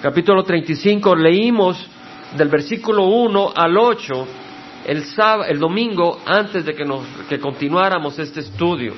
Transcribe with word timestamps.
capítulo 0.00 0.44
35, 0.44 1.16
leímos 1.16 1.84
del 2.36 2.48
versículo 2.48 3.06
1 3.06 3.52
al 3.56 3.76
8 3.76 4.26
el, 4.86 5.02
el 5.48 5.58
domingo 5.58 6.20
antes 6.24 6.64
de 6.64 6.74
que, 6.74 6.84
nos, 6.84 7.04
que 7.28 7.40
continuáramos 7.40 8.18
este 8.18 8.40
estudio, 8.40 8.94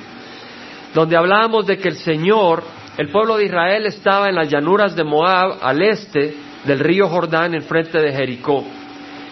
donde 0.95 1.17
hablábamos 1.17 1.67
de 1.67 1.79
que 1.79 1.89
el 1.89 1.97
Señor, 1.97 2.63
el 2.99 3.09
pueblo 3.09 3.39
de 3.39 3.47
Israel 3.47 3.87
estaba 3.87 4.29
en 4.29 4.35
las 4.35 4.51
llanuras 4.51 4.95
de 4.95 5.05
Moab 5.05 5.59
al 5.63 5.81
este 5.83 6.35
del 6.65 6.79
río 6.79 7.09
Jordán 7.09 7.55
en 7.55 7.63
frente 7.63 7.99
de 7.99 8.13
Jericó. 8.13 8.63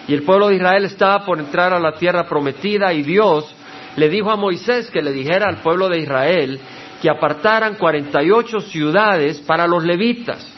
Y 0.08 0.14
el 0.14 0.22
pueblo 0.22 0.48
de 0.48 0.56
Israel 0.56 0.86
estaba 0.86 1.26
por 1.26 1.38
entrar 1.38 1.74
a 1.74 1.78
la 1.78 1.92
tierra 1.92 2.26
prometida 2.26 2.94
y 2.94 3.02
Dios 3.02 3.54
le 3.96 4.08
dijo 4.08 4.30
a 4.30 4.36
Moisés 4.36 4.90
que 4.90 5.02
le 5.02 5.12
dijera 5.12 5.48
al 5.48 5.58
pueblo 5.58 5.90
de 5.90 5.98
Israel 5.98 6.58
que 7.02 7.10
apartaran 7.10 7.74
48 7.74 8.60
ciudades 8.60 9.38
para 9.40 9.66
los 9.66 9.84
levitas. 9.84 10.57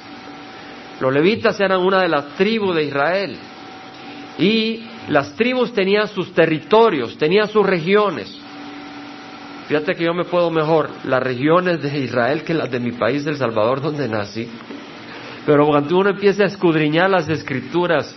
Los 1.01 1.13
levitas 1.13 1.59
eran 1.59 1.81
una 1.81 2.03
de 2.03 2.09
las 2.09 2.37
tribus 2.37 2.77
de 2.77 2.85
Israel 2.85 3.37
y 4.39 4.81
las 5.09 5.35
tribus 5.35 5.73
tenían 5.73 6.09
sus 6.09 6.33
territorios, 6.33 7.17
tenían 7.17 7.49
sus 7.49 7.67
regiones. 7.67 8.39
Fíjate 9.67 9.95
que 9.95 10.05
yo 10.05 10.13
me 10.13 10.25
puedo 10.25 10.51
mejor 10.51 10.91
las 11.05 11.23
regiones 11.23 11.81
de 11.81 11.99
Israel 11.99 12.43
que 12.43 12.55
las 12.55 12.71
de 12.71 12.81
mi 12.81 12.93
país, 12.93 13.27
El 13.27 13.37
Salvador, 13.37 13.81
donde 13.81 14.09
nací. 14.09 14.49
Pero 15.47 15.67
cuando 15.67 15.97
uno 15.97 16.11
empieza 16.11 16.43
a 16.43 16.47
escudriñar 16.47 17.09
las 17.09 17.29
escrituras, 17.29 18.15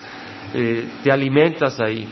eh, 0.53 0.85
te 1.03 1.11
alimentas 1.11 1.79
ahí. 1.79 2.07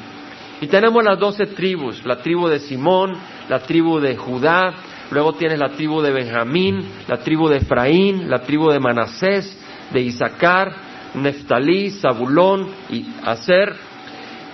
Y 0.62 0.67
tenemos 0.67 1.03
las 1.03 1.20
doce 1.20 1.48
tribus, 1.48 2.05
la 2.05 2.17
tribu 2.17 2.48
de 2.48 2.59
Simón, 2.59 3.13
la 3.49 3.59
tribu 3.59 3.99
de 3.99 4.15
Judá, 4.15 4.73
luego 5.09 5.34
tienes 5.34 5.59
la 5.59 5.70
tribu 5.70 6.01
de 6.01 6.12
Benjamín, 6.12 6.85
la 7.07 7.17
tribu 7.17 7.49
de 7.49 7.57
Efraín, 7.57 8.29
la 8.29 8.40
tribu 8.43 8.70
de 8.70 8.79
Manasés, 8.79 9.57
de 9.94 10.02
Isaacar, 10.02 10.73
Neftalí, 11.13 11.91
Zabulón 11.91 12.68
y 12.90 13.05
Aser. 13.23 13.76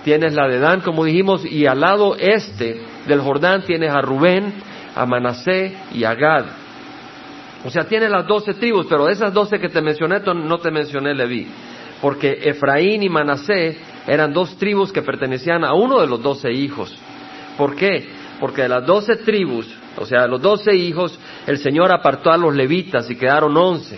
Tienes 0.04 0.34
la 0.34 0.48
de 0.48 0.60
Dan, 0.60 0.82
como 0.82 1.04
dijimos, 1.04 1.46
y 1.46 1.66
al 1.66 1.82
lado 1.82 2.16
este 2.18 2.82
del 3.08 3.22
Jordán 3.22 3.64
tienes 3.64 3.92
a 3.92 4.02
Rubén, 4.02 4.54
a 4.96 5.06
Manasé 5.06 5.76
y 5.94 6.04
a 6.04 6.14
Gad. 6.14 6.46
O 7.66 7.70
sea, 7.70 7.86
tienes 7.86 8.10
las 8.10 8.26
doce 8.26 8.54
tribus, 8.54 8.86
pero 8.88 9.06
de 9.06 9.14
esas 9.14 9.34
doce 9.34 9.60
que 9.60 9.70
te 9.70 9.82
mencioné, 9.82 10.20
no 10.20 10.58
te 10.60 10.72
mencioné 10.72 11.14
Leví, 11.14 11.48
porque 12.02 12.40
Efraín 12.44 13.04
y 13.04 13.10
Manasé 13.10 13.78
eran 14.08 14.32
dos 14.32 14.58
tribus 14.58 14.92
que 14.92 15.02
pertenecían 15.02 15.66
a 15.66 15.74
uno 15.74 16.00
de 16.00 16.08
los 16.08 16.22
doce 16.22 16.52
hijos. 16.52 16.96
¿Por 17.58 17.76
qué? 17.76 18.08
Porque 18.40 18.64
de 18.64 18.70
las 18.70 18.86
doce 18.86 19.18
tribus, 19.18 19.68
o 19.98 20.06
sea, 20.06 20.22
de 20.22 20.28
los 20.28 20.42
doce 20.42 20.74
hijos, 20.76 21.20
el 21.46 21.58
Señor 21.58 21.92
apartó 21.92 22.32
a 22.32 22.38
los 22.38 22.56
levitas 22.56 23.10
y 23.10 23.16
quedaron 23.16 23.58
once. 23.58 23.98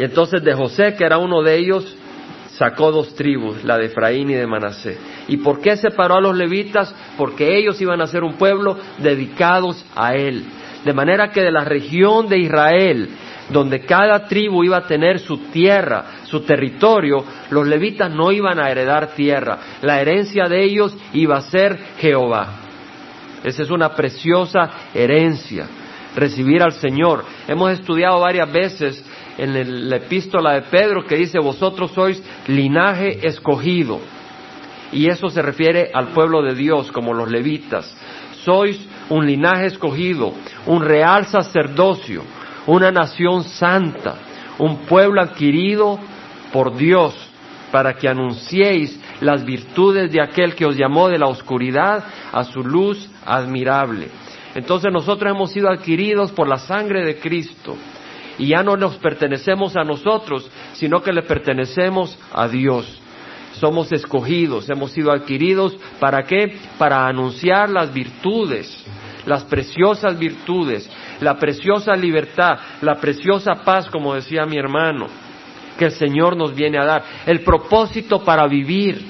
Y 0.00 0.04
entonces 0.04 0.42
de 0.42 0.54
José, 0.54 0.94
que 0.96 1.04
era 1.04 1.18
uno 1.18 1.42
de 1.42 1.58
ellos, 1.58 1.94
sacó 2.56 2.90
dos 2.90 3.14
tribus, 3.14 3.62
la 3.64 3.76
de 3.76 3.84
Efraín 3.84 4.30
y 4.30 4.34
de 4.34 4.46
Manasé. 4.46 4.96
¿Y 5.28 5.36
por 5.36 5.60
qué 5.60 5.76
separó 5.76 6.14
a 6.14 6.20
los 6.22 6.34
levitas? 6.34 6.94
Porque 7.18 7.58
ellos 7.58 7.78
iban 7.82 8.00
a 8.00 8.06
ser 8.06 8.24
un 8.24 8.38
pueblo 8.38 8.78
dedicados 8.96 9.84
a 9.94 10.14
él. 10.14 10.42
De 10.86 10.94
manera 10.94 11.30
que 11.32 11.42
de 11.42 11.52
la 11.52 11.66
región 11.66 12.30
de 12.30 12.38
Israel, 12.38 13.10
donde 13.50 13.80
cada 13.80 14.26
tribu 14.26 14.64
iba 14.64 14.78
a 14.78 14.86
tener 14.86 15.18
su 15.18 15.36
tierra, 15.50 16.22
su 16.24 16.40
territorio, 16.46 17.22
los 17.50 17.66
levitas 17.66 18.10
no 18.10 18.32
iban 18.32 18.58
a 18.58 18.70
heredar 18.70 19.08
tierra. 19.08 19.58
La 19.82 20.00
herencia 20.00 20.48
de 20.48 20.64
ellos 20.64 20.96
iba 21.12 21.36
a 21.36 21.42
ser 21.42 21.78
Jehová. 21.98 22.54
Esa 23.44 23.64
es 23.64 23.70
una 23.70 23.90
preciosa 23.90 24.70
herencia, 24.94 25.66
recibir 26.16 26.62
al 26.62 26.72
Señor. 26.72 27.22
Hemos 27.46 27.72
estudiado 27.72 28.18
varias 28.20 28.50
veces 28.50 29.04
en 29.40 29.88
la 29.88 29.96
epístola 29.96 30.52
de 30.52 30.62
Pedro 30.62 31.06
que 31.06 31.16
dice, 31.16 31.38
vosotros 31.38 31.92
sois 31.92 32.22
linaje 32.46 33.26
escogido. 33.26 33.98
Y 34.92 35.08
eso 35.08 35.30
se 35.30 35.40
refiere 35.40 35.90
al 35.94 36.08
pueblo 36.08 36.42
de 36.42 36.54
Dios, 36.54 36.92
como 36.92 37.14
los 37.14 37.30
levitas. 37.30 37.96
Sois 38.44 38.78
un 39.08 39.26
linaje 39.26 39.66
escogido, 39.66 40.34
un 40.66 40.84
real 40.84 41.24
sacerdocio, 41.24 42.22
una 42.66 42.90
nación 42.90 43.44
santa, 43.44 44.16
un 44.58 44.80
pueblo 44.80 45.22
adquirido 45.22 45.98
por 46.52 46.76
Dios, 46.76 47.14
para 47.72 47.94
que 47.94 48.08
anunciéis 48.08 49.00
las 49.22 49.42
virtudes 49.42 50.12
de 50.12 50.20
aquel 50.20 50.54
que 50.54 50.66
os 50.66 50.76
llamó 50.76 51.08
de 51.08 51.18
la 51.18 51.28
oscuridad 51.28 52.04
a 52.30 52.44
su 52.44 52.62
luz 52.62 53.08
admirable. 53.24 54.08
Entonces 54.54 54.92
nosotros 54.92 55.30
hemos 55.30 55.50
sido 55.50 55.70
adquiridos 55.70 56.30
por 56.32 56.46
la 56.46 56.58
sangre 56.58 57.06
de 57.06 57.18
Cristo 57.18 57.76
y 58.38 58.48
ya 58.48 58.62
no 58.62 58.76
nos 58.76 58.96
pertenecemos 58.96 59.76
a 59.76 59.84
nosotros, 59.84 60.50
sino 60.72 61.02
que 61.02 61.12
le 61.12 61.22
pertenecemos 61.22 62.18
a 62.32 62.48
Dios. 62.48 63.00
Somos 63.54 63.92
escogidos, 63.92 64.70
hemos 64.70 64.92
sido 64.92 65.12
adquiridos, 65.12 65.76
¿para 65.98 66.22
qué? 66.22 66.56
Para 66.78 67.06
anunciar 67.06 67.68
las 67.68 67.92
virtudes, 67.92 68.84
las 69.26 69.44
preciosas 69.44 70.18
virtudes, 70.18 70.88
la 71.20 71.38
preciosa 71.38 71.94
libertad, 71.94 72.58
la 72.80 72.96
preciosa 72.96 73.56
paz, 73.64 73.88
como 73.90 74.14
decía 74.14 74.46
mi 74.46 74.56
hermano, 74.56 75.08
que 75.78 75.86
el 75.86 75.92
Señor 75.92 76.36
nos 76.36 76.54
viene 76.54 76.78
a 76.78 76.84
dar, 76.84 77.04
el 77.26 77.40
propósito 77.40 78.24
para 78.24 78.46
vivir. 78.46 79.04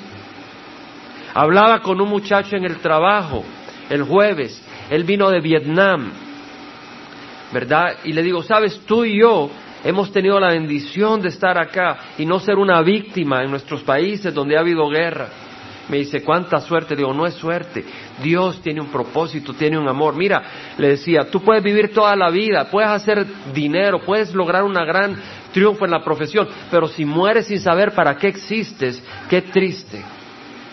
Hablaba 1.35 1.81
con 1.81 2.01
un 2.01 2.09
muchacho 2.09 2.57
en 2.57 2.65
el 2.65 2.79
trabajo 2.79 3.45
el 3.91 4.05
jueves, 4.05 4.63
él 4.89 5.05
vino 5.05 5.31
de 5.31 5.41
Vietnam, 5.41 6.13
¿verdad? 7.53 7.97
Y 8.05 8.13
le 8.13 8.23
digo, 8.23 8.43
sabes, 8.43 8.81
tú 8.87 9.05
y 9.05 9.19
yo 9.19 9.51
hemos 9.85 10.13
tenido 10.13 10.39
la 10.39 10.49
bendición 10.49 11.21
de 11.21 11.29
estar 11.29 11.59
acá 11.59 11.99
y 12.19 12.27
no 12.27 12.39
ser 12.41 12.57
una 12.57 12.81
víctima 12.83 13.43
en 13.43 13.51
nuestros 13.51 13.83
países 13.83 14.33
donde 14.33 14.57
ha 14.57 14.61
habido 14.61 14.89
guerra. 14.89 15.29
Me 15.89 15.97
dice, 15.97 16.23
¿cuánta 16.23 16.61
suerte? 16.61 16.95
Digo, 16.95 17.13
no 17.13 17.27
es 17.27 17.35
suerte. 17.35 17.85
Dios 18.23 18.63
tiene 18.63 18.81
un 18.81 18.93
propósito, 18.93 19.55
tiene 19.55 19.77
un 19.77 19.89
amor. 19.89 20.15
Mira, 20.15 20.43
le 20.79 20.91
decía, 20.91 21.29
tú 21.29 21.41
puedes 21.41 21.65
vivir 21.65 21.93
toda 21.93 22.15
la 22.15 22.31
vida, 22.31 22.71
puedes 22.71 22.91
hacer 22.91 23.27
dinero, 23.53 24.01
puedes 24.01 24.33
lograr 24.33 24.63
una 24.63 24.85
gran 24.85 25.17
triunfo 25.53 25.85
en 25.85 25.91
la 25.91 26.05
profesión, 26.05 26.49
pero 26.71 26.87
si 26.87 27.05
mueres 27.05 27.47
sin 27.47 27.59
saber 27.59 27.93
para 27.93 28.17
qué 28.17 28.29
existes, 28.29 29.03
qué 29.29 29.43
triste, 29.43 30.01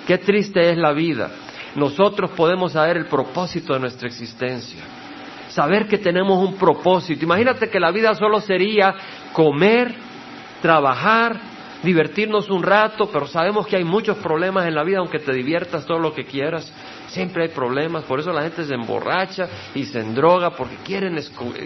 qué 0.05 0.19
triste 0.19 0.69
es 0.69 0.77
la 0.77 0.93
vida. 0.93 1.31
Nosotros 1.75 2.29
podemos 2.31 2.73
saber 2.73 2.97
el 2.97 3.07
propósito 3.07 3.73
de 3.73 3.79
nuestra 3.79 4.07
existencia 4.07 4.83
saber 5.49 5.87
que 5.87 5.97
tenemos 5.97 6.37
un 6.47 6.55
propósito. 6.55 7.23
Imagínate 7.23 7.69
que 7.69 7.79
la 7.79 7.91
vida 7.91 8.13
solo 8.15 8.41
sería 8.41 8.95
comer, 9.33 9.93
trabajar, 10.61 11.39
divertirnos 11.83 12.49
un 12.49 12.63
rato, 12.63 13.09
pero 13.11 13.27
sabemos 13.27 13.67
que 13.67 13.75
hay 13.75 13.83
muchos 13.83 14.17
problemas 14.17 14.67
en 14.67 14.75
la 14.75 14.83
vida, 14.83 14.99
aunque 14.99 15.19
te 15.19 15.33
diviertas 15.33 15.85
todo 15.85 15.99
lo 15.99 16.13
que 16.13 16.25
quieras. 16.25 16.71
Siempre 17.07 17.43
hay 17.43 17.49
problemas, 17.49 18.03
por 18.03 18.19
eso 18.19 18.31
la 18.31 18.43
gente 18.43 18.63
se 18.65 18.73
emborracha 18.73 19.47
y 19.73 19.85
se 19.85 19.99
endroga 19.99 20.51
porque 20.51 20.75
quieren, 20.83 21.17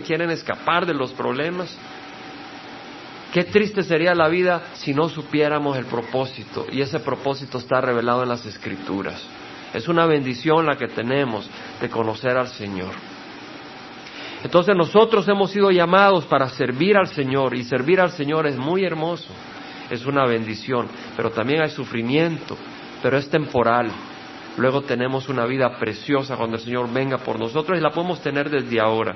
quieren 0.06 0.30
escapar 0.30 0.86
de 0.86 0.94
los 0.94 1.12
problemas. 1.14 1.76
Qué 3.34 3.46
triste 3.46 3.84
sería 3.84 4.14
la 4.14 4.28
vida 4.28 4.62
si 4.74 4.94
no 4.94 5.08
supiéramos 5.08 5.78
el 5.78 5.86
propósito, 5.86 6.66
y 6.70 6.82
ese 6.82 7.00
propósito 7.00 7.60
está 7.60 7.80
revelado 7.80 8.24
en 8.24 8.30
las 8.30 8.46
Escrituras. 8.46 9.26
Es 9.74 9.88
una 9.88 10.06
bendición 10.06 10.66
la 10.66 10.76
que 10.76 10.88
tenemos 10.88 11.50
de 11.80 11.90
conocer 11.90 12.36
al 12.38 12.50
Señor. 12.50 12.92
Entonces 14.44 14.76
nosotros 14.76 15.28
hemos 15.28 15.52
sido 15.52 15.70
llamados 15.70 16.26
para 16.26 16.50
servir 16.50 16.98
al 16.98 17.08
Señor 17.08 17.56
y 17.56 17.64
servir 17.64 18.00
al 18.00 18.12
Señor 18.12 18.48
es 18.48 18.58
muy 18.58 18.84
hermoso, 18.84 19.30
es 19.90 20.06
una 20.06 20.26
bendición, 20.26 20.88
pero 21.16 21.30
también 21.30 21.62
hay 21.62 21.70
sufrimiento, 21.70 22.58
pero 23.04 23.18
es 23.18 23.30
temporal. 23.30 23.92
Luego 24.58 24.82
tenemos 24.82 25.30
una 25.30 25.46
vida 25.46 25.78
preciosa 25.78 26.36
cuando 26.36 26.58
el 26.58 26.64
Señor 26.64 26.92
venga 26.92 27.18
por 27.20 27.40
nosotros 27.40 27.78
y 27.78 27.82
la 27.82 27.92
podemos 27.92 28.22
tener 28.22 28.50
desde 28.50 28.80
ahora. 28.80 29.14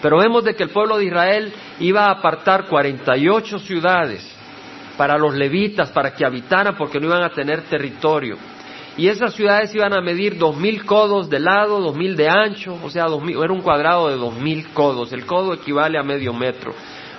Pero 0.00 0.18
vemos 0.18 0.44
de 0.44 0.54
que 0.54 0.62
el 0.62 0.70
pueblo 0.70 0.98
de 0.98 1.06
Israel 1.06 1.52
iba 1.80 2.06
a 2.06 2.12
apartar 2.12 2.66
48 2.66 3.58
ciudades 3.58 4.34
para 4.96 5.18
los 5.18 5.34
levitas, 5.34 5.90
para 5.90 6.14
que 6.14 6.24
habitaran, 6.24 6.76
porque 6.76 7.00
no 7.00 7.06
iban 7.06 7.22
a 7.22 7.30
tener 7.30 7.62
territorio. 7.62 8.36
Y 8.96 9.08
esas 9.08 9.34
ciudades 9.34 9.74
iban 9.74 9.92
a 9.92 10.00
medir 10.00 10.38
dos 10.38 10.56
mil 10.56 10.84
codos 10.84 11.28
de 11.28 11.40
lado, 11.40 11.80
dos 11.80 11.96
mil 11.96 12.14
de 12.16 12.28
ancho, 12.28 12.78
o 12.82 12.90
sea, 12.90 13.06
era 13.06 13.52
un 13.52 13.60
cuadrado 13.60 14.08
de 14.08 14.16
dos 14.16 14.34
mil 14.36 14.68
codos. 14.68 15.12
El 15.12 15.26
codo 15.26 15.54
equivale 15.54 15.98
a 15.98 16.02
medio 16.02 16.32
metro. 16.32 16.72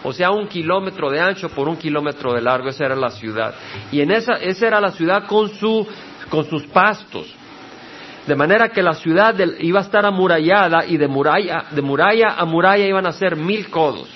O 0.04 0.14
sea, 0.14 0.32
un 0.32 0.48
kilómetro 0.48 1.10
de 1.10 1.20
ancho 1.20 1.50
por 1.50 1.68
un 1.68 1.76
kilómetro 1.76 2.34
de 2.34 2.42
largo, 2.42 2.70
esa 2.70 2.86
era 2.86 2.96
la 2.96 3.10
ciudad. 3.10 3.56
Y 3.92 4.02
en 4.02 4.12
esa, 4.12 4.36
esa 4.36 4.68
era 4.68 4.80
la 4.80 4.92
ciudad 4.92 5.26
con, 5.26 5.50
su, 5.50 5.86
con 6.30 6.46
sus 6.46 6.64
pastos. 6.68 7.28
De 8.26 8.36
manera 8.36 8.70
que 8.70 8.82
la 8.82 8.94
ciudad 8.94 9.36
iba 9.60 9.80
a 9.80 9.84
estar 9.84 10.06
amurallada 10.06 10.86
y 10.86 10.98
de 10.98 11.08
muralla, 11.08 11.66
de 11.72 11.82
muralla 11.82 12.36
a 12.38 12.46
muralla 12.46 12.86
iban 12.86 13.06
a 13.06 13.12
ser 13.12 13.36
mil 13.36 13.70
codos, 13.70 14.10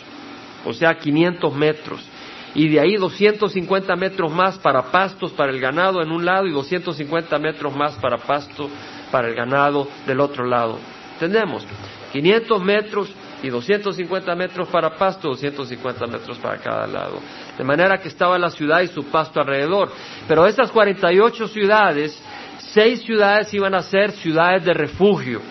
o 0.66 0.74
sea, 0.74 0.98
500 0.98 1.54
metros 1.54 2.09
y 2.56 2.68
de 2.68 2.80
ahí 2.80 2.96
250 2.96 3.96
metros 3.96 4.31
más 4.31 4.57
para 4.57 4.84
pastos 4.84 5.31
para 5.31 5.51
el 5.51 5.60
ganado 5.60 6.01
en 6.01 6.12
un 6.12 6.25
lado 6.25 6.48
y 6.48 6.51
250 6.51 7.38
metros 7.40 7.75
más 7.75 7.96
para 7.96 8.18
pasto 8.18 8.69
para 9.12 9.28
el 9.28 9.36
ganado 9.36 9.88
del 10.06 10.19
otro 10.19 10.46
lado. 10.46 10.80
¿Entendemos? 11.13 11.66
500 12.12 12.63
metros 12.63 13.13
y 13.42 13.50
250 13.50 14.36
metros 14.36 14.68
para 14.69 14.96
pasto, 14.96 15.30
250 15.30 16.07
metros 16.07 16.38
para 16.40 16.57
cada 16.57 16.88
lado. 16.88 17.19
De 17.57 17.63
manera 17.63 18.00
que 18.00 18.07
estaba 18.07 18.38
la 18.38 18.50
ciudad 18.50 18.81
y 18.81 18.88
su 18.88 19.06
pasto 19.06 19.40
alrededor. 19.40 19.92
Pero 20.28 20.46
estas 20.46 20.72
48 20.72 21.48
ciudades, 21.48 22.22
seis 22.57 23.01
ciudades 23.04 23.54
iban 23.54 23.75
a 23.75 23.81
ser 23.81 24.12
ciudades 24.12 24.66
de 24.66 24.74
refugio 24.74 25.42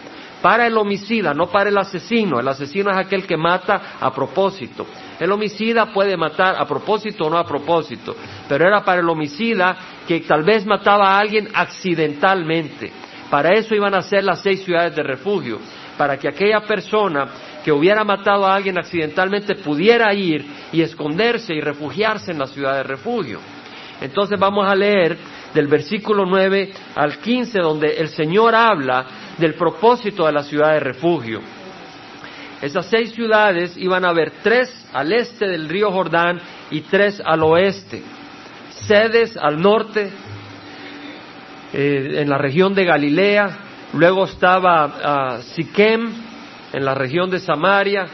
para 0.42 0.66
el 0.66 0.76
homicida, 0.76 1.34
no 1.34 1.46
para 1.46 1.70
el 1.70 1.78
asesino. 1.78 2.40
El 2.40 2.48
asesino 2.48 2.90
es 2.90 2.96
aquel 2.96 3.26
que 3.26 3.36
mata 3.36 3.96
a 4.00 4.12
propósito. 4.12 4.86
El 5.18 5.32
homicida 5.32 5.92
puede 5.92 6.16
matar 6.16 6.56
a 6.56 6.66
propósito 6.66 7.24
o 7.24 7.30
no 7.30 7.38
a 7.38 7.44
propósito, 7.44 8.14
pero 8.48 8.66
era 8.66 8.84
para 8.84 9.00
el 9.00 9.08
homicida 9.08 9.76
que 10.06 10.20
tal 10.20 10.44
vez 10.44 10.64
mataba 10.64 11.10
a 11.10 11.18
alguien 11.18 11.48
accidentalmente. 11.52 12.92
Para 13.28 13.54
eso 13.54 13.74
iban 13.74 13.94
a 13.94 14.02
ser 14.02 14.24
las 14.24 14.40
seis 14.40 14.62
ciudades 14.62 14.94
de 14.94 15.02
refugio, 15.02 15.58
para 15.96 16.16
que 16.16 16.28
aquella 16.28 16.60
persona 16.60 17.26
que 17.64 17.72
hubiera 17.72 18.04
matado 18.04 18.46
a 18.46 18.54
alguien 18.54 18.78
accidentalmente 18.78 19.56
pudiera 19.56 20.14
ir 20.14 20.46
y 20.72 20.80
esconderse 20.80 21.52
y 21.52 21.60
refugiarse 21.60 22.30
en 22.30 22.38
la 22.38 22.46
ciudad 22.46 22.76
de 22.76 22.84
refugio. 22.84 23.40
Entonces 24.00 24.38
vamos 24.38 24.66
a 24.70 24.74
leer 24.76 25.18
del 25.52 25.66
versículo 25.66 26.24
9 26.24 26.70
al 26.94 27.18
15, 27.18 27.58
donde 27.60 27.96
el 27.96 28.08
Señor 28.08 28.54
habla 28.54 29.06
del 29.36 29.54
propósito 29.54 30.26
de 30.26 30.32
la 30.32 30.44
ciudad 30.44 30.72
de 30.74 30.80
refugio. 30.80 31.40
Esas 32.62 32.86
seis 32.86 33.12
ciudades 33.12 33.76
iban 33.76 34.04
a 34.04 34.10
haber 34.10 34.32
tres 34.42 34.77
al 34.92 35.12
este 35.12 35.46
del 35.46 35.68
río 35.68 35.90
Jordán 35.90 36.40
y 36.70 36.82
tres 36.82 37.22
al 37.24 37.42
oeste. 37.42 38.02
Sedes 38.70 39.36
al 39.36 39.60
norte, 39.60 40.10
eh, 41.72 42.14
en 42.16 42.28
la 42.28 42.38
región 42.38 42.74
de 42.74 42.84
Galilea. 42.84 43.58
Luego 43.94 44.24
estaba 44.24 44.84
ah, 45.02 45.38
Siquem, 45.42 46.10
en 46.72 46.84
la 46.84 46.94
región 46.94 47.30
de 47.30 47.40
Samaria, 47.40 48.06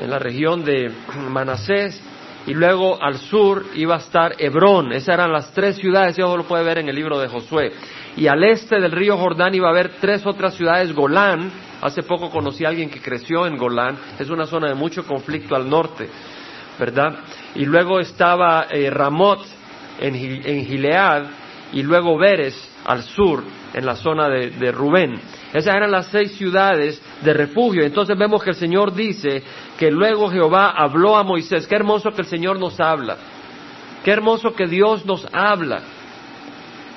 en 0.00 0.10
la 0.10 0.18
región 0.18 0.64
de 0.64 0.90
Manasés. 1.30 2.00
Y 2.46 2.54
luego 2.54 3.02
al 3.02 3.18
sur 3.18 3.66
iba 3.74 3.96
a 3.96 3.98
estar 3.98 4.34
Hebrón. 4.38 4.92
Esas 4.92 5.14
eran 5.14 5.32
las 5.32 5.52
tres 5.52 5.76
ciudades, 5.76 6.16
eso 6.16 6.34
lo 6.34 6.44
puede 6.44 6.64
ver 6.64 6.78
en 6.78 6.88
el 6.88 6.94
libro 6.94 7.18
de 7.18 7.28
Josué. 7.28 7.72
Y 8.18 8.26
al 8.26 8.44
este 8.44 8.80
del 8.80 8.92
río 8.92 9.16
Jordán 9.16 9.54
iba 9.54 9.68
a 9.68 9.70
haber 9.70 9.92
tres 10.00 10.26
otras 10.26 10.54
ciudades, 10.54 10.92
Golán, 10.92 11.50
Hace 11.80 12.02
poco 12.02 12.30
conocí 12.30 12.64
a 12.64 12.68
alguien 12.68 12.90
que 12.90 13.00
creció 13.00 13.46
en 13.46 13.56
Golán, 13.56 13.96
es 14.18 14.28
una 14.30 14.46
zona 14.46 14.68
de 14.68 14.74
mucho 14.74 15.06
conflicto 15.06 15.54
al 15.54 15.70
norte, 15.70 16.08
¿verdad? 16.78 17.20
Y 17.54 17.64
luego 17.64 18.00
estaba 18.00 18.66
eh, 18.68 18.90
Ramot 18.90 19.40
en, 20.00 20.14
Gilead 20.14 21.26
y 21.72 21.82
luego 21.84 22.18
Beres 22.18 22.56
al 22.84 23.04
sur, 23.04 23.44
en 23.72 23.86
la 23.86 23.94
zona 23.94 24.28
de, 24.28 24.50
de 24.50 24.72
Rubén. 24.72 25.20
Esas 25.52 25.76
eran 25.76 25.92
las 25.92 26.08
seis 26.08 26.32
ciudades 26.32 27.00
de 27.22 27.32
refugio. 27.32 27.84
Entonces 27.84 28.18
vemos 28.18 28.42
que 28.42 28.50
el 28.50 28.56
Señor 28.56 28.92
dice 28.92 29.42
que 29.78 29.90
luego 29.90 30.30
Jehová 30.30 30.70
habló 30.70 31.16
a 31.16 31.22
Moisés. 31.22 31.66
Qué 31.66 31.76
hermoso 31.76 32.10
que 32.10 32.22
el 32.22 32.28
Señor 32.28 32.58
nos 32.58 32.80
habla. 32.80 33.16
Qué 34.02 34.10
hermoso 34.10 34.52
que 34.54 34.66
Dios 34.66 35.06
nos 35.06 35.26
habla. 35.32 35.82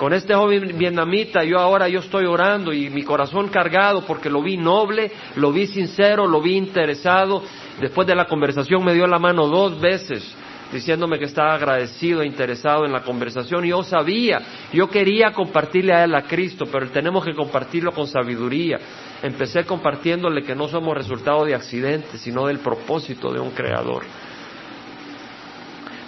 Con 0.01 0.13
este 0.13 0.33
joven 0.33 0.79
vietnamita 0.79 1.43
yo 1.43 1.59
ahora 1.59 1.87
yo 1.87 1.99
estoy 1.99 2.25
orando 2.25 2.73
y 2.73 2.89
mi 2.89 3.03
corazón 3.03 3.49
cargado 3.49 4.03
porque 4.03 4.31
lo 4.31 4.41
vi 4.41 4.57
noble, 4.57 5.11
lo 5.35 5.51
vi 5.51 5.67
sincero, 5.67 6.25
lo 6.25 6.41
vi 6.41 6.57
interesado. 6.57 7.43
Después 7.79 8.07
de 8.07 8.15
la 8.15 8.25
conversación 8.25 8.83
me 8.83 8.95
dio 8.95 9.05
la 9.05 9.19
mano 9.19 9.45
dos 9.45 9.79
veces 9.79 10.35
diciéndome 10.73 11.19
que 11.19 11.25
estaba 11.25 11.53
agradecido 11.53 12.23
e 12.23 12.25
interesado 12.25 12.83
en 12.83 12.91
la 12.91 13.03
conversación. 13.03 13.63
Yo 13.63 13.83
sabía, 13.83 14.41
yo 14.73 14.89
quería 14.89 15.33
compartirle 15.33 15.93
a 15.93 16.05
él 16.05 16.15
a 16.15 16.23
Cristo, 16.23 16.65
pero 16.71 16.89
tenemos 16.89 17.23
que 17.23 17.35
compartirlo 17.35 17.91
con 17.91 18.07
sabiduría. 18.07 18.79
Empecé 19.21 19.65
compartiéndole 19.65 20.41
que 20.41 20.55
no 20.55 20.67
somos 20.67 20.97
resultado 20.97 21.45
de 21.45 21.53
accidentes, 21.53 22.21
sino 22.21 22.47
del 22.47 22.57
propósito 22.57 23.31
de 23.31 23.39
un 23.39 23.51
creador. 23.51 24.01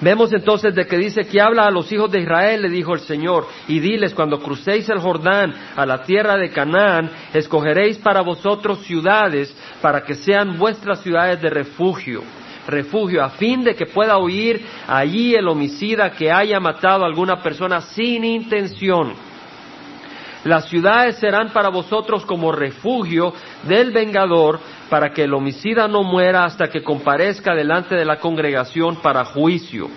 Vemos 0.03 0.33
entonces 0.33 0.75
de 0.75 0.85
que 0.85 0.97
dice 0.97 1.25
que 1.25 1.39
habla 1.39 1.63
a 1.65 1.71
los 1.71 1.89
hijos 1.93 2.11
de 2.11 2.19
Israel, 2.19 2.63
le 2.63 2.69
dijo 2.69 2.93
el 2.93 2.99
Señor, 2.99 3.47
y 3.69 3.79
diles, 3.79 4.13
cuando 4.13 4.37
crucéis 4.39 4.89
el 4.89 4.99
Jordán 4.99 5.53
a 5.77 5.85
la 5.85 6.03
tierra 6.03 6.35
de 6.35 6.49
Canaán, 6.49 7.09
escogeréis 7.33 7.99
para 7.99 8.19
vosotros 8.19 8.79
ciudades 8.79 9.55
para 9.81 10.03
que 10.03 10.15
sean 10.15 10.57
vuestras 10.57 11.01
ciudades 11.01 11.41
de 11.41 11.49
refugio, 11.49 12.21
refugio, 12.67 13.23
a 13.23 13.29
fin 13.29 13.63
de 13.63 13.75
que 13.75 13.85
pueda 13.85 14.17
huir 14.17 14.65
allí 14.89 15.35
el 15.35 15.47
homicida 15.47 16.11
que 16.11 16.29
haya 16.29 16.59
matado 16.59 17.05
a 17.05 17.07
alguna 17.07 17.41
persona 17.41 17.79
sin 17.79 18.25
intención. 18.25 19.13
Las 20.43 20.67
ciudades 20.67 21.15
serán 21.15 21.53
para 21.53 21.69
vosotros 21.69 22.25
como 22.25 22.51
refugio 22.51 23.33
del 23.63 23.91
vengador 23.91 24.59
para 24.89 25.11
que 25.11 25.23
el 25.23 25.33
homicida 25.33 25.87
no 25.87 26.03
muera 26.03 26.45
hasta 26.45 26.69
que 26.69 26.83
comparezca 26.83 27.55
delante 27.55 27.95
de 27.95 28.05
la 28.05 28.19
congregación 28.19 28.97
para 28.97 29.25
juicio. 29.25 29.89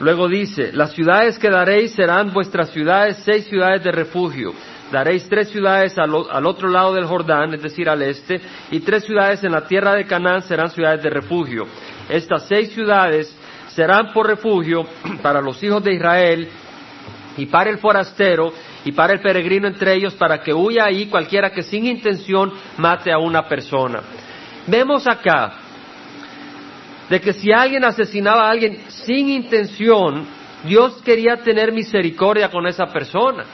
Luego 0.00 0.28
dice, 0.28 0.70
las 0.72 0.92
ciudades 0.92 1.38
que 1.38 1.50
daréis 1.50 1.92
serán 1.92 2.32
vuestras 2.32 2.70
ciudades, 2.70 3.18
seis 3.24 3.44
ciudades 3.44 3.84
de 3.84 3.92
refugio. 3.92 4.52
Daréis 4.90 5.28
tres 5.28 5.50
ciudades 5.50 5.96
al, 5.98 6.14
otro 6.46 6.68
lado 6.68 6.94
del 6.94 7.04
Jordán, 7.04 7.54
es 7.54 7.62
decir, 7.62 7.88
al 7.88 8.02
este, 8.02 8.40
y 8.70 8.80
tres 8.80 9.04
ciudades 9.04 9.44
en 9.44 9.52
la 9.52 9.66
tierra 9.66 9.94
de 9.94 10.06
Canaán 10.06 10.42
serán 10.42 10.70
ciudades 10.70 11.02
de 11.02 11.10
refugio. 11.10 11.66
Estas 12.08 12.48
seis 12.48 12.72
ciudades 12.72 13.36
serán 13.68 14.12
por 14.12 14.26
refugio 14.26 14.84
para 15.22 15.40
los 15.40 15.62
hijos 15.62 15.84
de 15.84 15.94
Israel 15.94 16.48
y 17.36 17.46
para 17.46 17.70
el 17.70 17.78
forastero 17.78 18.52
y 18.84 18.92
para 18.92 19.12
el 19.12 19.20
peregrino 19.20 19.68
entre 19.68 19.94
ellos, 19.94 20.14
para 20.14 20.40
que 20.40 20.52
huya 20.52 20.86
ahí 20.86 21.06
cualquiera 21.06 21.50
que 21.50 21.62
sin 21.62 21.86
intención 21.86 22.52
mate 22.78 23.12
a 23.12 23.18
una 23.18 23.46
persona. 23.46 24.00
Vemos 24.70 25.06
acá 25.08 25.52
de 27.08 27.20
que 27.20 27.32
si 27.32 27.50
alguien 27.52 27.84
asesinaba 27.84 28.46
a 28.46 28.50
alguien 28.50 28.78
sin 28.88 29.28
intención, 29.28 30.24
Dios 30.64 31.02
quería 31.02 31.38
tener 31.38 31.72
misericordia 31.72 32.50
con 32.50 32.66
esa 32.68 32.86
persona. 32.86 33.44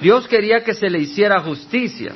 Dios 0.00 0.26
quería 0.26 0.64
que 0.64 0.72
se 0.72 0.88
le 0.88 1.00
hiciera 1.00 1.40
justicia. 1.40 2.12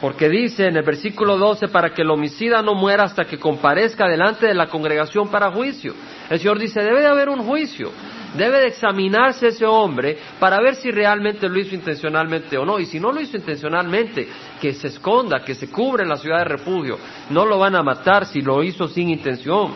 Porque 0.00 0.28
dice 0.28 0.66
en 0.66 0.76
el 0.76 0.82
versículo 0.82 1.38
12, 1.38 1.68
para 1.68 1.94
que 1.94 2.02
el 2.02 2.10
homicida 2.10 2.60
no 2.60 2.74
muera 2.74 3.04
hasta 3.04 3.24
que 3.24 3.38
comparezca 3.38 4.08
delante 4.08 4.46
de 4.46 4.54
la 4.54 4.66
congregación 4.66 5.28
para 5.28 5.52
juicio. 5.52 5.94
El 6.28 6.38
Señor 6.38 6.58
dice, 6.58 6.82
debe 6.82 7.00
de 7.00 7.06
haber 7.06 7.28
un 7.28 7.42
juicio. 7.44 7.92
Debe 8.34 8.60
de 8.60 8.66
examinarse 8.68 9.48
ese 9.48 9.64
hombre 9.64 10.18
para 10.38 10.60
ver 10.60 10.74
si 10.74 10.90
realmente 10.90 11.48
lo 11.48 11.58
hizo 11.58 11.74
intencionalmente 11.74 12.58
o 12.58 12.64
no. 12.64 12.78
Y 12.78 12.86
si 12.86 13.00
no 13.00 13.12
lo 13.12 13.20
hizo 13.20 13.36
intencionalmente, 13.36 14.28
que 14.60 14.72
se 14.74 14.88
esconda, 14.88 15.44
que 15.44 15.54
se 15.54 15.70
cubre 15.70 16.02
en 16.02 16.08
la 16.08 16.16
ciudad 16.16 16.38
de 16.38 16.44
refugio. 16.44 16.98
No 17.30 17.46
lo 17.46 17.58
van 17.58 17.76
a 17.76 17.82
matar 17.82 18.26
si 18.26 18.40
lo 18.40 18.62
hizo 18.62 18.88
sin 18.88 19.10
intención. 19.10 19.74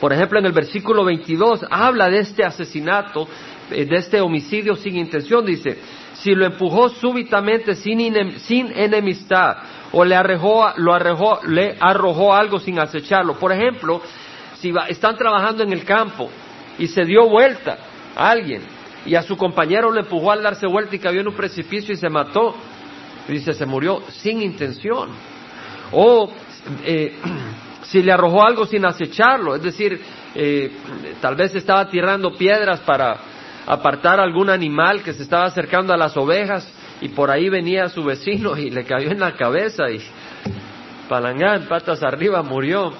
Por 0.00 0.12
ejemplo, 0.12 0.40
en 0.40 0.46
el 0.46 0.52
versículo 0.52 1.04
22 1.04 1.64
habla 1.70 2.08
de 2.08 2.18
este 2.18 2.44
asesinato, 2.44 3.28
eh, 3.70 3.84
de 3.84 3.96
este 3.96 4.20
homicidio 4.20 4.74
sin 4.74 4.96
intención. 4.96 5.46
Dice, 5.46 5.78
si 6.14 6.34
lo 6.34 6.44
empujó 6.44 6.88
súbitamente 6.88 7.74
sin, 7.76 8.38
sin 8.40 8.72
enemistad 8.76 9.58
o 9.92 10.04
le, 10.04 10.16
lo 10.76 11.40
le 11.46 11.76
arrojó 11.78 12.34
algo 12.34 12.58
sin 12.58 12.80
acecharlo. 12.80 13.38
Por 13.38 13.52
ejemplo, 13.52 14.02
si 14.58 14.72
están 14.88 15.16
trabajando 15.16 15.62
en 15.62 15.72
el 15.72 15.84
campo 15.84 16.30
y 16.82 16.88
se 16.88 17.04
dio 17.04 17.28
vuelta 17.28 17.78
a 18.16 18.28
alguien 18.28 18.60
y 19.06 19.14
a 19.14 19.22
su 19.22 19.36
compañero 19.36 19.92
le 19.92 20.00
empujó 20.00 20.32
al 20.32 20.42
darse 20.42 20.66
vuelta 20.66 20.96
y 20.96 20.98
cayó 20.98 21.20
en 21.20 21.28
un 21.28 21.34
precipicio 21.34 21.94
y 21.94 21.96
se 21.96 22.08
mató. 22.08 22.56
Dice, 23.28 23.54
se 23.54 23.64
murió 23.66 24.02
sin 24.08 24.42
intención. 24.42 25.10
O 25.92 26.28
eh, 26.84 27.16
si 27.82 28.02
le 28.02 28.10
arrojó 28.10 28.44
algo 28.44 28.66
sin 28.66 28.84
acecharlo, 28.84 29.54
es 29.54 29.62
decir, 29.62 30.00
eh, 30.34 30.72
tal 31.20 31.36
vez 31.36 31.54
estaba 31.54 31.88
tirando 31.88 32.36
piedras 32.36 32.80
para 32.80 33.16
apartar 33.64 34.18
algún 34.18 34.50
animal 34.50 35.04
que 35.04 35.12
se 35.12 35.22
estaba 35.22 35.44
acercando 35.44 35.94
a 35.94 35.96
las 35.96 36.16
ovejas 36.16 36.68
y 37.00 37.10
por 37.10 37.30
ahí 37.30 37.48
venía 37.48 37.88
su 37.90 38.02
vecino 38.02 38.58
y 38.58 38.70
le 38.70 38.82
cayó 38.82 39.12
en 39.12 39.20
la 39.20 39.34
cabeza 39.34 39.88
y 39.88 40.00
palangán, 41.08 41.68
patas 41.68 42.02
arriba, 42.02 42.42
murió. 42.42 42.92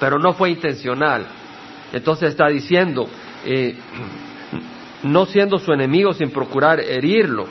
Pero 0.00 0.18
no 0.18 0.32
fue 0.32 0.50
intencional. 0.50 1.39
Entonces 1.92 2.30
está 2.30 2.48
diciendo, 2.48 3.08
eh, 3.44 3.76
no 5.02 5.26
siendo 5.26 5.58
su 5.58 5.72
enemigo 5.72 6.12
sin 6.12 6.30
procurar 6.30 6.80
herirlo. 6.80 7.46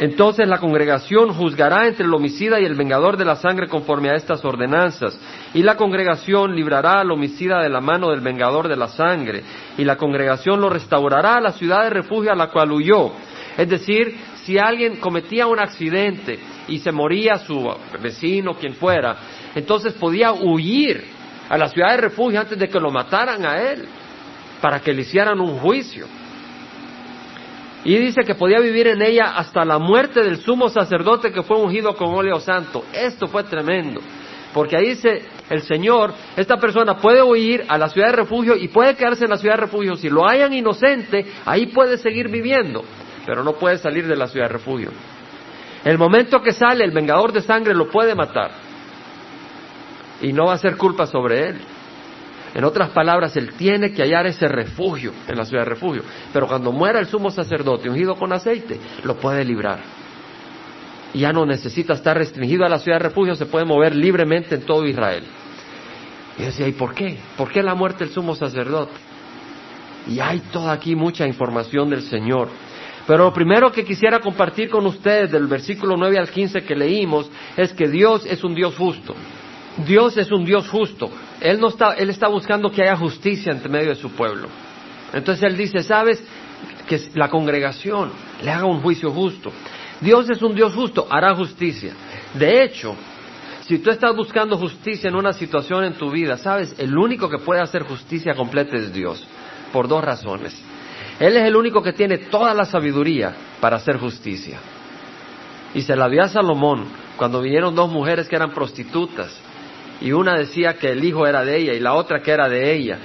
Entonces 0.00 0.46
la 0.46 0.58
congregación 0.58 1.32
juzgará 1.32 1.88
entre 1.88 2.06
el 2.06 2.14
homicida 2.14 2.60
y 2.60 2.64
el 2.64 2.76
vengador 2.76 3.16
de 3.16 3.24
la 3.24 3.34
sangre 3.34 3.66
conforme 3.66 4.10
a 4.10 4.14
estas 4.14 4.44
ordenanzas, 4.44 5.18
y 5.54 5.62
la 5.62 5.76
congregación 5.76 6.54
librará 6.54 7.00
al 7.00 7.10
homicida 7.10 7.60
de 7.60 7.68
la 7.68 7.80
mano 7.80 8.10
del 8.10 8.20
vengador 8.20 8.68
de 8.68 8.76
la 8.76 8.86
sangre, 8.86 9.42
y 9.76 9.84
la 9.84 9.96
congregación 9.96 10.60
lo 10.60 10.70
restaurará 10.70 11.36
a 11.36 11.40
la 11.40 11.52
ciudad 11.52 11.82
de 11.82 11.90
refugio 11.90 12.30
a 12.30 12.36
la 12.36 12.50
cual 12.50 12.70
huyó. 12.70 13.10
Es 13.56 13.68
decir, 13.68 14.16
si 14.44 14.56
alguien 14.56 14.96
cometía 14.96 15.48
un 15.48 15.58
accidente 15.58 16.38
y 16.68 16.78
se 16.78 16.92
moría 16.92 17.38
su 17.38 17.68
vecino, 18.00 18.54
quien 18.54 18.74
fuera, 18.74 19.16
entonces 19.56 19.94
podía 19.94 20.32
huir 20.32 21.17
a 21.48 21.56
la 21.56 21.68
ciudad 21.68 21.90
de 21.92 21.96
refugio 21.98 22.40
antes 22.40 22.58
de 22.58 22.68
que 22.68 22.80
lo 22.80 22.90
mataran 22.90 23.44
a 23.46 23.58
él, 23.58 23.86
para 24.60 24.80
que 24.80 24.92
le 24.92 25.02
hicieran 25.02 25.40
un 25.40 25.58
juicio. 25.58 26.06
Y 27.84 27.96
dice 27.96 28.22
que 28.22 28.34
podía 28.34 28.58
vivir 28.60 28.88
en 28.88 29.02
ella 29.02 29.36
hasta 29.36 29.64
la 29.64 29.78
muerte 29.78 30.22
del 30.22 30.38
sumo 30.38 30.68
sacerdote 30.68 31.32
que 31.32 31.42
fue 31.42 31.56
ungido 31.56 31.94
con 31.94 32.14
óleo 32.14 32.40
santo. 32.40 32.84
Esto 32.92 33.28
fue 33.28 33.44
tremendo. 33.44 34.00
Porque 34.52 34.76
ahí 34.76 34.88
dice 34.88 35.22
el 35.48 35.62
Señor, 35.62 36.12
esta 36.36 36.56
persona 36.56 36.96
puede 36.96 37.22
huir 37.22 37.64
a 37.68 37.78
la 37.78 37.88
ciudad 37.88 38.08
de 38.08 38.16
refugio 38.16 38.56
y 38.56 38.68
puede 38.68 38.94
quedarse 38.94 39.24
en 39.24 39.30
la 39.30 39.36
ciudad 39.36 39.54
de 39.54 39.62
refugio. 39.62 39.96
Si 39.96 40.08
lo 40.08 40.28
hayan 40.28 40.52
inocente, 40.52 41.24
ahí 41.46 41.66
puede 41.66 41.98
seguir 41.98 42.28
viviendo, 42.28 42.84
pero 43.24 43.44
no 43.44 43.52
puede 43.52 43.78
salir 43.78 44.06
de 44.06 44.16
la 44.16 44.26
ciudad 44.26 44.46
de 44.46 44.52
refugio. 44.54 44.90
El 45.84 45.96
momento 45.96 46.42
que 46.42 46.52
sale, 46.52 46.84
el 46.84 46.90
vengador 46.90 47.32
de 47.32 47.42
sangre 47.42 47.74
lo 47.74 47.88
puede 47.88 48.14
matar. 48.14 48.67
Y 50.20 50.32
no 50.32 50.46
va 50.46 50.54
a 50.54 50.58
ser 50.58 50.76
culpa 50.76 51.06
sobre 51.06 51.48
él. 51.48 51.60
En 52.54 52.64
otras 52.64 52.90
palabras, 52.90 53.36
él 53.36 53.52
tiene 53.54 53.92
que 53.92 54.02
hallar 54.02 54.26
ese 54.26 54.48
refugio 54.48 55.12
en 55.28 55.36
la 55.36 55.44
ciudad 55.44 55.64
de 55.64 55.70
refugio. 55.70 56.02
Pero 56.32 56.46
cuando 56.46 56.72
muera 56.72 56.98
el 56.98 57.06
sumo 57.06 57.30
sacerdote 57.30 57.88
ungido 57.88 58.16
con 58.16 58.32
aceite, 58.32 58.78
lo 59.04 59.16
puede 59.16 59.44
librar 59.44 59.80
y 61.12 61.20
ya 61.20 61.32
no 61.32 61.46
necesita 61.46 61.94
estar 61.94 62.16
restringido 62.16 62.64
a 62.64 62.68
la 62.68 62.78
ciudad 62.78 62.98
de 62.98 63.08
refugio, 63.08 63.34
se 63.34 63.46
puede 63.46 63.64
mover 63.64 63.94
libremente 63.94 64.54
en 64.54 64.62
todo 64.62 64.86
Israel. 64.86 65.24
Y 66.38 66.42
decía, 66.42 66.68
¿y 66.68 66.72
por 66.72 66.94
qué? 66.94 67.18
¿Por 67.36 67.50
qué 67.50 67.62
la 67.62 67.74
muerte 67.74 68.04
del 68.04 68.12
sumo 68.12 68.34
sacerdote? 68.34 68.92
Y 70.06 70.20
hay 70.20 70.40
toda 70.52 70.72
aquí 70.72 70.94
mucha 70.94 71.26
información 71.26 71.90
del 71.90 72.02
Señor. 72.02 72.48
Pero 73.06 73.24
lo 73.24 73.32
primero 73.32 73.72
que 73.72 73.84
quisiera 73.84 74.20
compartir 74.20 74.68
con 74.68 74.86
ustedes 74.86 75.30
del 75.30 75.46
versículo 75.46 75.96
9 75.96 76.18
al 76.18 76.30
15 76.30 76.62
que 76.62 76.76
leímos 76.76 77.30
es 77.56 77.72
que 77.72 77.88
Dios 77.88 78.24
es 78.26 78.44
un 78.44 78.54
Dios 78.54 78.76
justo. 78.76 79.14
Dios 79.86 80.16
es 80.16 80.30
un 80.32 80.44
Dios 80.44 80.68
justo. 80.68 81.10
Él, 81.40 81.60
no 81.60 81.68
está, 81.68 81.94
él 81.94 82.10
está 82.10 82.28
buscando 82.28 82.70
que 82.70 82.82
haya 82.82 82.96
justicia 82.96 83.52
entre 83.52 83.68
medio 83.68 83.90
de 83.90 83.96
su 83.96 84.10
pueblo. 84.10 84.48
Entonces 85.12 85.44
Él 85.44 85.56
dice, 85.56 85.82
¿sabes? 85.82 86.22
Que 86.86 87.00
la 87.14 87.28
congregación 87.28 88.10
le 88.42 88.50
haga 88.50 88.64
un 88.64 88.80
juicio 88.80 89.10
justo. 89.10 89.52
Dios 90.00 90.28
es 90.30 90.42
un 90.42 90.54
Dios 90.54 90.74
justo, 90.74 91.06
hará 91.10 91.34
justicia. 91.34 91.92
De 92.34 92.62
hecho, 92.64 92.94
si 93.62 93.78
tú 93.78 93.90
estás 93.90 94.14
buscando 94.14 94.56
justicia 94.56 95.08
en 95.08 95.16
una 95.16 95.32
situación 95.32 95.84
en 95.84 95.94
tu 95.94 96.10
vida, 96.10 96.36
sabes, 96.38 96.74
el 96.78 96.96
único 96.96 97.28
que 97.28 97.38
puede 97.38 97.60
hacer 97.60 97.82
justicia 97.82 98.34
completa 98.34 98.76
es 98.76 98.92
Dios, 98.92 99.26
por 99.72 99.88
dos 99.88 100.02
razones. 100.02 100.60
Él 101.20 101.36
es 101.36 101.44
el 101.44 101.56
único 101.56 101.82
que 101.82 101.92
tiene 101.92 102.18
toda 102.18 102.54
la 102.54 102.64
sabiduría 102.64 103.34
para 103.60 103.76
hacer 103.76 103.98
justicia. 103.98 104.58
Y 105.74 105.82
se 105.82 105.96
la 105.96 106.08
dio 106.08 106.22
a 106.22 106.28
Salomón 106.28 106.86
cuando 107.16 107.42
vinieron 107.42 107.74
dos 107.74 107.90
mujeres 107.90 108.28
que 108.28 108.36
eran 108.36 108.52
prostitutas 108.52 109.38
y 110.00 110.12
una 110.12 110.36
decía 110.36 110.74
que 110.74 110.90
el 110.90 111.04
hijo 111.04 111.26
era 111.26 111.44
de 111.44 111.56
ella 111.56 111.72
y 111.74 111.80
la 111.80 111.94
otra 111.94 112.20
que 112.20 112.30
era 112.30 112.48
de 112.48 112.72
ella. 112.74 112.98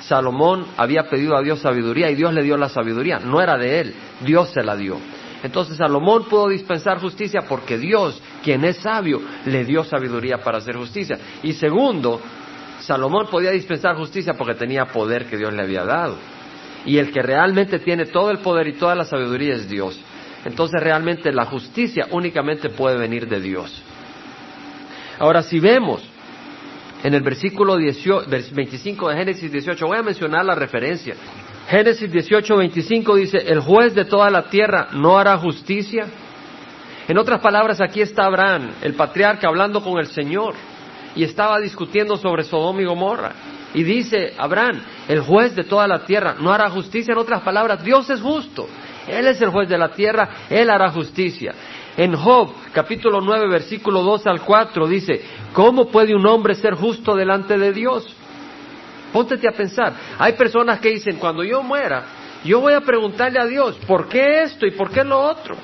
Salomón 0.00 0.66
había 0.76 1.08
pedido 1.08 1.36
a 1.36 1.42
Dios 1.42 1.60
sabiduría 1.60 2.10
y 2.10 2.14
Dios 2.14 2.32
le 2.32 2.42
dio 2.42 2.56
la 2.56 2.68
sabiduría, 2.68 3.18
no 3.18 3.40
era 3.40 3.56
de 3.56 3.80
él, 3.80 3.94
Dios 4.20 4.50
se 4.50 4.62
la 4.62 4.76
dio. 4.76 4.98
Entonces 5.42 5.76
Salomón 5.76 6.24
pudo 6.24 6.48
dispensar 6.48 6.98
justicia 6.98 7.42
porque 7.48 7.78
Dios, 7.78 8.20
quien 8.42 8.64
es 8.64 8.76
sabio, 8.78 9.20
le 9.44 9.64
dio 9.64 9.84
sabiduría 9.84 10.38
para 10.38 10.58
hacer 10.58 10.76
justicia. 10.76 11.18
Y 11.42 11.52
segundo, 11.54 12.20
Salomón 12.80 13.26
podía 13.30 13.50
dispensar 13.50 13.96
justicia 13.96 14.34
porque 14.34 14.54
tenía 14.54 14.86
poder 14.86 15.26
que 15.26 15.36
Dios 15.36 15.52
le 15.52 15.62
había 15.62 15.84
dado. 15.84 16.16
Y 16.84 16.98
el 16.98 17.10
que 17.10 17.20
realmente 17.20 17.80
tiene 17.80 18.06
todo 18.06 18.30
el 18.30 18.38
poder 18.38 18.68
y 18.68 18.74
toda 18.74 18.94
la 18.94 19.04
sabiduría 19.04 19.54
es 19.54 19.68
Dios. 19.68 20.00
Entonces 20.44 20.80
realmente 20.80 21.32
la 21.32 21.46
justicia 21.46 22.06
únicamente 22.12 22.70
puede 22.70 22.96
venir 22.96 23.28
de 23.28 23.40
Dios. 23.40 23.82
Ahora, 25.18 25.42
si 25.42 25.58
vemos 25.58 26.02
en 27.06 27.14
el 27.14 27.22
versículo 27.22 27.76
25 27.76 29.08
de 29.08 29.16
Génesis 29.16 29.52
18, 29.52 29.86
voy 29.86 29.96
a 29.96 30.02
mencionar 30.02 30.44
la 30.44 30.56
referencia. 30.56 31.14
Génesis 31.68 32.10
18, 32.10 32.56
25 32.56 33.14
dice, 33.14 33.38
el 33.46 33.60
juez 33.60 33.94
de 33.94 34.06
toda 34.06 34.28
la 34.28 34.48
tierra 34.48 34.88
no 34.90 35.16
hará 35.16 35.38
justicia. 35.38 36.06
En 37.06 37.16
otras 37.16 37.40
palabras, 37.40 37.80
aquí 37.80 38.00
está 38.00 38.24
Abraham, 38.24 38.72
el 38.82 38.94
patriarca, 38.94 39.46
hablando 39.46 39.84
con 39.84 40.00
el 40.00 40.06
Señor 40.06 40.54
y 41.14 41.22
estaba 41.22 41.60
discutiendo 41.60 42.16
sobre 42.16 42.42
Sodoma 42.42 42.82
y 42.82 42.86
Gomorra. 42.86 43.32
Y 43.72 43.84
dice 43.84 44.34
Abraham, 44.36 44.82
el 45.06 45.20
juez 45.20 45.54
de 45.54 45.62
toda 45.62 45.86
la 45.86 46.04
tierra 46.04 46.34
no 46.40 46.52
hará 46.52 46.68
justicia. 46.70 47.12
En 47.12 47.18
otras 47.18 47.42
palabras, 47.42 47.84
Dios 47.84 48.10
es 48.10 48.20
justo. 48.20 48.66
Él 49.06 49.28
es 49.28 49.40
el 49.40 49.50
juez 49.50 49.68
de 49.68 49.78
la 49.78 49.92
tierra, 49.92 50.28
Él 50.50 50.68
hará 50.70 50.90
justicia. 50.90 51.54
En 51.96 52.14
Job, 52.14 52.50
capítulo 52.72 53.20
9, 53.22 53.48
versículo 53.48 54.02
2 54.02 54.26
al 54.26 54.42
4, 54.42 54.86
dice, 54.86 55.22
¿cómo 55.54 55.88
puede 55.88 56.14
un 56.14 56.26
hombre 56.26 56.54
ser 56.54 56.74
justo 56.74 57.14
delante 57.14 57.56
de 57.56 57.72
Dios? 57.72 58.06
Póntete 59.12 59.48
a 59.48 59.52
pensar. 59.52 59.94
Hay 60.18 60.34
personas 60.34 60.78
que 60.78 60.90
dicen, 60.90 61.16
cuando 61.16 61.42
yo 61.42 61.62
muera, 61.62 62.04
yo 62.44 62.60
voy 62.60 62.74
a 62.74 62.82
preguntarle 62.82 63.40
a 63.40 63.46
Dios, 63.46 63.76
¿por 63.86 64.08
qué 64.08 64.42
esto 64.42 64.66
y 64.66 64.72
por 64.72 64.90
qué 64.90 65.04
lo 65.04 65.18
otro? 65.18 65.56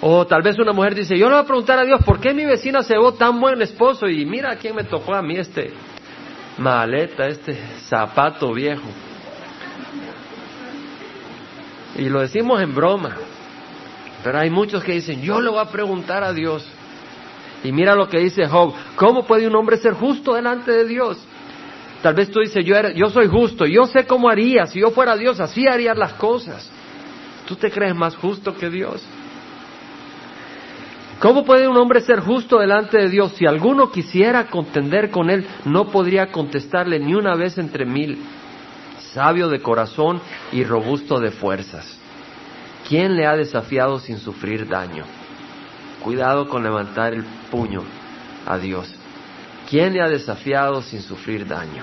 O 0.00 0.26
tal 0.26 0.40
vez 0.40 0.58
una 0.58 0.72
mujer 0.72 0.94
dice, 0.94 1.18
yo 1.18 1.26
le 1.26 1.34
voy 1.34 1.44
a 1.44 1.46
preguntar 1.46 1.78
a 1.78 1.84
Dios, 1.84 2.00
¿por 2.02 2.18
qué 2.18 2.32
mi 2.32 2.46
vecina 2.46 2.82
se 2.82 2.96
ve 2.96 3.12
tan 3.18 3.38
buen 3.38 3.60
esposo? 3.60 4.08
Y 4.08 4.24
mira 4.24 4.52
a 4.52 4.56
quién 4.56 4.74
me 4.74 4.84
tocó 4.84 5.14
a 5.14 5.20
mí 5.20 5.36
este 5.36 5.72
maleta, 6.56 7.26
este 7.26 7.58
zapato 7.88 8.54
viejo. 8.54 8.88
Y 11.96 12.08
lo 12.08 12.20
decimos 12.20 12.62
en 12.62 12.74
broma. 12.74 13.16
Pero 14.22 14.38
hay 14.38 14.50
muchos 14.50 14.82
que 14.82 14.92
dicen, 14.92 15.22
yo 15.22 15.40
le 15.40 15.50
voy 15.50 15.60
a 15.60 15.70
preguntar 15.70 16.24
a 16.24 16.32
Dios. 16.32 16.66
Y 17.62 17.72
mira 17.72 17.94
lo 17.94 18.08
que 18.08 18.18
dice 18.18 18.46
Job, 18.46 18.74
¿cómo 18.96 19.26
puede 19.26 19.46
un 19.46 19.56
hombre 19.56 19.76
ser 19.76 19.94
justo 19.94 20.34
delante 20.34 20.70
de 20.72 20.84
Dios? 20.84 21.18
Tal 22.02 22.14
vez 22.14 22.30
tú 22.30 22.40
dices, 22.40 22.64
yo, 22.64 22.76
yo 22.90 23.08
soy 23.08 23.26
justo, 23.26 23.66
yo 23.66 23.86
sé 23.86 24.04
cómo 24.06 24.28
haría, 24.28 24.66
si 24.66 24.80
yo 24.80 24.90
fuera 24.90 25.16
Dios, 25.16 25.40
así 25.40 25.66
haría 25.66 25.94
las 25.94 26.12
cosas. 26.14 26.70
¿Tú 27.46 27.56
te 27.56 27.70
crees 27.70 27.94
más 27.94 28.16
justo 28.16 28.54
que 28.54 28.70
Dios? 28.70 29.02
¿Cómo 31.18 31.44
puede 31.44 31.66
un 31.66 31.76
hombre 31.76 32.00
ser 32.02 32.20
justo 32.20 32.58
delante 32.58 32.98
de 32.98 33.08
Dios? 33.08 33.32
Si 33.32 33.46
alguno 33.46 33.90
quisiera 33.90 34.48
contender 34.48 35.10
con 35.10 35.30
él, 35.30 35.46
no 35.64 35.90
podría 35.90 36.30
contestarle 36.30 36.98
ni 36.98 37.14
una 37.14 37.34
vez 37.34 37.56
entre 37.56 37.86
mil. 37.86 38.18
Sabio 39.14 39.48
de 39.48 39.62
corazón 39.62 40.20
y 40.52 40.62
robusto 40.62 41.18
de 41.18 41.30
fuerzas. 41.30 41.95
¿Quién 42.88 43.16
le 43.16 43.26
ha 43.26 43.36
desafiado 43.36 43.98
sin 43.98 44.18
sufrir 44.18 44.68
daño? 44.68 45.04
Cuidado 46.02 46.48
con 46.48 46.62
levantar 46.62 47.14
el 47.14 47.24
puño 47.50 47.82
a 48.46 48.58
Dios. 48.58 48.94
¿Quién 49.68 49.94
le 49.94 50.02
ha 50.02 50.08
desafiado 50.08 50.82
sin 50.82 51.02
sufrir 51.02 51.46
daño? 51.46 51.82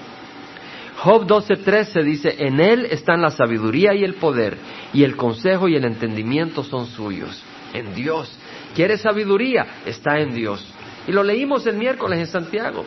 Job 0.98 1.28
12:13 1.28 2.04
dice, 2.04 2.36
en 2.40 2.62
él 2.62 2.86
están 2.86 3.22
la 3.22 3.32
sabiduría 3.32 3.94
y 3.94 4.06
el 4.06 4.14
poder, 4.14 4.58
y 4.94 5.04
el 5.04 5.18
consejo 5.18 5.68
y 5.68 5.76
el 5.76 5.84
entendimiento 5.84 6.64
son 6.64 6.88
suyos. 6.88 7.44
En 7.74 7.94
Dios. 7.94 8.32
¿Quieres 8.74 9.02
sabiduría? 9.02 9.66
Está 9.86 10.20
en 10.20 10.34
Dios. 10.34 10.66
Y 11.08 11.12
lo 11.12 11.24
leímos 11.24 11.66
el 11.68 11.76
miércoles 11.76 12.20
en 12.20 12.28
Santiago. 12.28 12.86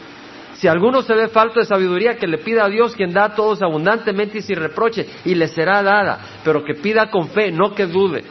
Si 0.58 0.68
alguno 0.68 1.02
se 1.02 1.14
ve 1.14 1.28
falto 1.28 1.60
de 1.60 1.66
sabiduría, 1.66 2.16
que 2.16 2.26
le 2.26 2.38
pida 2.38 2.64
a 2.64 2.68
Dios 2.68 2.94
quien 2.94 3.12
da 3.12 3.24
a 3.24 3.34
todos 3.34 3.62
abundantemente 3.62 4.38
y 4.38 4.42
sin 4.42 4.56
reproche, 4.56 5.06
y 5.24 5.34
le 5.34 5.48
será 5.48 5.82
dada, 5.82 6.18
pero 6.42 6.64
que 6.64 6.74
pida 6.74 7.10
con 7.10 7.28
fe, 7.28 7.50
no 7.52 7.74
que 7.74 7.86
dude. 7.86 8.24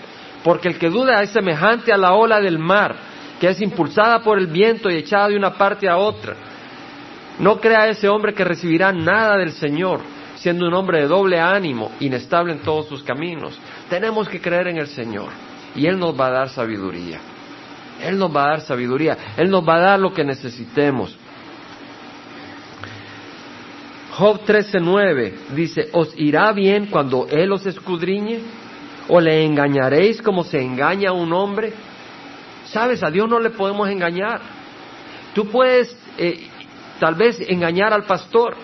Porque 0.43 0.69
el 0.69 0.77
que 0.77 0.89
duda 0.89 1.21
es 1.21 1.29
semejante 1.29 1.93
a 1.93 1.97
la 1.97 2.13
ola 2.13 2.41
del 2.41 2.57
mar, 2.57 2.95
que 3.39 3.49
es 3.49 3.61
impulsada 3.61 4.21
por 4.21 4.39
el 4.39 4.47
viento 4.47 4.89
y 4.89 4.95
echada 4.95 5.27
de 5.29 5.37
una 5.37 5.53
parte 5.53 5.87
a 5.87 5.97
otra. 5.97 6.35
No 7.39 7.59
crea 7.59 7.89
ese 7.89 8.09
hombre 8.09 8.33
que 8.33 8.43
recibirá 8.43 8.91
nada 8.91 9.37
del 9.37 9.51
Señor, 9.51 9.99
siendo 10.35 10.67
un 10.67 10.73
hombre 10.73 11.01
de 11.01 11.07
doble 11.07 11.39
ánimo, 11.39 11.91
inestable 11.99 12.53
en 12.53 12.59
todos 12.59 12.87
sus 12.87 13.03
caminos. 13.03 13.59
Tenemos 13.89 14.29
que 14.29 14.41
creer 14.41 14.67
en 14.67 14.77
el 14.77 14.87
Señor 14.87 15.29
y 15.75 15.85
Él 15.85 15.99
nos 15.99 16.19
va 16.19 16.27
a 16.27 16.31
dar 16.31 16.49
sabiduría. 16.49 17.19
Él 18.01 18.17
nos 18.17 18.35
va 18.35 18.45
a 18.45 18.49
dar 18.49 18.61
sabiduría, 18.61 19.17
Él 19.37 19.49
nos 19.49 19.67
va 19.67 19.75
a 19.75 19.79
dar 19.79 19.99
lo 19.99 20.13
que 20.13 20.23
necesitemos. 20.23 21.17
Job 24.17 24.45
13:9 24.45 25.33
dice, 25.55 25.89
¿os 25.91 26.13
irá 26.17 26.53
bien 26.53 26.85
cuando 26.85 27.27
Él 27.29 27.51
os 27.51 27.65
escudriñe? 27.65 28.39
¿O 29.09 29.19
le 29.19 29.43
engañaréis 29.43 30.21
como 30.21 30.43
se 30.45 30.61
engaña 30.61 31.09
a 31.09 31.13
un 31.13 31.33
hombre? 31.33 31.73
Sabes, 32.65 33.03
a 33.03 33.11
Dios 33.11 33.27
no 33.29 33.39
le 33.39 33.49
podemos 33.49 33.89
engañar. 33.89 34.39
Tú 35.33 35.47
puedes 35.47 35.95
eh, 36.17 36.47
tal 36.97 37.15
vez 37.15 37.41
engañar 37.41 37.91
al 37.91 38.03
pastor. 38.03 38.55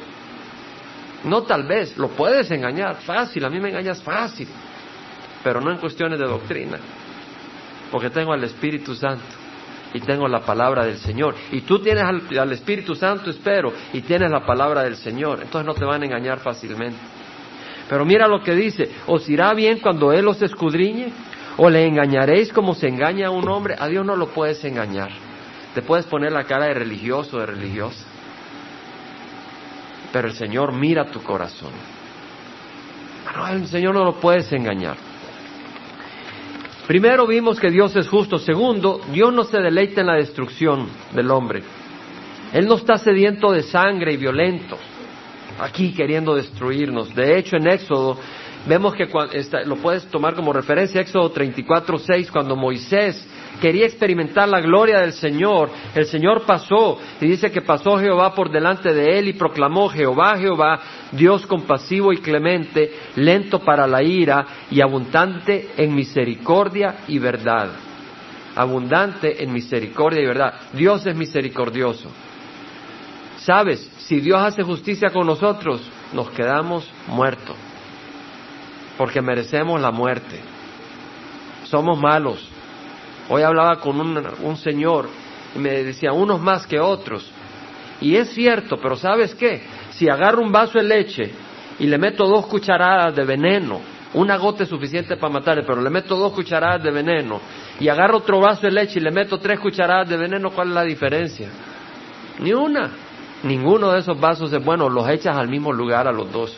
No 1.25 1.43
tal 1.43 1.67
vez, 1.67 1.97
lo 1.97 2.07
puedes 2.07 2.49
engañar, 2.49 2.95
fácil, 3.01 3.45
a 3.45 3.49
mí 3.49 3.59
me 3.59 3.69
engañas 3.69 4.01
fácil, 4.01 4.47
pero 5.43 5.61
no 5.61 5.69
en 5.69 5.77
cuestiones 5.77 6.17
de 6.17 6.25
doctrina, 6.25 6.79
porque 7.91 8.09
tengo 8.09 8.33
al 8.33 8.43
Espíritu 8.43 8.95
Santo 8.95 9.40
y 9.93 9.99
tengo 10.01 10.27
la 10.27 10.41
palabra 10.41 10.85
del 10.85 10.97
Señor. 10.97 11.35
Y 11.51 11.61
tú 11.61 11.79
tienes 11.79 12.03
al, 12.03 12.51
Espíritu 12.51 12.95
Santo, 12.95 13.29
espero, 13.29 13.73
y 13.93 14.01
tienes 14.01 14.31
la 14.31 14.45
palabra 14.45 14.83
del 14.83 14.95
Señor. 14.95 15.39
Entonces 15.41 15.65
no 15.65 15.73
te 15.73 15.85
van 15.85 16.01
a 16.01 16.05
engañar 16.05 16.39
fácilmente. 16.39 16.97
Pero 17.89 18.05
mira 18.05 18.27
lo 18.27 18.41
que 18.41 18.55
dice, 18.55 18.89
¿os 19.07 19.27
irá 19.29 19.53
bien 19.53 19.79
cuando 19.79 20.13
Él 20.13 20.27
os 20.27 20.41
escudriñe? 20.41 21.11
¿O 21.57 21.69
le 21.69 21.85
engañaréis 21.85 22.53
como 22.53 22.73
se 22.73 22.87
engaña 22.87 23.27
a 23.27 23.31
un 23.31 23.47
hombre? 23.49 23.75
A 23.77 23.87
Dios 23.87 24.05
no 24.05 24.15
lo 24.15 24.27
puedes 24.27 24.63
engañar. 24.63 25.11
Te 25.73 25.81
puedes 25.81 26.05
poner 26.05 26.31
la 26.31 26.45
cara 26.45 26.65
de 26.65 26.73
religioso, 26.73 27.39
de 27.39 27.45
religiosa. 27.47 28.05
Pero 30.13 30.29
el 30.29 30.33
Señor 30.33 30.73
mira 30.73 31.05
tu 31.11 31.21
corazón. 31.21 31.71
No, 33.35 33.47
el 33.47 33.67
Señor 33.67 33.93
no 33.93 34.03
lo 34.03 34.19
puedes 34.19 34.51
engañar. 34.51 35.10
Primero 36.91 37.25
vimos 37.25 37.57
que 37.57 37.71
Dios 37.71 37.95
es 37.95 38.09
justo. 38.09 38.37
Segundo, 38.37 38.99
Dios 39.13 39.33
no 39.33 39.45
se 39.45 39.61
deleita 39.61 40.01
en 40.01 40.07
la 40.07 40.15
destrucción 40.15 40.89
del 41.13 41.31
hombre. 41.31 41.63
Él 42.51 42.67
no 42.67 42.75
está 42.75 42.97
sediento 42.97 43.53
de 43.53 43.63
sangre 43.63 44.11
y 44.11 44.17
violento, 44.17 44.77
aquí 45.57 45.93
queriendo 45.93 46.35
destruirnos. 46.35 47.15
De 47.15 47.39
hecho, 47.39 47.55
en 47.55 47.67
Éxodo 47.67 48.17
vemos 48.67 48.93
que 48.93 49.07
lo 49.67 49.77
puedes 49.77 50.05
tomar 50.07 50.35
como 50.35 50.51
referencia, 50.51 50.99
Éxodo 50.99 51.31
34, 51.31 51.97
6, 51.97 52.29
cuando 52.29 52.57
Moisés 52.57 53.25
quería 53.59 53.85
experimentar 53.85 54.47
la 54.47 54.61
gloria 54.61 54.99
del 54.99 55.13
Señor, 55.13 55.69
el 55.93 56.05
Señor 56.05 56.45
pasó 56.45 56.99
y 57.19 57.27
dice 57.27 57.51
que 57.51 57.61
pasó 57.61 57.97
Jehová 57.97 58.33
por 58.33 58.51
delante 58.51 58.93
de 58.93 59.19
él 59.19 59.27
y 59.27 59.33
proclamó 59.33 59.89
Jehová, 59.89 60.37
Jehová, 60.37 60.79
Dios 61.11 61.45
compasivo 61.45 62.13
y 62.13 62.17
clemente, 62.17 62.93
lento 63.15 63.59
para 63.59 63.87
la 63.87 64.01
ira 64.03 64.45
y 64.69 64.81
abundante 64.81 65.71
en 65.77 65.93
misericordia 65.93 66.97
y 67.07 67.19
verdad. 67.19 67.69
Abundante 68.55 69.43
en 69.43 69.53
misericordia 69.53 70.21
y 70.21 70.25
verdad. 70.25 70.53
Dios 70.73 71.05
es 71.05 71.15
misericordioso. 71.15 72.09
Sabes, 73.37 73.89
si 73.97 74.19
Dios 74.19 74.39
hace 74.41 74.61
justicia 74.61 75.09
con 75.09 75.25
nosotros, 75.25 75.81
nos 76.13 76.29
quedamos 76.31 76.87
muertos, 77.07 77.55
porque 78.97 79.21
merecemos 79.21 79.81
la 79.81 79.89
muerte. 79.89 80.39
Somos 81.63 81.97
malos, 81.99 82.50
Hoy 83.29 83.43
hablaba 83.43 83.79
con 83.79 83.99
un, 83.99 84.57
señor 84.57 85.07
y 85.55 85.59
me 85.59 85.83
decía, 85.83 86.11
unos 86.11 86.39
más 86.39 86.67
que 86.67 86.79
otros. 86.79 87.31
Y 88.01 88.15
es 88.15 88.29
cierto, 88.29 88.77
pero 88.81 88.95
¿sabes 88.95 89.35
qué? 89.35 89.61
Si 89.91 90.09
agarro 90.09 90.41
un 90.41 90.51
vaso 90.51 90.77
de 90.79 90.83
leche 90.83 91.31
y 91.79 91.87
le 91.87 91.97
meto 91.97 92.27
dos 92.27 92.47
cucharadas 92.47 93.15
de 93.15 93.23
veneno, 93.23 93.79
una 94.13 94.37
gota 94.37 94.63
es 94.63 94.69
suficiente 94.69 95.15
para 95.15 95.33
matarle, 95.33 95.63
pero 95.63 95.81
le 95.81 95.89
meto 95.89 96.15
dos 96.15 96.33
cucharadas 96.33 96.83
de 96.83 96.91
veneno, 96.91 97.39
y 97.79 97.87
agarro 97.87 98.17
otro 98.17 98.39
vaso 98.39 98.63
de 98.63 98.71
leche 98.71 98.99
y 98.99 99.03
le 99.03 99.11
meto 99.11 99.37
tres 99.37 99.59
cucharadas 99.59 100.09
de 100.09 100.17
veneno, 100.17 100.51
¿cuál 100.51 100.69
es 100.69 100.73
la 100.73 100.83
diferencia? 100.83 101.49
Ni 102.39 102.53
una. 102.53 102.91
Ninguno 103.43 103.91
de 103.91 103.99
esos 103.99 104.19
vasos 104.19 104.51
es 104.53 104.63
bueno, 104.63 104.89
los 104.89 105.07
echas 105.09 105.35
al 105.35 105.47
mismo 105.47 105.71
lugar 105.71 106.07
a 106.07 106.11
los 106.11 106.31
dos. 106.31 106.55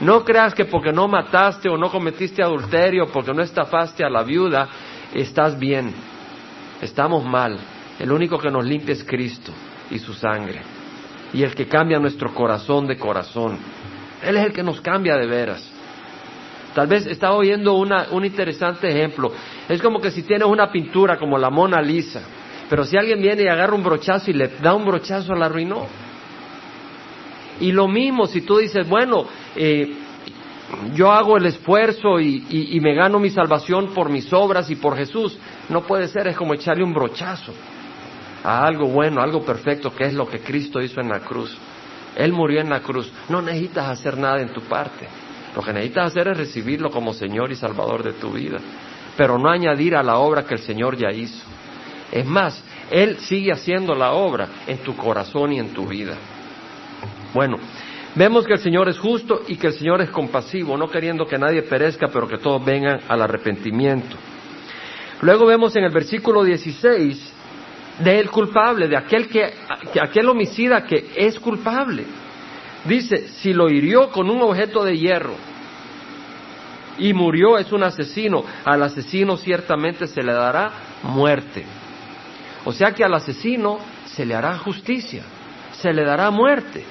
No 0.00 0.24
creas 0.24 0.54
que 0.54 0.64
porque 0.64 0.92
no 0.92 1.08
mataste 1.08 1.68
o 1.68 1.76
no 1.76 1.90
cometiste 1.90 2.42
adulterio, 2.42 3.06
porque 3.06 3.34
no 3.34 3.42
estafaste 3.42 4.04
a 4.04 4.10
la 4.10 4.22
viuda, 4.22 4.68
estás 5.14 5.58
bien, 5.58 5.92
estamos 6.80 7.24
mal. 7.24 7.58
El 7.98 8.12
único 8.12 8.38
que 8.38 8.50
nos 8.50 8.64
limpia 8.64 8.92
es 8.92 9.04
Cristo 9.04 9.52
y 9.90 9.98
su 9.98 10.14
sangre. 10.14 10.60
Y 11.32 11.42
el 11.42 11.54
que 11.54 11.66
cambia 11.66 11.98
nuestro 11.98 12.32
corazón 12.34 12.86
de 12.86 12.96
corazón. 12.96 13.58
Él 14.22 14.36
es 14.36 14.46
el 14.46 14.52
que 14.52 14.62
nos 14.62 14.80
cambia 14.80 15.16
de 15.16 15.26
veras. 15.26 15.68
Tal 16.74 16.86
vez 16.86 17.06
estaba 17.06 17.34
oyendo 17.34 17.74
un 17.74 18.24
interesante 18.24 18.88
ejemplo. 18.88 19.32
Es 19.68 19.82
como 19.82 20.00
que 20.00 20.10
si 20.10 20.22
tienes 20.22 20.46
una 20.46 20.70
pintura 20.70 21.18
como 21.18 21.36
la 21.36 21.50
Mona 21.50 21.80
Lisa, 21.80 22.22
pero 22.68 22.84
si 22.84 22.96
alguien 22.96 23.20
viene 23.20 23.42
y 23.42 23.48
agarra 23.48 23.74
un 23.74 23.82
brochazo 23.82 24.30
y 24.30 24.34
le 24.34 24.48
da 24.62 24.74
un 24.74 24.84
brochazo, 24.84 25.34
la 25.34 25.46
arruinó. 25.46 25.86
Y 27.60 27.72
lo 27.72 27.88
mismo 27.88 28.26
si 28.26 28.42
tú 28.42 28.58
dices, 28.58 28.88
bueno, 28.88 29.24
eh, 29.56 29.92
yo 30.94 31.10
hago 31.10 31.36
el 31.36 31.46
esfuerzo 31.46 32.20
y, 32.20 32.78
me 32.80 32.94
gano 32.94 33.18
mi 33.18 33.30
salvación 33.30 33.94
por 33.94 34.10
mis 34.10 34.32
obras 34.32 34.70
y 34.70 34.76
por 34.76 34.96
Jesús. 34.96 35.38
No 35.68 35.82
puede 35.82 36.08
ser, 36.08 36.28
es 36.28 36.36
como 36.36 36.54
echarle 36.54 36.84
un 36.84 36.92
brochazo 36.92 37.52
a 38.44 38.66
algo 38.66 38.86
bueno, 38.86 39.20
algo 39.20 39.42
perfecto, 39.42 39.94
que 39.94 40.04
es 40.04 40.14
lo 40.14 40.28
que 40.28 40.40
Cristo 40.40 40.80
hizo 40.80 41.00
en 41.00 41.08
la 41.08 41.20
cruz. 41.20 41.56
Él 42.16 42.32
murió 42.32 42.60
en 42.60 42.70
la 42.70 42.80
cruz. 42.80 43.10
No 43.28 43.40
necesitas 43.40 43.88
hacer 43.88 44.18
nada 44.18 44.40
en 44.40 44.52
tu 44.52 44.62
parte. 44.62 45.06
Lo 45.56 45.62
que 45.62 45.72
necesitas 45.72 46.08
hacer 46.08 46.28
es 46.28 46.36
recibirlo 46.36 46.90
como 46.90 47.12
Señor 47.12 47.50
y 47.50 47.56
Salvador 47.56 48.02
de 48.02 48.12
tu 48.12 48.32
vida, 48.32 48.58
pero 49.16 49.38
no 49.38 49.48
añadir 49.50 49.96
a 49.96 50.02
la 50.02 50.18
obra 50.18 50.44
que 50.44 50.54
el 50.54 50.60
Señor 50.60 50.96
ya 50.96 51.10
hizo. 51.10 51.44
Es 52.12 52.26
más, 52.26 52.62
Él 52.90 53.18
sigue 53.18 53.52
haciendo 53.52 53.94
la 53.94 54.12
obra 54.12 54.48
en 54.66 54.78
tu 54.78 54.94
corazón 54.94 55.52
y 55.52 55.58
en 55.58 55.72
tu 55.72 55.86
vida. 55.86 56.14
Bueno, 57.34 57.58
Vemos 58.14 58.46
que 58.46 58.54
el 58.54 58.58
Señor 58.58 58.88
es 58.88 58.98
justo 58.98 59.42
y 59.46 59.56
que 59.56 59.68
el 59.68 59.74
Señor 59.74 60.00
es 60.00 60.10
compasivo, 60.10 60.76
no 60.76 60.90
queriendo 60.90 61.26
que 61.26 61.38
nadie 61.38 61.62
perezca, 61.62 62.08
pero 62.08 62.26
que 62.26 62.38
todos 62.38 62.64
vengan 62.64 63.00
al 63.08 63.22
arrepentimiento. 63.22 64.16
Luego 65.20 65.46
vemos 65.46 65.74
en 65.76 65.84
el 65.84 65.92
versículo 65.92 66.42
16 66.42 67.34
del 68.00 68.30
culpable, 68.30 68.88
de 68.88 68.96
aquel 68.96 69.28
que, 69.28 69.52
aquel 70.00 70.28
homicida 70.28 70.84
que 70.84 71.10
es 71.16 71.38
culpable. 71.38 72.04
Dice, 72.84 73.28
si 73.28 73.52
lo 73.52 73.68
hirió 73.68 74.10
con 74.10 74.30
un 74.30 74.40
objeto 74.42 74.84
de 74.84 74.96
hierro 74.96 75.34
y 76.98 77.12
murió 77.12 77.58
es 77.58 77.72
un 77.72 77.82
asesino, 77.82 78.44
al 78.64 78.82
asesino 78.82 79.36
ciertamente 79.36 80.06
se 80.06 80.22
le 80.22 80.32
dará 80.32 80.70
muerte. 81.02 81.64
O 82.64 82.72
sea 82.72 82.92
que 82.92 83.04
al 83.04 83.14
asesino 83.14 83.78
se 84.06 84.24
le 84.24 84.34
hará 84.34 84.58
justicia, 84.58 85.22
se 85.72 85.92
le 85.92 86.04
dará 86.04 86.30
muerte. 86.30 86.84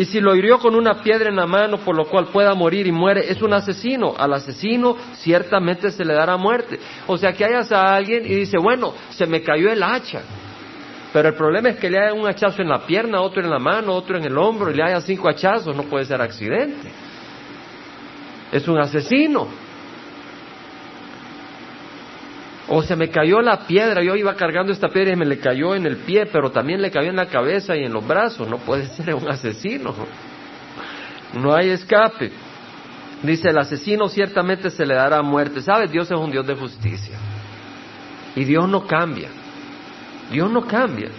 Y 0.00 0.06
si 0.06 0.18
lo 0.18 0.34
hirió 0.34 0.58
con 0.58 0.74
una 0.74 1.02
piedra 1.02 1.28
en 1.28 1.36
la 1.36 1.46
mano, 1.46 1.76
por 1.76 1.94
lo 1.94 2.06
cual 2.06 2.28
pueda 2.28 2.54
morir 2.54 2.86
y 2.86 2.90
muere, 2.90 3.30
es 3.30 3.42
un 3.42 3.52
asesino. 3.52 4.14
Al 4.16 4.32
asesino 4.32 4.96
ciertamente 5.16 5.90
se 5.90 6.06
le 6.06 6.14
dará 6.14 6.38
muerte. 6.38 6.80
O 7.06 7.18
sea, 7.18 7.34
que 7.34 7.44
hayas 7.44 7.70
a 7.70 7.96
alguien 7.96 8.24
y 8.24 8.34
dice, 8.34 8.56
bueno, 8.56 8.94
se 9.10 9.26
me 9.26 9.42
cayó 9.42 9.70
el 9.70 9.82
hacha. 9.82 10.22
Pero 11.12 11.28
el 11.28 11.34
problema 11.34 11.68
es 11.68 11.76
que 11.76 11.90
le 11.90 11.98
haya 11.98 12.14
un 12.14 12.26
hachazo 12.26 12.62
en 12.62 12.70
la 12.70 12.86
pierna, 12.86 13.20
otro 13.20 13.42
en 13.42 13.50
la 13.50 13.58
mano, 13.58 13.92
otro 13.92 14.16
en 14.16 14.24
el 14.24 14.38
hombro, 14.38 14.70
y 14.70 14.74
le 14.74 14.84
haya 14.84 15.02
cinco 15.02 15.28
hachazos, 15.28 15.76
no 15.76 15.82
puede 15.82 16.06
ser 16.06 16.22
accidente. 16.22 16.90
Es 18.52 18.66
un 18.68 18.78
asesino. 18.78 19.48
O 22.72 22.82
se 22.82 22.94
me 22.94 23.10
cayó 23.10 23.42
la 23.42 23.66
piedra, 23.66 24.00
yo 24.00 24.14
iba 24.14 24.36
cargando 24.36 24.72
esta 24.72 24.88
piedra 24.88 25.12
y 25.12 25.16
me 25.16 25.26
le 25.26 25.40
cayó 25.40 25.74
en 25.74 25.86
el 25.86 25.96
pie, 25.96 26.26
pero 26.26 26.52
también 26.52 26.80
le 26.80 26.92
cayó 26.92 27.10
en 27.10 27.16
la 27.16 27.26
cabeza 27.26 27.76
y 27.76 27.82
en 27.82 27.92
los 27.92 28.06
brazos. 28.06 28.48
No 28.48 28.58
puede 28.58 28.86
ser 28.96 29.12
un 29.12 29.28
asesino. 29.28 29.92
No 31.34 31.52
hay 31.52 31.70
escape. 31.70 32.30
Dice, 33.24 33.48
el 33.48 33.58
asesino 33.58 34.08
ciertamente 34.08 34.70
se 34.70 34.86
le 34.86 34.94
dará 34.94 35.20
muerte. 35.20 35.62
¿Sabes? 35.62 35.90
Dios 35.90 36.08
es 36.08 36.16
un 36.16 36.30
Dios 36.30 36.46
de 36.46 36.54
justicia. 36.54 37.18
Y 38.36 38.44
Dios 38.44 38.68
no 38.68 38.86
cambia. 38.86 39.30
Dios 40.30 40.48
no 40.48 40.64
cambia. 40.64 41.10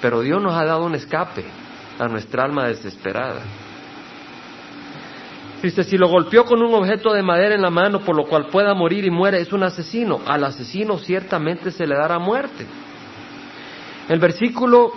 Pero 0.00 0.22
Dios 0.22 0.42
nos 0.42 0.54
ha 0.54 0.64
dado 0.64 0.86
un 0.86 0.94
escape 0.94 1.44
a 1.98 2.08
nuestra 2.08 2.44
alma 2.44 2.66
desesperada. 2.66 3.42
Dice, 5.62 5.84
si 5.84 5.96
lo 5.96 6.08
golpeó 6.08 6.44
con 6.44 6.62
un 6.62 6.74
objeto 6.74 7.12
de 7.12 7.22
madera 7.22 7.54
en 7.54 7.62
la 7.62 7.70
mano, 7.70 8.00
por 8.00 8.14
lo 8.14 8.24
cual 8.24 8.48
pueda 8.48 8.74
morir 8.74 9.04
y 9.04 9.10
muere, 9.10 9.40
es 9.40 9.52
un 9.52 9.62
asesino. 9.62 10.20
Al 10.26 10.44
asesino 10.44 10.98
ciertamente 10.98 11.70
se 11.70 11.86
le 11.86 11.96
dará 11.96 12.18
muerte. 12.18 12.66
El 14.08 14.18
versículo 14.20 14.92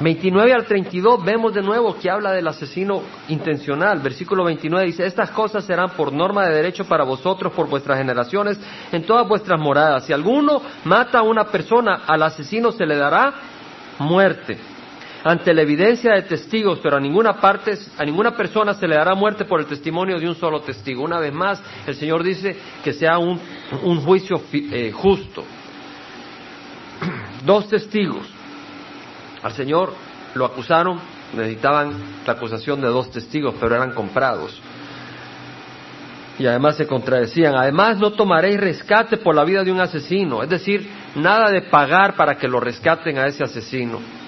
29 0.00 0.52
al 0.52 0.66
32 0.66 1.24
vemos 1.24 1.54
de 1.54 1.62
nuevo 1.62 1.96
que 1.96 2.10
habla 2.10 2.32
del 2.32 2.48
asesino 2.48 3.00
intencional. 3.28 4.00
Versículo 4.00 4.44
29 4.44 4.86
dice, 4.86 5.06
estas 5.06 5.30
cosas 5.30 5.64
serán 5.64 5.90
por 5.90 6.12
norma 6.12 6.46
de 6.46 6.54
derecho 6.54 6.84
para 6.84 7.04
vosotros, 7.04 7.52
por 7.52 7.68
vuestras 7.68 7.96
generaciones, 7.96 8.58
en 8.92 9.04
todas 9.04 9.26
vuestras 9.26 9.58
moradas. 9.58 10.04
Si 10.04 10.12
alguno 10.12 10.60
mata 10.84 11.20
a 11.20 11.22
una 11.22 11.44
persona, 11.44 12.02
al 12.06 12.22
asesino 12.24 12.72
se 12.72 12.84
le 12.84 12.96
dará 12.96 13.32
muerte 14.00 14.58
ante 15.26 15.52
la 15.52 15.62
evidencia 15.62 16.14
de 16.14 16.22
testigos, 16.22 16.78
pero 16.80 16.98
a 16.98 17.00
ninguna 17.00 17.40
parte, 17.40 17.76
a 17.98 18.04
ninguna 18.04 18.36
persona 18.36 18.74
se 18.74 18.86
le 18.86 18.94
dará 18.94 19.12
muerte 19.16 19.44
por 19.44 19.58
el 19.58 19.66
testimonio 19.66 20.20
de 20.20 20.28
un 20.28 20.36
solo 20.36 20.60
testigo. 20.60 21.02
Una 21.02 21.18
vez 21.18 21.32
más, 21.32 21.60
el 21.84 21.96
Señor 21.96 22.22
dice 22.22 22.56
que 22.84 22.92
sea 22.92 23.18
un, 23.18 23.40
juicio 24.04 24.40
eh, 24.52 24.92
justo. 24.92 25.42
Dos 27.44 27.68
testigos. 27.68 28.24
Al 29.42 29.50
Señor 29.52 29.92
lo 30.34 30.44
acusaron, 30.44 31.00
necesitaban 31.34 31.92
la 32.24 32.34
acusación 32.34 32.80
de 32.80 32.86
dos 32.86 33.10
testigos, 33.10 33.56
pero 33.58 33.74
eran 33.74 33.94
comprados. 33.94 34.62
Y 36.38 36.46
además 36.46 36.76
se 36.76 36.86
contradecían. 36.86 37.56
Además, 37.56 37.98
no 37.98 38.12
tomaréis 38.12 38.60
rescate 38.60 39.16
por 39.16 39.34
la 39.34 39.42
vida 39.42 39.64
de 39.64 39.72
un 39.72 39.80
asesino, 39.80 40.44
es 40.44 40.50
decir, 40.50 40.88
nada 41.16 41.50
de 41.50 41.62
pagar 41.62 42.14
para 42.14 42.36
que 42.36 42.46
lo 42.46 42.60
rescaten 42.60 43.18
a 43.18 43.26
ese 43.26 43.42
asesino 43.42 44.25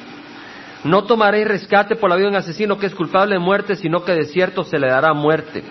no 0.85 1.05
tomaréis 1.05 1.47
rescate 1.47 1.97
por 1.97 2.11
la 2.11 2.17
vida 2.17 2.27
de 2.27 2.37
un 2.37 2.39
asesino 2.39 2.79
que 2.79 2.87
es 2.87 2.95
culpable 2.95 3.35
de 3.35 3.41
muerte, 3.41 3.77
sino 3.77 4.05
que 4.05 4.13
de 4.13 4.27
cierto 4.27 4.65
se 4.65 4.79
le 4.79 4.89
dará 4.89 5.13
muerte. 5.13 5.65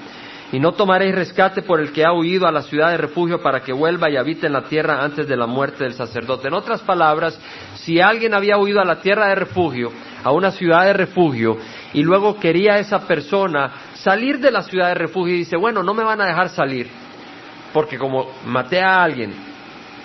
Y 0.52 0.60
no 0.60 0.72
tomaréis 0.72 1.14
rescate 1.14 1.62
por 1.62 1.82
el 1.82 1.92
que 1.92 2.06
ha 2.06 2.14
huido 2.14 2.48
a 2.48 2.52
la 2.52 2.62
ciudad 2.62 2.92
de 2.92 2.98
refugio 2.98 3.42
para 3.42 3.62
que 3.62 3.74
vuelva 3.74 4.10
y 4.10 4.16
habite 4.16 4.48
en 4.48 4.54
la 4.54 4.64
tierra 4.64 5.04
antes 5.04 5.28
de 5.28 5.36
la 5.36 5.46
muerte 5.46 5.84
del 5.84 5.94
sacerdote. 5.94 6.48
En 6.48 6.54
otras 6.54 6.82
palabras, 6.82 7.38
si 7.76 8.00
alguien 8.00 8.34
había 8.34 8.58
huido 8.58 8.80
a 8.80 8.86
la 8.86 9.02
tierra 9.02 9.28
de 9.28 9.36
refugio, 9.36 9.92
a 10.24 10.32
una 10.32 10.52
ciudad 10.52 10.86
de 10.86 10.94
refugio, 10.94 11.58
y 11.94 12.02
luego 12.02 12.40
quería 12.40 12.80
esa 12.80 13.06
persona 13.06 13.72
salir 13.96 14.40
de 14.40 14.52
la 14.52 14.62
ciudad 14.62 14.88
de 14.88 14.96
refugio 14.96 15.36
y 15.36 15.40
dice, 15.40 15.58
bueno, 15.58 15.84
no 15.84 15.94
me 15.94 16.04
van 16.04 16.22
a 16.22 16.26
dejar 16.26 16.50
salir, 16.50 16.88
porque 17.74 17.98
como 17.98 18.28
maté 18.46 18.82
a 18.82 19.04
alguien 19.04 19.34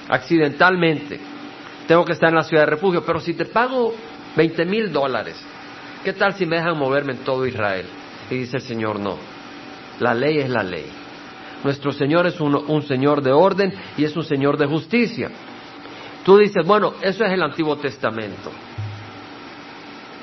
accidentalmente, 0.08 1.20
tengo 1.86 2.04
que 2.04 2.12
estar 2.12 2.30
en 2.30 2.36
la 2.36 2.42
ciudad 2.42 2.64
de 2.64 2.70
refugio, 2.70 3.04
pero 3.04 3.20
si 3.20 3.34
te 3.34 3.44
pago 3.44 3.94
20 4.36 4.64
mil 4.64 4.92
dólares 4.92 5.36
¿Qué 6.04 6.12
tal 6.12 6.34
si 6.34 6.46
me 6.46 6.56
dejan 6.56 6.76
moverme 6.76 7.12
en 7.12 7.18
todo 7.18 7.46
Israel? 7.46 7.86
Y 8.30 8.38
dice 8.38 8.56
el 8.56 8.62
Señor, 8.62 8.98
no. 8.98 9.18
La 10.00 10.14
ley 10.14 10.38
es 10.38 10.50
la 10.50 10.64
ley. 10.64 10.86
Nuestro 11.62 11.92
Señor 11.92 12.26
es 12.26 12.40
un, 12.40 12.56
un 12.56 12.82
Señor 12.82 13.22
de 13.22 13.30
orden 13.30 13.72
y 13.96 14.04
es 14.04 14.16
un 14.16 14.24
Señor 14.24 14.56
de 14.56 14.66
justicia. 14.66 15.30
Tú 16.24 16.38
dices, 16.38 16.66
bueno, 16.66 16.94
eso 17.02 17.24
es 17.24 17.32
el 17.32 17.42
Antiguo 17.42 17.76
Testamento. 17.76 18.50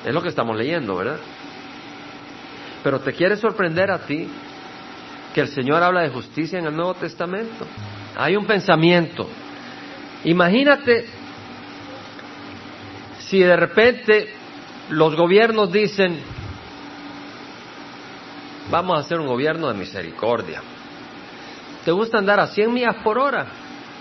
Es 0.05 0.13
lo 0.13 0.21
que 0.21 0.29
estamos 0.29 0.57
leyendo, 0.57 0.95
¿verdad? 0.95 1.19
Pero 2.83 2.99
te 2.99 3.13
quiere 3.13 3.37
sorprender 3.37 3.89
a 3.91 3.99
ti 3.99 4.27
que 5.33 5.41
el 5.41 5.47
Señor 5.47 5.81
habla 5.81 6.01
de 6.01 6.09
justicia 6.09 6.59
en 6.59 6.65
el 6.65 6.75
Nuevo 6.75 6.95
Testamento. 6.95 7.65
Hay 8.17 8.35
un 8.35 8.45
pensamiento. 8.45 9.29
Imagínate 10.25 11.05
si 13.29 13.39
de 13.39 13.55
repente 13.55 14.27
los 14.89 15.15
gobiernos 15.15 15.71
dicen, 15.71 16.19
vamos 18.71 18.97
a 18.97 19.01
hacer 19.01 19.19
un 19.19 19.27
gobierno 19.27 19.67
de 19.67 19.75
misericordia. 19.75 20.63
¿Te 21.85 21.91
gusta 21.91 22.17
andar 22.17 22.39
a 22.39 22.47
100 22.47 22.73
millas 22.73 22.95
por 23.03 23.19
hora? 23.19 23.45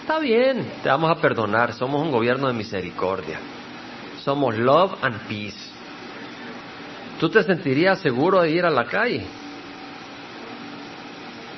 Está 0.01 0.19
bien, 0.19 0.73
te 0.83 0.88
vamos 0.88 1.11
a 1.11 1.21
perdonar, 1.21 1.75
somos 1.75 2.01
un 2.01 2.11
gobierno 2.11 2.49
de 2.49 2.55
misericordia. 2.55 3.38
Somos 4.25 4.57
love 4.57 4.95
and 5.03 5.21
peace. 5.29 5.59
¿Tú 7.21 7.29
te 7.29 7.43
sentirías 7.43 8.01
seguro 8.01 8.41
de 8.41 8.51
ir 8.51 8.64
a 8.64 8.71
la 8.71 8.87
calle? 8.87 9.27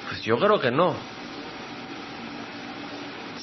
Pues 0.09 0.23
yo 0.23 0.37
creo 0.39 0.59
que 0.59 0.73
no. 0.73 0.95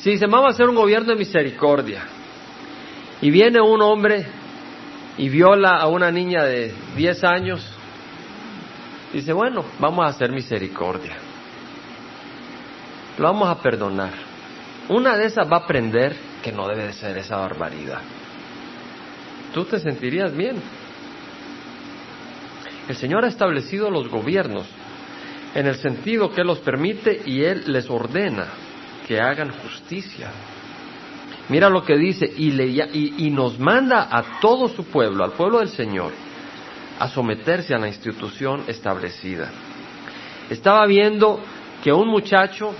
Si 0.01 0.11
dicen, 0.11 0.29
vamos 0.29 0.47
a 0.47 0.51
hacer 0.51 0.67
un 0.67 0.75
gobierno 0.75 1.13
de 1.13 1.15
misericordia, 1.15 2.03
y 3.21 3.31
viene 3.31 3.59
un 3.61 3.81
hombre 3.81 4.25
y 5.17 5.29
viola 5.29 5.77
a 5.77 5.87
una 5.87 6.11
niña 6.11 6.43
de 6.43 6.73
10 6.95 7.23
años, 7.23 7.65
dice, 9.11 9.33
bueno, 9.33 9.65
vamos 9.79 10.05
a 10.05 10.09
hacer 10.09 10.31
misericordia. 10.31 11.17
Lo 13.17 13.25
vamos 13.25 13.49
a 13.49 13.59
perdonar. 13.59 14.13
Una 14.89 15.17
de 15.17 15.25
esas 15.25 15.51
va 15.51 15.57
a 15.57 15.61
aprender 15.61 16.15
que 16.43 16.51
no 16.51 16.67
debe 16.67 16.85
de 16.85 16.93
ser 16.93 17.17
esa 17.17 17.37
barbaridad. 17.37 18.01
Tú 19.53 19.65
te 19.65 19.79
sentirías 19.79 20.35
bien. 20.35 20.61
El 22.87 22.95
Señor 22.95 23.25
ha 23.25 23.27
establecido 23.27 23.89
los 23.89 24.07
gobiernos 24.07 24.65
en 25.55 25.65
el 25.65 25.75
sentido 25.75 26.31
que 26.31 26.43
los 26.43 26.59
permite 26.59 27.21
y 27.25 27.43
Él 27.43 27.63
les 27.67 27.89
ordena 27.89 28.47
que 29.07 29.19
hagan 29.19 29.51
justicia. 29.51 30.29
Mira 31.49 31.69
lo 31.69 31.85
que 31.85 31.95
dice, 31.95 32.25
y, 32.25 32.51
le, 32.51 32.65
y, 32.65 33.29
nos 33.29 33.57
manda 33.57 34.09
a 34.11 34.39
todo 34.41 34.67
su 34.67 34.83
pueblo, 34.85 35.23
al 35.23 35.31
pueblo 35.31 35.59
del 35.59 35.69
Señor, 35.69 36.11
a 36.99 37.07
someterse 37.07 37.73
a 37.73 37.77
la 37.77 37.87
institución 37.87 38.63
establecida. 38.67 39.49
Estaba 40.49 40.85
viendo 40.85 41.39
que 41.81 41.93
un 41.93 42.09
muchacho 42.09 42.73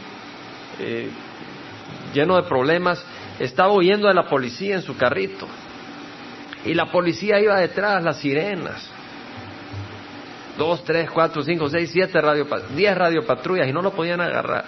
eh, 0.80 1.10
lleno 2.14 2.36
de 2.36 2.44
problemas 2.44 3.02
estaba 3.40 3.72
huyendo 3.72 4.10
de 4.10 4.14
la 4.14 4.28
policía 4.28 4.76
en 4.76 4.82
su 4.82 4.98
carrito. 4.98 5.48
Y 6.66 6.74
la 6.74 6.92
policía 6.92 7.40
iba 7.40 7.58
detrás, 7.58 8.04
las 8.04 8.18
sirenas. 8.18 8.90
Dos, 10.58 10.84
tres, 10.84 11.10
cuatro, 11.10 11.42
cinco, 11.42 11.70
seis, 11.70 11.90
siete 11.94 12.20
radio, 12.20 12.46
diez 12.76 12.98
radiopatrullas 12.98 13.70
y 13.70 13.72
no 13.72 13.82
lo 13.82 13.92
podían 13.92 14.20
agarrar 14.20 14.66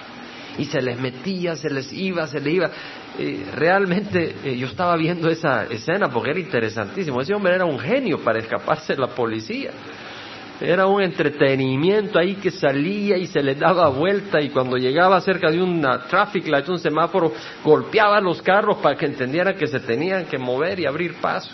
y 0.59 0.65
se 0.65 0.81
les 0.81 0.99
metía, 0.99 1.55
se 1.55 1.69
les 1.69 1.91
iba, 1.93 2.27
se 2.27 2.39
les 2.41 2.53
iba. 2.53 2.69
Eh, 3.21 3.45
realmente 3.53 4.33
eh, 4.45 4.55
yo 4.57 4.67
estaba 4.67 4.95
viendo 4.95 5.29
esa 5.29 5.65
escena 5.65 6.07
porque 6.07 6.31
era 6.31 6.39
interesantísimo. 6.39 7.19
Ese 7.19 7.33
hombre 7.33 7.53
era 7.53 7.65
un 7.65 7.77
genio 7.77 8.19
para 8.19 8.39
escaparse 8.39 8.93
de 8.93 9.01
la 9.01 9.07
policía. 9.07 9.71
Era 10.61 10.87
un 10.87 11.01
entretenimiento 11.01 12.17
ahí 12.17 12.35
que 12.35 12.49
salía 12.49 13.17
y 13.17 13.27
se 13.27 13.43
le 13.43 13.55
daba 13.55 13.89
vuelta 13.89 14.39
y 14.39 14.49
cuando 14.49 14.77
llegaba 14.77 15.19
cerca 15.19 15.51
de 15.51 15.61
una 15.61 16.05
traffic 16.05 16.47
light, 16.47 16.69
un 16.69 16.79
semáforo, 16.79 17.33
golpeaba 17.61 18.21
los 18.21 18.41
carros 18.41 18.77
para 18.77 18.95
que 18.95 19.07
entendieran 19.07 19.55
que 19.55 19.67
se 19.67 19.81
tenían 19.81 20.25
que 20.25 20.37
mover 20.37 20.79
y 20.79 20.85
abrir 20.85 21.15
paso. 21.15 21.51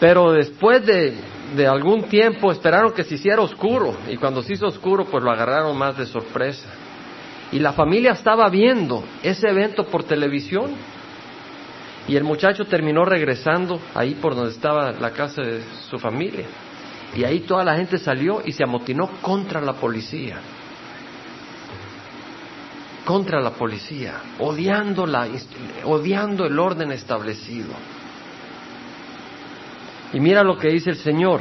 Pero 0.00 0.32
después 0.32 0.86
de, 0.86 1.18
de 1.54 1.66
algún 1.66 2.04
tiempo 2.04 2.50
esperaron 2.50 2.92
que 2.92 3.04
se 3.04 3.16
hiciera 3.16 3.42
oscuro 3.42 3.94
y 4.08 4.16
cuando 4.16 4.42
se 4.42 4.54
hizo 4.54 4.66
oscuro 4.66 5.04
pues 5.04 5.22
lo 5.22 5.30
agarraron 5.30 5.76
más 5.76 5.98
de 5.98 6.06
sorpresa. 6.06 6.85
Y 7.56 7.58
la 7.58 7.72
familia 7.72 8.12
estaba 8.12 8.50
viendo 8.50 9.02
ese 9.22 9.48
evento 9.48 9.86
por 9.86 10.04
televisión 10.04 10.72
y 12.06 12.14
el 12.14 12.22
muchacho 12.22 12.66
terminó 12.66 13.06
regresando 13.06 13.80
ahí 13.94 14.14
por 14.16 14.34
donde 14.34 14.50
estaba 14.50 14.92
la 14.92 15.10
casa 15.12 15.40
de 15.40 15.62
su 15.88 15.98
familia. 15.98 16.44
Y 17.16 17.24
ahí 17.24 17.40
toda 17.40 17.64
la 17.64 17.74
gente 17.74 17.96
salió 17.96 18.42
y 18.44 18.52
se 18.52 18.62
amotinó 18.62 19.08
contra 19.22 19.62
la 19.62 19.72
policía. 19.72 20.36
Contra 23.06 23.40
la 23.40 23.52
policía, 23.52 24.16
odiando, 24.38 25.06
la, 25.06 25.26
odiando 25.84 26.44
el 26.44 26.58
orden 26.58 26.92
establecido. 26.92 27.70
Y 30.12 30.20
mira 30.20 30.42
lo 30.42 30.58
que 30.58 30.68
dice 30.68 30.90
el 30.90 30.96
Señor. 30.96 31.40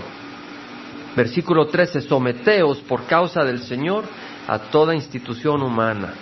Versículo 1.13 1.67
13, 1.67 1.99
someteos 1.99 2.77
por 2.83 3.05
causa 3.05 3.43
del 3.43 3.59
Señor 3.63 4.05
a 4.47 4.59
toda 4.59 4.95
institución 4.95 5.61
humana, 5.61 6.13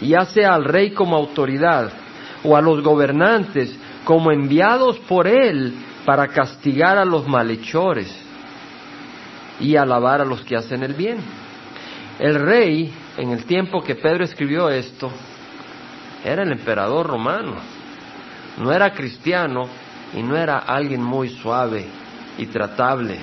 ya 0.00 0.24
sea 0.24 0.54
al 0.54 0.64
rey 0.64 0.92
como 0.92 1.16
autoridad 1.16 1.90
o 2.44 2.56
a 2.56 2.60
los 2.60 2.82
gobernantes 2.82 3.74
como 4.04 4.30
enviados 4.30 4.98
por 5.00 5.26
él 5.26 5.74
para 6.04 6.28
castigar 6.28 6.98
a 6.98 7.04
los 7.04 7.26
malhechores 7.26 8.14
y 9.58 9.76
alabar 9.76 10.20
a 10.20 10.24
los 10.24 10.42
que 10.42 10.56
hacen 10.56 10.82
el 10.82 10.94
bien. 10.94 11.18
El 12.18 12.36
rey, 12.36 12.92
en 13.16 13.30
el 13.30 13.44
tiempo 13.44 13.82
que 13.82 13.96
Pedro 13.96 14.24
escribió 14.24 14.68
esto, 14.68 15.10
era 16.24 16.42
el 16.42 16.52
emperador 16.52 17.06
romano, 17.06 17.54
no 18.58 18.72
era 18.72 18.92
cristiano, 18.92 19.68
y 20.14 20.22
no 20.22 20.36
era 20.36 20.58
alguien 20.58 21.02
muy 21.02 21.28
suave 21.28 21.84
y 22.38 22.46
tratable. 22.46 23.18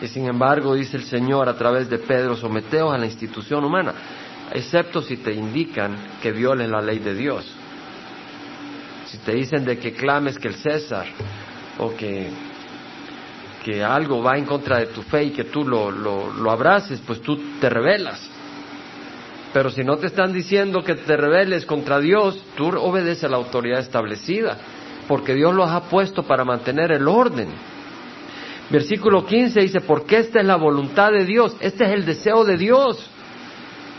Y 0.00 0.08
sin 0.08 0.26
embargo, 0.26 0.74
dice 0.74 0.96
el 0.96 1.04
Señor 1.04 1.48
a 1.48 1.56
través 1.56 1.88
de 1.90 1.98
Pedro, 1.98 2.36
someteos 2.36 2.92
a 2.92 2.98
la 2.98 3.06
institución 3.06 3.64
humana, 3.64 3.94
excepto 4.52 5.02
si 5.02 5.18
te 5.18 5.32
indican 5.32 5.96
que 6.22 6.32
violen 6.32 6.70
la 6.70 6.80
ley 6.80 6.98
de 6.98 7.14
Dios. 7.14 7.44
Si 9.06 9.18
te 9.18 9.34
dicen 9.34 9.64
de 9.64 9.78
que 9.78 9.92
clames 9.92 10.38
que 10.38 10.48
el 10.48 10.54
César 10.54 11.06
o 11.78 11.94
que, 11.94 12.30
que 13.64 13.82
algo 13.82 14.22
va 14.22 14.38
en 14.38 14.44
contra 14.44 14.78
de 14.78 14.86
tu 14.86 15.02
fe 15.02 15.24
y 15.24 15.30
que 15.30 15.44
tú 15.44 15.64
lo, 15.64 15.90
lo, 15.90 16.32
lo 16.32 16.50
abraces, 16.50 17.00
pues 17.06 17.20
tú 17.20 17.58
te 17.60 17.68
rebelas. 17.68 18.28
Pero 19.52 19.68
si 19.68 19.82
no 19.82 19.96
te 19.96 20.06
están 20.06 20.32
diciendo 20.32 20.82
que 20.84 20.94
te 20.94 21.16
rebeles 21.16 21.66
contra 21.66 21.98
Dios, 21.98 22.40
tú 22.56 22.68
obedeces 22.68 23.24
a 23.24 23.28
la 23.28 23.36
autoridad 23.36 23.80
establecida 23.80 24.58
porque 25.10 25.34
Dios 25.34 25.52
los 25.52 25.68
ha 25.68 25.80
puesto 25.88 26.22
para 26.22 26.44
mantener 26.44 26.92
el 26.92 27.08
orden. 27.08 27.48
Versículo 28.70 29.26
15 29.26 29.60
dice, 29.60 29.80
porque 29.80 30.18
esta 30.18 30.40
es 30.40 30.46
la 30.46 30.56
voluntad 30.56 31.10
de 31.10 31.24
Dios, 31.24 31.56
este 31.60 31.84
es 31.84 31.90
el 31.90 32.04
deseo 32.04 32.44
de 32.44 32.56
Dios. 32.56 33.10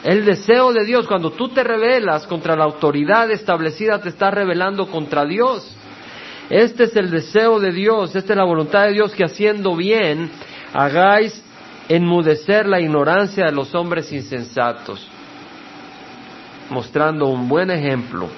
El 0.03 0.25
deseo 0.25 0.73
de 0.73 0.83
Dios, 0.85 1.07
cuando 1.07 1.31
tú 1.31 1.49
te 1.49 1.63
rebelas 1.63 2.25
contra 2.25 2.55
la 2.55 2.63
autoridad 2.63 3.29
establecida, 3.29 4.01
te 4.01 4.09
estás 4.09 4.33
rebelando 4.33 4.87
contra 4.87 5.25
Dios. 5.25 5.75
Este 6.49 6.85
es 6.85 6.95
el 6.95 7.11
deseo 7.11 7.59
de 7.59 7.71
Dios, 7.71 8.15
esta 8.15 8.33
es 8.33 8.37
la 8.37 8.45
voluntad 8.45 8.85
de 8.85 8.93
Dios 8.93 9.13
que 9.13 9.23
haciendo 9.23 9.75
bien 9.75 10.31
hagáis 10.73 11.43
enmudecer 11.87 12.67
la 12.67 12.79
ignorancia 12.79 13.45
de 13.45 13.51
los 13.51 13.75
hombres 13.75 14.11
insensatos, 14.11 15.07
mostrando 16.69 17.27
un 17.27 17.47
buen 17.47 17.69
ejemplo 17.69 18.29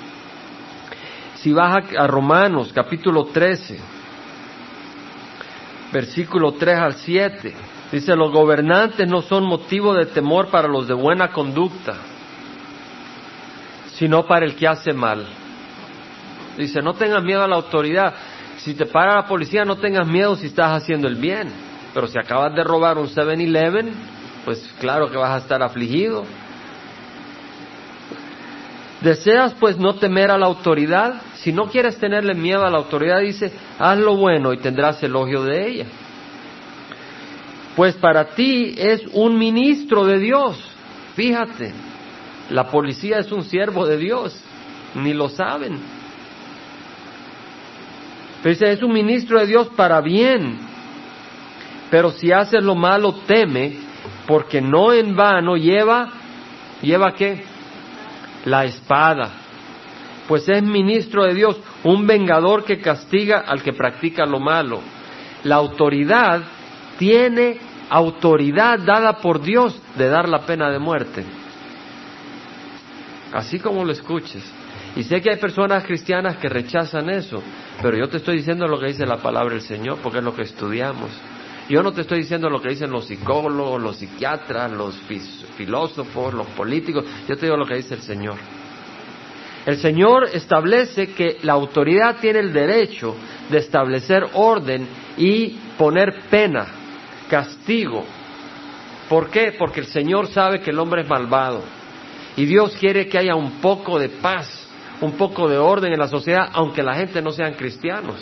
si 1.44 1.52
vas 1.52 1.84
a, 1.98 2.08
Romanos 2.08 2.72
capítulo 2.74 3.26
13, 3.26 3.78
versículo 5.94 6.54
3 6.54 6.78
al 6.78 6.94
7, 6.96 7.54
dice, 7.92 8.16
los 8.16 8.32
gobernantes 8.32 9.08
no 9.08 9.22
son 9.22 9.46
motivo 9.46 9.94
de 9.94 10.08
temor 10.08 10.48
para 10.48 10.68
los 10.68 10.88
de 10.88 10.94
buena 10.94 11.30
conducta, 11.32 11.96
sino 13.96 14.26
para 14.26 14.46
el 14.46 14.56
que 14.56 14.68
hace 14.68 14.92
mal. 14.92 15.26
Dice, 16.58 16.82
no 16.82 16.94
tengas 16.94 17.24
miedo 17.24 17.44
a 17.44 17.48
la 17.48 17.56
autoridad. 17.56 18.14
Si 18.58 18.74
te 18.74 18.86
para 18.86 19.16
la 19.16 19.28
policía, 19.28 19.66
no 19.66 19.78
tengas 19.78 20.08
miedo 20.08 20.36
si 20.36 20.48
estás 20.48 20.72
haciendo 20.72 21.08
el 21.08 21.16
bien. 21.16 21.50
Pero 21.94 22.08
si 22.08 22.18
acabas 22.18 22.56
de 22.56 22.64
robar 22.64 22.98
un 22.98 23.08
7-Eleven, 23.08 23.94
pues 24.46 24.74
claro 24.80 25.10
que 25.10 25.18
vas 25.18 25.32
a 25.32 25.38
estar 25.38 25.62
afligido. 25.62 26.26
¿Deseas 29.04 29.54
pues 29.60 29.78
no 29.78 29.96
temer 29.96 30.32
a 30.32 30.38
la 30.38 30.46
autoridad? 30.46 31.22
Si 31.36 31.52
no 31.52 31.66
quieres 31.66 31.98
tenerle 31.98 32.34
miedo 32.34 32.66
a 32.66 32.70
la 32.70 32.78
autoridad, 32.78 33.20
dice, 33.20 33.52
haz 33.78 34.00
lo 34.00 34.16
bueno 34.16 34.54
y 34.54 34.58
tendrás 34.58 35.04
elogio 35.04 35.44
de 35.44 35.68
ella. 35.68 35.86
Pues 37.76 37.96
para 37.96 38.30
ti 38.34 38.74
es 38.78 39.02
un 39.12 39.38
ministro 39.38 40.06
de 40.06 40.20
Dios. 40.20 40.58
Fíjate, 41.16 41.74
la 42.50 42.70
policía 42.70 43.18
es 43.18 43.30
un 43.34 43.44
siervo 43.44 43.86
de 43.86 43.98
Dios, 43.98 44.40
ni 44.96 45.14
lo 45.14 45.28
saben. 45.28 45.80
Pero 48.42 48.54
dice, 48.54 48.72
es 48.72 48.82
un 48.82 48.94
ministro 48.94 49.40
de 49.40 49.48
Dios 49.48 49.68
para 49.76 50.00
bien. 50.00 50.60
Pero 51.92 52.12
si 52.12 52.32
haces 52.32 52.64
lo 52.64 52.76
malo, 52.76 53.14
teme, 53.28 53.74
porque 54.28 54.62
no 54.62 54.94
en 54.94 55.14
vano 55.14 55.58
lleva, 55.58 56.10
¿lleva 56.82 57.14
qué? 57.16 57.53
La 58.46 58.66
espada. 58.66 59.32
Pues 60.28 60.48
es 60.48 60.64
ministro 60.64 61.26
de 61.26 61.34
Dios, 61.34 61.60
un 61.84 62.08
vengador 62.08 62.64
que 62.64 62.80
castiga 62.80 63.40
al 63.40 63.62
que 63.62 63.74
practica 63.74 64.26
lo 64.26 64.40
malo. 64.40 64.82
La 65.44 65.56
autoridad 65.56 66.42
tiene 66.98 67.58
autoridad 67.90 68.80
dada 68.80 69.18
por 69.18 69.42
Dios 69.42 69.80
de 69.96 70.08
dar 70.08 70.30
la 70.30 70.46
pena 70.46 70.70
de 70.70 70.80
muerte. 70.80 71.24
Así 73.34 73.60
como 73.60 73.84
lo 73.84 73.92
escuches. 73.92 74.44
Y 74.96 75.04
sé 75.04 75.22
que 75.22 75.32
hay 75.32 75.38
personas 75.38 75.84
cristianas 75.86 76.38
que 76.38 76.48
rechazan 76.50 77.10
eso, 77.10 77.42
pero 77.82 77.98
yo 77.98 78.08
te 78.08 78.18
estoy 78.18 78.38
diciendo 78.38 78.68
lo 78.68 78.80
que 78.80 78.88
dice 78.88 79.06
la 79.06 79.18
palabra 79.18 79.54
del 79.54 79.62
Señor, 79.62 79.98
porque 80.04 80.20
es 80.20 80.24
lo 80.24 80.36
que 80.36 80.44
estudiamos. 80.44 81.10
Yo 81.70 81.82
no 81.82 81.94
te 81.94 82.02
estoy 82.02 82.20
diciendo 82.20 82.50
lo 82.50 82.62
que 82.62 82.70
dicen 82.70 82.92
los 82.92 83.06
psicólogos, 83.06 83.82
los 83.82 83.98
psiquiatras, 83.98 84.72
los 84.72 85.00
filósofos, 85.58 86.34
los 86.34 86.48
políticos, 86.48 87.06
yo 87.28 87.38
te 87.38 87.46
digo 87.46 87.58
lo 87.58 87.66
que 87.66 87.76
dice 87.76 87.96
el 87.96 88.02
Señor. 88.02 88.36
El 89.66 89.78
Señor 89.78 90.30
establece 90.34 91.14
que 91.14 91.38
la 91.44 91.54
autoridad 91.54 92.18
tiene 92.20 92.40
el 92.40 92.52
derecho 92.52 93.16
de 93.50 93.60
establecer 93.60 94.26
orden 94.34 94.86
y 95.18 95.58
poner 95.78 96.24
pena, 96.30 96.66
castigo. 97.30 98.04
¿Por 99.08 99.30
qué? 99.30 99.54
Porque 99.58 99.80
el 99.80 99.86
Señor 99.86 100.28
sabe 100.28 100.60
que 100.60 100.72
el 100.72 100.80
hombre 100.80 101.04
es 101.04 101.10
malvado. 101.10 101.62
Y 102.36 102.46
Dios 102.46 102.76
quiere 102.78 103.08
que 103.08 103.18
haya 103.18 103.36
un 103.36 103.62
poco 103.62 103.98
de 104.00 104.10
paz, 104.10 104.68
un 105.00 105.14
poco 105.14 105.48
de 105.48 105.58
orden 105.58 105.94
en 105.94 106.00
la 106.00 106.10
sociedad, 106.10 106.50
aunque 106.52 106.84
la 106.84 106.96
gente 106.96 107.22
no 107.22 107.32
sean 107.32 107.54
cristianos. 107.54 108.18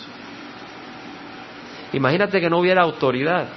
Imagínate 1.92 2.40
que 2.40 2.48
no 2.48 2.58
hubiera 2.58 2.82
autoridad 2.82 3.48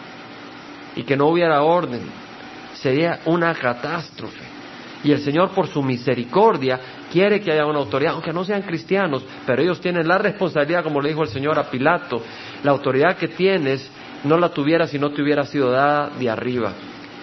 y 0.95 1.03
que 1.03 1.15
no 1.15 1.27
hubiera 1.27 1.61
orden. 1.61 2.01
Sería 2.73 3.19
una 3.25 3.53
catástrofe. 3.53 4.55
Y 5.03 5.11
el 5.11 5.19
Señor, 5.19 5.51
por 5.51 5.67
su 5.67 5.83
misericordia, 5.83 6.79
quiere 7.11 7.39
que 7.39 7.51
haya 7.51 7.65
una 7.65 7.79
autoridad, 7.79 8.13
aunque 8.13 8.33
no 8.33 8.43
sean 8.43 8.63
cristianos, 8.63 9.23
pero 9.45 9.61
ellos 9.61 9.79
tienen 9.79 10.07
la 10.07 10.17
responsabilidad, 10.17 10.83
como 10.83 10.99
le 10.99 11.09
dijo 11.09 11.21
el 11.21 11.29
Señor 11.29 11.59
a 11.59 11.69
Pilato, 11.69 12.23
la 12.63 12.71
autoridad 12.71 13.15
que 13.15 13.27
tienes 13.27 13.89
no 14.23 14.37
la 14.37 14.49
tuvieras 14.49 14.89
si 14.89 14.97
no 14.97 15.11
te 15.11 15.21
hubiera 15.21 15.45
sido 15.45 15.69
dada 15.69 16.09
de 16.09 16.29
arriba. 16.29 16.73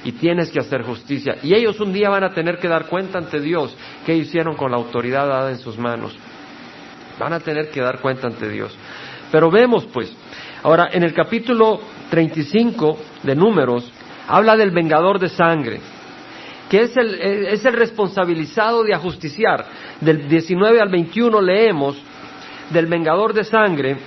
Y 0.05 0.13
tienes 0.13 0.51
que 0.51 0.61
hacer 0.61 0.83
justicia. 0.83 1.39
Y 1.43 1.55
ellos 1.55 1.79
un 1.81 1.93
día 1.93 2.09
van 2.09 2.25
a 2.25 2.33
tener 2.33 2.59
que 2.59 2.69
dar 2.69 2.87
cuenta 2.87 3.19
ante 3.19 3.41
Dios 3.41 3.77
qué 4.07 4.15
hicieron 4.15 4.57
con 4.57 4.71
la 4.71 4.77
autoridad 4.77 5.27
dada 5.27 5.51
en 5.51 5.59
sus 5.59 5.77
manos. 5.77 6.17
Van 7.19 7.33
a 7.33 7.41
tener 7.41 7.71
que 7.71 7.81
dar 7.81 8.01
cuenta 8.01 8.29
ante 8.29 8.49
Dios. 8.49 8.77
Pero 9.31 9.51
vemos 9.51 9.87
pues, 9.93 10.13
ahora 10.63 10.91
en 10.93 11.03
el 11.03 11.15
capítulo 11.15 11.81
35 12.11 12.99
de 13.23 13.35
Números, 13.35 13.91
habla 14.29 14.57
del 14.57 14.71
vengador 14.71 15.19
de 15.19 15.29
sangre 15.29 15.81
que 16.73 16.85
es 16.85 16.97
el, 16.97 17.21
es 17.21 17.63
el 17.67 17.75
responsabilizado 17.75 18.83
de 18.83 18.95
ajusticiar. 18.95 19.67
Del 20.01 20.27
19 20.27 20.81
al 20.81 20.89
21 20.89 21.43
leemos 21.43 22.03
del 22.71 22.87
vengador 22.87 23.35
de 23.35 23.45
sangre, 23.45 23.99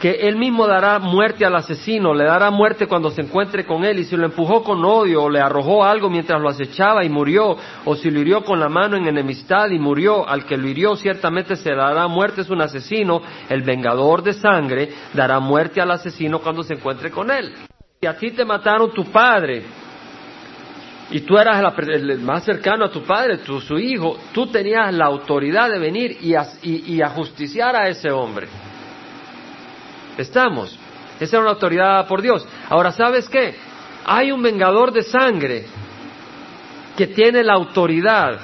que 0.00 0.28
él 0.28 0.36
mismo 0.36 0.66
dará 0.66 0.98
muerte 0.98 1.44
al 1.44 1.56
asesino, 1.56 2.14
le 2.14 2.24
dará 2.24 2.50
muerte 2.50 2.86
cuando 2.86 3.10
se 3.10 3.22
encuentre 3.22 3.64
con 3.64 3.84
él, 3.84 3.98
y 3.98 4.04
si 4.04 4.16
lo 4.16 4.26
empujó 4.26 4.62
con 4.62 4.84
odio, 4.84 5.24
o 5.24 5.30
le 5.30 5.40
arrojó 5.40 5.84
algo 5.84 6.08
mientras 6.08 6.40
lo 6.40 6.48
acechaba 6.48 7.04
y 7.04 7.08
murió, 7.08 7.56
o 7.84 7.96
si 7.96 8.10
lo 8.10 8.20
hirió 8.20 8.44
con 8.44 8.60
la 8.60 8.68
mano 8.68 8.96
en 8.96 9.08
enemistad 9.08 9.70
y 9.70 9.78
murió, 9.78 10.28
al 10.28 10.44
que 10.44 10.56
lo 10.56 10.68
hirió 10.68 10.94
ciertamente 10.96 11.56
se 11.56 11.74
dará 11.74 12.06
muerte, 12.06 12.42
es 12.42 12.50
un 12.50 12.62
asesino, 12.62 13.20
el 13.48 13.62
vengador 13.62 14.22
de 14.22 14.34
sangre 14.34 14.88
dará 15.14 15.40
muerte 15.40 15.80
al 15.80 15.90
asesino 15.90 16.38
cuando 16.38 16.62
se 16.62 16.74
encuentre 16.74 17.10
con 17.10 17.30
él. 17.30 17.52
Si 18.00 18.06
a 18.06 18.16
ti 18.16 18.30
te 18.30 18.44
mataron 18.44 18.92
tu 18.92 19.04
padre, 19.06 19.64
y 21.10 21.20
tú 21.20 21.38
eras 21.38 21.74
el 21.88 22.20
más 22.20 22.44
cercano 22.44 22.84
a 22.84 22.90
tu 22.90 23.02
padre, 23.02 23.38
tu, 23.38 23.60
su 23.60 23.78
hijo, 23.78 24.16
tú 24.32 24.46
tenías 24.46 24.92
la 24.92 25.06
autoridad 25.06 25.70
de 25.70 25.78
venir 25.78 26.18
y, 26.20 26.34
y, 26.62 27.00
ajusticiar 27.00 27.74
a 27.74 27.88
ese 27.88 28.10
hombre. 28.10 28.46
Estamos. 30.18 30.78
Esa 31.18 31.36
era 31.36 31.40
una 31.42 31.52
autoridad 31.52 32.06
por 32.06 32.20
Dios. 32.20 32.46
Ahora, 32.68 32.92
¿sabes 32.92 33.28
qué? 33.28 33.54
Hay 34.04 34.30
un 34.30 34.42
vengador 34.42 34.92
de 34.92 35.02
sangre 35.02 35.64
que 36.96 37.06
tiene 37.06 37.42
la 37.42 37.54
autoridad. 37.54 38.38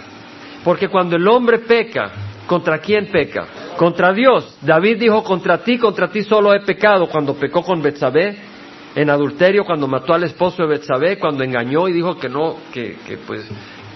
Porque 0.64 0.88
cuando 0.88 1.16
el 1.16 1.28
hombre 1.28 1.58
peca, 1.58 2.10
¿contra 2.46 2.78
quién 2.78 3.08
peca? 3.10 3.46
Contra 3.76 4.12
Dios. 4.12 4.56
David 4.62 4.98
dijo, 4.98 5.22
contra 5.22 5.58
ti, 5.58 5.78
contra 5.78 6.08
ti 6.08 6.22
solo 6.22 6.54
he 6.54 6.60
pecado 6.60 7.08
cuando 7.08 7.34
pecó 7.34 7.62
con 7.62 7.82
Betsabé 7.82 8.54
en 8.94 9.10
adulterio 9.10 9.64
cuando 9.64 9.88
mató 9.88 10.14
al 10.14 10.24
esposo 10.24 10.62
de 10.62 10.68
Betsabé, 10.68 11.18
cuando 11.18 11.42
engañó 11.42 11.88
y 11.88 11.92
dijo 11.92 12.16
que 12.16 12.28
no, 12.28 12.56
que, 12.72 12.96
pues 13.26 13.44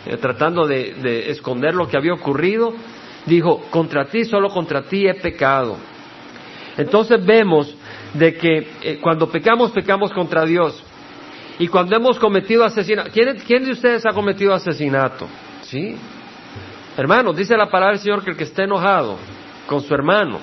eh, 0.07 0.17
tratando 0.17 0.67
de, 0.67 1.31
esconder 1.31 1.75
lo 1.75 1.87
que 1.87 1.97
había 1.97 2.13
ocurrido, 2.13 2.75
dijo, 3.27 3.63
contra 3.71 4.07
ti, 4.07 4.25
solo 4.25 4.49
contra 4.49 4.83
ti 4.83 5.07
he 5.07 5.15
pecado. 5.15 5.77
Entonces 6.79 7.25
vemos 7.27 7.75
de 8.15 8.35
que 8.37 8.71
eh, 8.83 8.99
cuando 9.03 9.29
pecamos, 9.29 9.73
pecamos 9.73 10.13
contra 10.13 10.45
Dios. 10.45 10.83
Y 11.59 11.67
cuando 11.67 11.97
hemos 11.97 12.19
cometido 12.21 12.65
asesinato, 12.65 13.11
¿quién, 13.13 13.37
¿quién 13.47 13.65
de 13.65 13.73
ustedes 13.73 14.07
ha 14.07 14.13
cometido 14.13 14.55
asesinato? 14.55 15.27
¿Sí? 15.63 15.97
Hermanos, 16.97 17.37
dice 17.37 17.57
la 17.57 17.69
palabra 17.69 17.95
del 17.95 18.03
Señor 18.03 18.23
que 18.23 18.31
el 18.31 18.37
que 18.37 18.45
esté 18.45 18.63
enojado 18.63 19.19
con 19.67 19.81
su 19.81 19.93
hermano, 19.93 20.39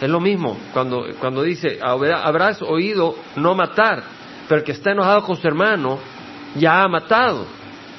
es 0.00 0.08
lo 0.08 0.20
mismo 0.20 0.56
cuando, 0.72 1.04
cuando 1.18 1.42
dice, 1.42 1.78
habrás 1.80 2.62
oído 2.62 3.16
no 3.36 3.54
matar, 3.54 4.02
pero 4.48 4.60
el 4.60 4.64
que 4.64 4.72
está 4.72 4.92
enojado 4.92 5.22
con 5.22 5.36
su 5.36 5.46
hermano 5.46 5.98
ya 6.56 6.82
ha 6.82 6.88
matado. 6.88 7.46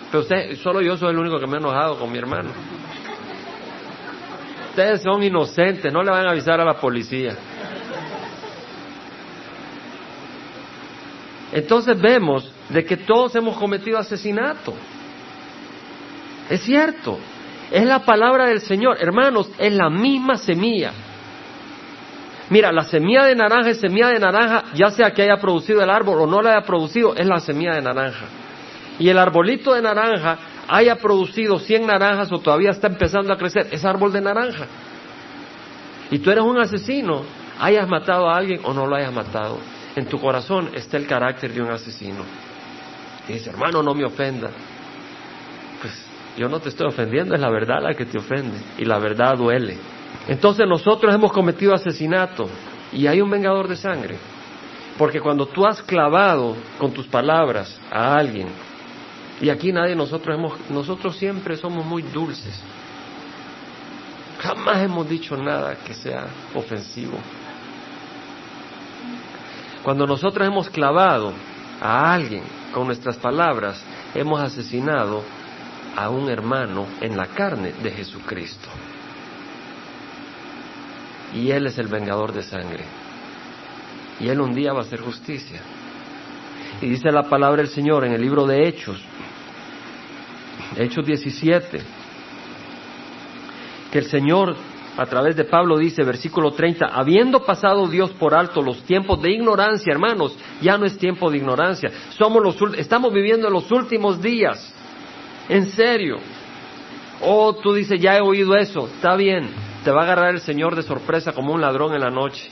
Pero 0.10 0.22
usted, 0.22 0.56
solo 0.58 0.82
yo 0.82 0.96
soy 0.96 1.12
el 1.12 1.18
único 1.18 1.40
que 1.40 1.48
me 1.48 1.56
ha 1.56 1.60
enojado 1.60 1.98
con 1.98 2.12
mi 2.12 2.18
hermano. 2.18 2.50
Ustedes 4.74 5.04
son 5.04 5.22
inocentes, 5.22 5.94
no 5.94 6.02
le 6.02 6.10
van 6.10 6.26
a 6.26 6.32
avisar 6.32 6.60
a 6.60 6.66
la 6.66 6.74
policía. 6.74 7.36
Entonces 11.52 12.00
vemos 12.02 12.52
de 12.70 12.84
que 12.84 12.98
todos 12.98 13.36
hemos 13.36 13.56
cometido 13.58 14.00
asesinato. 14.00 14.74
Es 16.50 16.62
cierto, 16.62 17.20
es 17.72 17.86
la 17.86 18.00
palabra 18.00 18.48
del 18.48 18.62
Señor. 18.62 18.98
Hermanos, 19.00 19.50
es 19.60 19.74
la 19.74 19.90
misma 19.90 20.38
semilla 20.38 20.92
Mira, 22.50 22.72
la 22.72 22.84
semilla 22.84 23.26
de 23.26 23.36
naranja 23.36 23.72
es 23.72 23.80
semilla 23.80 24.10
de 24.10 24.20
naranja, 24.20 24.66
ya 24.74 24.90
sea 24.90 25.12
que 25.12 25.24
haya 25.24 25.38
producido 25.38 25.82
el 25.82 25.90
árbol 25.90 26.22
o 26.22 26.28
no 26.28 26.42
la 26.42 26.52
haya 26.52 26.66
producido, 26.66 27.16
es 27.16 27.26
la 27.26 27.40
semilla 27.40 27.74
de 27.74 27.82
naranja. 27.82 28.26
Y 29.00 29.10
el 29.10 29.18
arbolito 29.18 29.74
de 29.74 29.82
naranja 29.82 30.38
haya 30.68 30.96
producido 30.96 31.60
100 31.60 31.86
naranjas 31.86 32.32
o 32.32 32.40
todavía 32.40 32.72
está 32.72 32.88
empezando 32.88 33.34
a 33.34 33.38
crecer, 33.38 33.68
es 33.72 33.84
árbol 33.86 34.12
de 34.12 34.22
naranja. 34.22 34.66
Y 36.12 36.20
tú 36.20 36.32
eres 36.32 36.44
un 36.44 36.60
asesino, 36.60 37.24
hayas 37.60 37.88
matado 37.88 38.30
a 38.30 38.38
alguien 38.38 38.62
o 38.64 38.74
no 38.74 38.86
lo 38.86 38.96
hayas 38.96 39.14
matado. 39.14 39.58
En 39.96 40.06
tu 40.06 40.20
corazón 40.20 40.72
está 40.74 40.98
el 40.98 41.08
carácter 41.08 41.54
de 41.54 41.62
un 41.62 41.70
asesino. 41.70 42.24
Y 43.28 43.34
dice, 43.34 43.50
hermano, 43.50 43.82
no 43.84 43.94
me 43.94 44.06
ofenda. 44.06 44.50
Pues 45.82 45.94
yo 46.38 46.50
no 46.50 46.60
te 46.60 46.70
estoy 46.70 46.88
ofendiendo, 46.88 47.36
es 47.36 47.42
la 47.42 47.50
verdad 47.50 47.82
la 47.82 47.94
que 47.94 48.06
te 48.06 48.18
ofende. 48.18 48.58
Y 48.78 48.86
la 48.86 49.00
verdad 49.00 49.38
duele. 49.38 49.78
Entonces 50.28 50.68
nosotros 50.68 51.14
hemos 51.14 51.32
cometido 51.32 51.74
asesinato 51.74 52.46
y 52.92 53.08
hay 53.08 53.22
un 53.22 53.30
vengador 53.30 53.68
de 53.68 53.76
sangre. 53.76 54.18
Porque 54.98 55.20
cuando 55.20 55.48
tú 55.48 55.66
has 55.66 55.82
clavado 55.82 56.56
con 56.78 56.92
tus 56.92 57.08
palabras 57.08 57.80
a 57.92 58.16
alguien, 58.16 58.48
y 59.42 59.50
aquí 59.50 59.72
nadie 59.72 59.96
nosotros 59.96 60.38
hemos, 60.38 60.70
nosotros 60.70 61.18
siempre 61.18 61.58
somos 61.58 61.86
muy 61.86 62.02
dulces. 62.02 62.60
Jamás 64.40 64.84
hemos 64.84 65.08
dicho 65.08 65.38
nada 65.38 65.76
que 65.76 65.94
sea 65.94 66.28
ofensivo. 66.54 67.18
Cuando 69.84 70.06
nosotros 70.06 70.48
hemos 70.48 70.70
clavado 70.70 71.34
a 71.82 72.14
alguien 72.14 72.44
con 72.74 72.88
nuestras 72.88 73.18
palabras, 73.18 73.84
hemos 74.16 74.42
asesinado 74.42 75.24
a 75.96 76.10
un 76.10 76.30
hermano 76.30 76.88
en 77.02 77.18
la 77.18 77.28
carne 77.28 77.74
de 77.82 77.92
Jesucristo 77.92 78.70
y 81.36 81.52
Él 81.52 81.68
es 81.68 81.78
el 81.78 81.88
vengador 81.88 82.32
de 82.32 82.44
sangre. 82.44 82.84
Y 84.20 84.28
Él 84.30 84.40
un 84.40 84.54
día 84.54 84.74
va 84.74 84.80
a 84.80 84.84
hacer 84.84 85.02
justicia. 85.02 85.60
Y 86.82 86.90
dice 86.90 87.12
la 87.12 87.24
palabra 87.24 87.58
del 87.58 87.72
Señor 87.72 88.06
en 88.06 88.14
el 88.14 88.22
libro 88.22 88.46
de 88.46 88.68
Hechos, 88.68 89.02
Hechos 90.78 91.06
17, 91.06 91.82
que 93.92 94.00
el 94.00 94.06
Señor 94.06 94.56
a 94.98 95.06
través 95.06 95.36
de 95.36 95.46
Pablo 95.46 95.78
dice, 95.78 96.04
versículo 96.04 96.52
30, 96.52 96.86
habiendo 96.86 97.44
pasado 97.44 97.88
Dios 97.88 98.12
por 98.12 98.36
alto 98.36 98.62
los 98.62 98.84
tiempos 98.84 99.22
de 99.22 99.32
ignorancia, 99.32 99.92
hermanos, 99.92 100.38
ya 100.62 100.78
no 100.78 100.86
es 100.86 100.98
tiempo 100.98 101.32
de 101.32 101.38
ignorancia, 101.38 101.90
somos 102.18 102.44
los, 102.44 102.78
estamos 102.78 103.12
viviendo 103.12 103.48
en 103.48 103.54
los 103.54 103.72
últimos 103.72 104.22
días, 104.22 104.74
en 105.50 105.66
serio. 105.68 106.18
Oh, 107.22 107.56
tú 107.56 107.74
dices, 107.74 108.00
ya 108.00 108.18
he 108.18 108.22
oído 108.22 108.56
eso, 108.56 108.88
está 108.88 109.16
bien, 109.16 109.50
te 109.84 109.92
va 109.92 110.02
a 110.02 110.04
agarrar 110.04 110.36
el 110.36 110.42
Señor 110.42 110.76
de 110.76 110.84
sorpresa 110.84 111.32
como 111.32 111.54
un 111.54 111.62
ladrón 111.62 111.94
en 111.94 112.02
la 112.02 112.10
noche. 112.10 112.50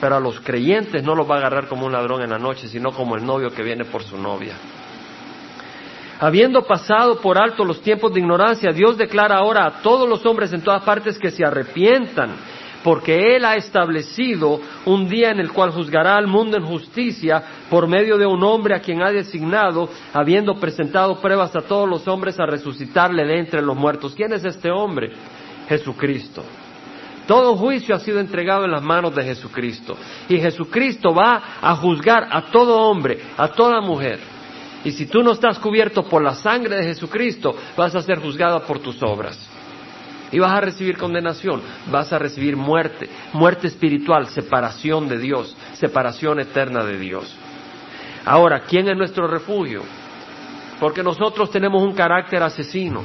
Pero 0.00 0.16
a 0.16 0.20
los 0.20 0.38
creyentes 0.40 1.02
no 1.02 1.16
los 1.16 1.28
va 1.28 1.36
a 1.36 1.38
agarrar 1.38 1.66
como 1.66 1.86
un 1.86 1.92
ladrón 1.92 2.22
en 2.22 2.30
la 2.30 2.38
noche, 2.38 2.68
sino 2.68 2.92
como 2.92 3.16
el 3.16 3.26
novio 3.26 3.50
que 3.50 3.64
viene 3.64 3.84
por 3.84 4.04
su 4.04 4.16
novia. 4.16 4.54
Habiendo 6.20 6.62
pasado 6.62 7.20
por 7.20 7.38
alto 7.38 7.64
los 7.64 7.80
tiempos 7.80 8.12
de 8.12 8.20
ignorancia, 8.20 8.72
Dios 8.72 8.96
declara 8.96 9.36
ahora 9.36 9.66
a 9.66 9.82
todos 9.82 10.08
los 10.08 10.26
hombres 10.26 10.52
en 10.52 10.62
todas 10.62 10.82
partes 10.82 11.16
que 11.16 11.30
se 11.30 11.44
arrepientan, 11.44 12.30
porque 12.82 13.36
Él 13.36 13.44
ha 13.44 13.54
establecido 13.54 14.60
un 14.84 15.08
día 15.08 15.30
en 15.30 15.38
el 15.38 15.52
cual 15.52 15.70
juzgará 15.70 16.16
al 16.16 16.26
mundo 16.26 16.56
en 16.56 16.64
justicia 16.64 17.42
por 17.70 17.86
medio 17.86 18.18
de 18.18 18.26
un 18.26 18.42
hombre 18.42 18.74
a 18.74 18.80
quien 18.80 19.00
ha 19.00 19.12
designado, 19.12 19.88
habiendo 20.12 20.56
presentado 20.56 21.20
pruebas 21.20 21.54
a 21.54 21.60
todos 21.60 21.88
los 21.88 22.08
hombres 22.08 22.40
a 22.40 22.46
resucitarle 22.46 23.24
de 23.24 23.38
entre 23.38 23.62
los 23.62 23.76
muertos. 23.76 24.14
¿Quién 24.16 24.32
es 24.32 24.44
este 24.44 24.72
hombre? 24.72 25.12
Jesucristo. 25.68 26.42
Todo 27.28 27.56
juicio 27.56 27.94
ha 27.94 28.00
sido 28.00 28.18
entregado 28.18 28.64
en 28.64 28.72
las 28.72 28.82
manos 28.82 29.14
de 29.14 29.22
Jesucristo. 29.22 29.96
Y 30.28 30.38
Jesucristo 30.38 31.14
va 31.14 31.58
a 31.60 31.76
juzgar 31.76 32.26
a 32.30 32.46
todo 32.50 32.80
hombre, 32.80 33.20
a 33.36 33.48
toda 33.48 33.80
mujer. 33.82 34.37
Y 34.84 34.92
si 34.92 35.06
tú 35.06 35.22
no 35.22 35.32
estás 35.32 35.58
cubierto 35.58 36.04
por 36.04 36.22
la 36.22 36.34
sangre 36.34 36.76
de 36.76 36.84
Jesucristo, 36.84 37.56
vas 37.76 37.94
a 37.94 38.02
ser 38.02 38.20
juzgado 38.20 38.62
por 38.62 38.78
tus 38.78 39.02
obras. 39.02 39.38
Y 40.30 40.38
vas 40.38 40.52
a 40.52 40.60
recibir 40.60 40.98
condenación, 40.98 41.62
vas 41.90 42.12
a 42.12 42.18
recibir 42.18 42.56
muerte, 42.56 43.08
muerte 43.32 43.66
espiritual, 43.66 44.26
separación 44.28 45.08
de 45.08 45.18
Dios, 45.18 45.56
separación 45.72 46.38
eterna 46.38 46.84
de 46.84 46.98
Dios. 46.98 47.34
Ahora, 48.24 48.60
¿quién 48.60 48.88
es 48.88 48.96
nuestro 48.96 49.26
refugio? 49.26 49.82
Porque 50.78 51.02
nosotros 51.02 51.50
tenemos 51.50 51.82
un 51.82 51.94
carácter 51.94 52.42
asesino, 52.42 53.02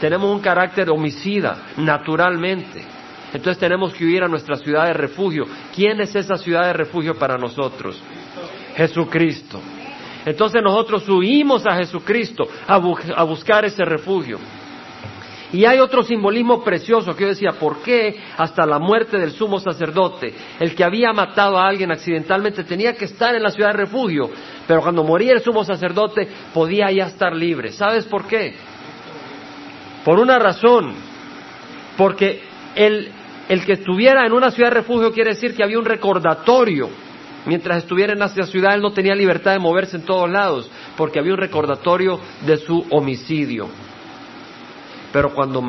tenemos 0.00 0.30
un 0.30 0.40
carácter 0.40 0.90
homicida, 0.90 1.68
naturalmente. 1.76 2.84
Entonces 3.32 3.58
tenemos 3.58 3.92
que 3.94 4.04
huir 4.04 4.22
a 4.22 4.28
nuestra 4.28 4.56
ciudad 4.56 4.86
de 4.86 4.92
refugio. 4.92 5.44
¿Quién 5.74 6.00
es 6.00 6.14
esa 6.14 6.36
ciudad 6.36 6.66
de 6.66 6.72
refugio 6.72 7.16
para 7.16 7.38
nosotros? 7.38 8.00
Jesucristo. 8.76 9.60
Entonces 10.24 10.62
nosotros 10.62 11.08
huimos 11.08 11.66
a 11.66 11.76
Jesucristo 11.76 12.44
a, 12.66 12.78
buscar 13.24 13.64
ese 13.64 13.84
refugio. 13.84 14.38
Y 15.52 15.66
hay 15.66 15.78
otro 15.78 16.02
simbolismo 16.02 16.64
precioso 16.64 17.14
que 17.14 17.22
yo 17.22 17.28
decía, 17.28 17.52
¿por 17.52 17.80
qué 17.82 18.16
hasta 18.36 18.66
la 18.66 18.80
muerte 18.80 19.18
del 19.18 19.30
sumo 19.30 19.60
sacerdote, 19.60 20.34
el 20.58 20.74
que 20.74 20.82
había 20.82 21.12
matado 21.12 21.58
a 21.58 21.68
alguien 21.68 21.92
accidentalmente, 21.92 22.64
tenía 22.64 22.94
que 22.94 23.04
estar 23.04 23.34
en 23.36 23.42
la 23.42 23.50
ciudad 23.50 23.70
de 23.70 23.78
refugio? 23.84 24.30
Pero 24.66 24.80
cuando 24.80 25.04
moría 25.04 25.32
el 25.32 25.42
sumo 25.42 25.62
sacerdote 25.62 26.26
podía 26.52 26.90
ya 26.90 27.06
estar 27.06 27.36
libre. 27.36 27.70
¿Sabes 27.70 28.04
por 28.06 28.26
qué? 28.26 28.54
Por 30.04 30.18
una 30.18 30.38
razón. 30.38 30.94
Porque 31.96 32.42
el, 32.74 33.12
el 33.48 33.64
que 33.64 33.74
estuviera 33.74 34.26
en 34.26 34.32
una 34.32 34.50
ciudad 34.50 34.70
de 34.70 34.76
refugio 34.76 35.12
quiere 35.12 35.34
decir 35.34 35.54
que 35.54 35.62
había 35.62 35.78
un 35.78 35.84
recordatorio. 35.84 37.03
Mientras 37.46 37.78
estuviera 37.78 38.14
en 38.14 38.22
esa 38.22 38.44
ciudad, 38.44 38.74
él 38.74 38.80
no 38.80 38.92
tenía 38.92 39.14
libertad 39.14 39.52
de 39.52 39.58
moverse 39.58 39.96
en 39.96 40.04
todos 40.04 40.30
lados, 40.30 40.70
porque 40.96 41.18
había 41.18 41.34
un 41.34 41.40
recordatorio 41.40 42.18
de 42.46 42.56
su 42.56 42.86
homicidio. 42.90 43.68
Pero 45.12 45.32
cuando, 45.32 45.62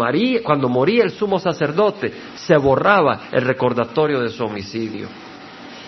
cuando 0.43 0.69
moría 0.69 1.03
el 1.03 1.11
sumo 1.11 1.37
sacerdote, 1.37 2.11
se 2.35 2.57
borraba 2.57 3.23
el 3.31 3.45
recordatorio 3.45 4.21
de 4.21 4.29
su 4.29 4.43
homicidio. 4.43 5.07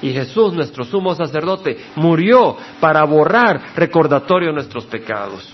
Y 0.02 0.12
Jesús, 0.14 0.54
nuestro 0.54 0.84
sumo 0.84 1.16
sacerdote, 1.16 1.78
murió 1.96 2.56
para 2.80 3.04
borrar 3.06 3.76
recordatorio 3.76 4.50
de 4.50 4.54
nuestros 4.54 4.86
pecados. 4.86 5.52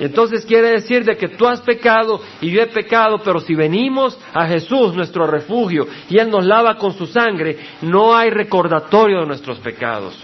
Entonces 0.00 0.46
quiere 0.46 0.70
decir 0.70 1.04
de 1.04 1.14
que 1.14 1.28
tú 1.28 1.46
has 1.46 1.60
pecado 1.60 2.22
y 2.40 2.50
yo 2.50 2.62
he 2.62 2.66
pecado, 2.68 3.20
pero 3.22 3.38
si 3.38 3.54
venimos 3.54 4.18
a 4.32 4.46
Jesús, 4.46 4.94
nuestro 4.94 5.26
refugio, 5.26 5.86
y 6.08 6.16
Él 6.16 6.30
nos 6.30 6.46
lava 6.46 6.78
con 6.78 6.94
su 6.94 7.06
sangre, 7.06 7.58
no 7.82 8.16
hay 8.16 8.30
recordatorio 8.30 9.20
de 9.20 9.26
nuestros 9.26 9.58
pecados. 9.58 10.18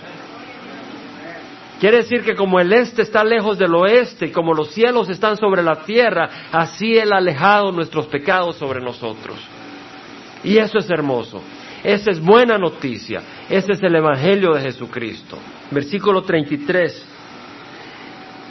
Quiere 1.78 1.98
decir 1.98 2.24
que 2.24 2.34
como 2.34 2.58
el 2.58 2.72
este 2.72 3.02
está 3.02 3.22
lejos 3.22 3.58
del 3.58 3.74
oeste 3.74 4.26
y 4.26 4.32
como 4.32 4.54
los 4.54 4.70
cielos 4.70 5.10
están 5.10 5.36
sobre 5.36 5.62
la 5.62 5.84
tierra, 5.84 6.48
así 6.50 6.96
Él 6.96 7.12
ha 7.12 7.18
alejado 7.18 7.70
nuestros 7.70 8.06
pecados 8.06 8.56
sobre 8.56 8.80
nosotros. 8.80 9.36
Y 10.42 10.56
eso 10.56 10.78
es 10.78 10.88
hermoso. 10.88 11.42
Esa 11.84 12.10
es 12.10 12.18
buena 12.18 12.56
noticia. 12.56 13.20
Ese 13.50 13.72
es 13.72 13.82
el 13.82 13.94
Evangelio 13.94 14.54
de 14.54 14.62
Jesucristo. 14.62 15.36
Versículo 15.70 16.22
33. 16.22 17.15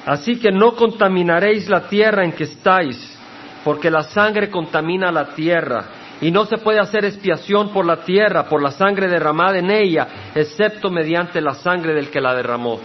Así 0.06 0.38
que 0.40 0.52
no 0.52 0.76
contaminaréis 0.76 1.68
la 1.68 1.88
tierra 1.88 2.24
en 2.24 2.34
que 2.34 2.44
estáis, 2.44 3.18
porque 3.64 3.90
la 3.90 4.04
sangre 4.04 4.50
contamina 4.50 5.12
la 5.12 5.34
tierra, 5.34 5.86
y 6.22 6.32
no 6.32 6.46
se 6.46 6.58
puede 6.58 6.80
hacer 6.80 7.06
expiación 7.06 7.70
por 7.70 7.86
la 7.86 7.98
tierra, 7.98 8.48
por 8.48 8.62
la 8.62 8.72
sangre 8.72 9.08
derramada 9.08 9.58
en 9.58 9.72
ella, 9.72 10.08
excepto 10.34 10.90
mediante 10.90 11.42
la 11.42 11.56
sangre 11.56 11.94
del 11.94 12.10
que 12.10 12.22
la 12.22 12.36
derramó. 12.36 12.80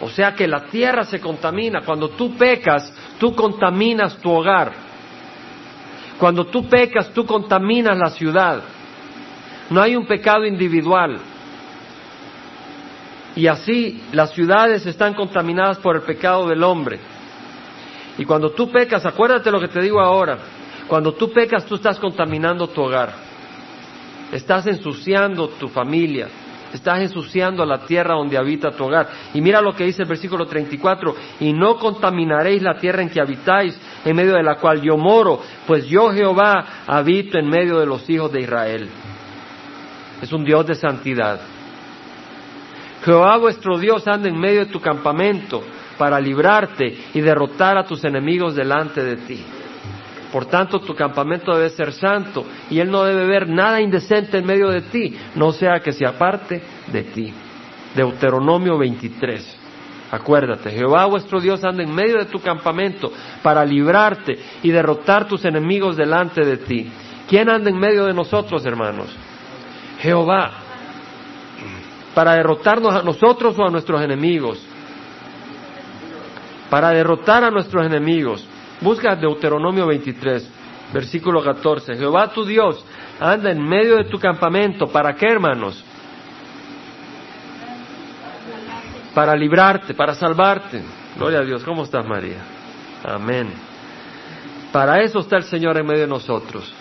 O 0.00 0.08
sea 0.08 0.34
que 0.34 0.48
la 0.48 0.64
tierra 0.66 1.04
se 1.04 1.20
contamina. 1.20 1.82
Cuando 1.82 2.10
tú 2.10 2.34
pecas, 2.34 2.92
tú 3.18 3.34
contaminas 3.34 4.16
tu 4.16 4.30
hogar. 4.30 4.72
Cuando 6.18 6.46
tú 6.46 6.68
pecas, 6.68 7.10
tú 7.12 7.26
contaminas 7.26 7.98
la 7.98 8.10
ciudad. 8.10 8.62
No 9.68 9.82
hay 9.82 9.96
un 9.96 10.06
pecado 10.06 10.46
individual. 10.46 11.18
Y 13.36 13.46
así 13.46 14.02
las 14.12 14.32
ciudades 14.32 14.84
están 14.86 15.14
contaminadas 15.14 15.78
por 15.78 15.96
el 15.96 16.02
pecado 16.02 16.48
del 16.48 16.62
hombre. 16.62 16.98
Y 18.18 18.24
cuando 18.24 18.50
tú 18.50 18.70
pecas, 18.70 19.06
acuérdate 19.06 19.50
lo 19.50 19.60
que 19.60 19.68
te 19.68 19.80
digo 19.80 20.00
ahora, 20.00 20.38
cuando 20.88 21.14
tú 21.14 21.32
pecas 21.32 21.64
tú 21.64 21.76
estás 21.76 21.98
contaminando 21.98 22.68
tu 22.68 22.82
hogar, 22.82 23.12
estás 24.32 24.66
ensuciando 24.66 25.48
tu 25.48 25.68
familia, 25.68 26.28
estás 26.72 27.00
ensuciando 27.00 27.64
la 27.64 27.78
tierra 27.78 28.14
donde 28.14 28.36
habita 28.36 28.72
tu 28.72 28.84
hogar. 28.84 29.08
Y 29.32 29.40
mira 29.40 29.60
lo 29.60 29.74
que 29.74 29.84
dice 29.84 30.02
el 30.02 30.08
versículo 30.08 30.46
34, 30.46 31.14
y 31.40 31.52
no 31.52 31.76
contaminaréis 31.76 32.62
la 32.62 32.78
tierra 32.78 33.02
en 33.02 33.10
que 33.10 33.20
habitáis, 33.20 33.78
en 34.04 34.16
medio 34.16 34.34
de 34.34 34.42
la 34.42 34.56
cual 34.56 34.82
yo 34.82 34.96
moro, 34.96 35.40
pues 35.66 35.86
yo 35.86 36.12
Jehová 36.12 36.82
habito 36.86 37.38
en 37.38 37.48
medio 37.48 37.78
de 37.78 37.86
los 37.86 38.08
hijos 38.10 38.32
de 38.32 38.40
Israel. 38.40 38.88
Es 40.20 40.32
un 40.32 40.44
Dios 40.44 40.66
de 40.66 40.74
santidad. 40.74 41.40
Jehová 43.04 43.38
vuestro 43.38 43.78
Dios 43.78 44.06
anda 44.06 44.28
en 44.28 44.38
medio 44.38 44.66
de 44.66 44.72
tu 44.72 44.80
campamento 44.80 45.62
para 45.96 46.20
librarte 46.20 46.96
y 47.14 47.20
derrotar 47.20 47.78
a 47.78 47.84
tus 47.84 48.04
enemigos 48.04 48.54
delante 48.54 49.02
de 49.02 49.16
ti. 49.16 49.44
Por 50.32 50.46
tanto, 50.46 50.80
tu 50.80 50.94
campamento 50.94 51.52
debe 51.54 51.70
ser 51.70 51.92
santo 51.92 52.46
y 52.70 52.78
Él 52.78 52.90
no 52.90 53.02
debe 53.02 53.26
ver 53.26 53.48
nada 53.48 53.80
indecente 53.80 54.38
en 54.38 54.46
medio 54.46 54.68
de 54.68 54.82
ti, 54.82 55.16
no 55.34 55.52
sea 55.52 55.80
que 55.80 55.92
se 55.92 56.06
aparte 56.06 56.62
de 56.86 57.02
ti. 57.04 57.32
Deuteronomio 57.94 58.78
23. 58.78 59.58
Acuérdate, 60.12 60.70
Jehová 60.70 61.06
vuestro 61.06 61.40
Dios 61.40 61.64
anda 61.64 61.82
en 61.82 61.94
medio 61.94 62.18
de 62.18 62.26
tu 62.26 62.40
campamento 62.40 63.12
para 63.42 63.64
librarte 63.64 64.38
y 64.62 64.70
derrotar 64.70 65.26
tus 65.26 65.44
enemigos 65.44 65.96
delante 65.96 66.44
de 66.44 66.56
ti. 66.58 66.90
¿Quién 67.28 67.48
anda 67.48 67.70
en 67.70 67.78
medio 67.78 68.06
de 68.06 68.14
nosotros, 68.14 68.64
hermanos? 68.64 69.08
Jehová 70.00 70.59
para 72.14 72.34
derrotarnos 72.34 72.94
a 72.94 73.02
nosotros 73.02 73.58
o 73.58 73.64
a 73.64 73.70
nuestros 73.70 74.00
enemigos. 74.02 74.60
Para 76.68 76.90
derrotar 76.90 77.44
a 77.44 77.50
nuestros 77.50 77.84
enemigos. 77.84 78.46
Busca 78.80 79.14
Deuteronomio 79.14 79.86
23, 79.86 80.48
versículo 80.92 81.42
14. 81.42 81.96
Jehová 81.96 82.28
tu 82.28 82.44
Dios 82.44 82.84
anda 83.20 83.50
en 83.50 83.62
medio 83.62 83.96
de 83.96 84.04
tu 84.04 84.18
campamento. 84.18 84.86
¿Para 84.86 85.14
qué, 85.14 85.26
hermanos? 85.26 85.84
Para 89.14 89.36
librarte, 89.36 89.94
para 89.94 90.14
salvarte. 90.14 90.82
Gloria 91.16 91.40
a 91.40 91.44
Dios. 91.44 91.62
¿Cómo 91.64 91.82
estás, 91.82 92.06
María? 92.06 92.38
Amén. 93.04 93.52
Para 94.72 95.02
eso 95.02 95.18
está 95.18 95.36
el 95.36 95.44
Señor 95.44 95.76
en 95.76 95.86
medio 95.86 96.02
de 96.02 96.06
nosotros. 96.06 96.72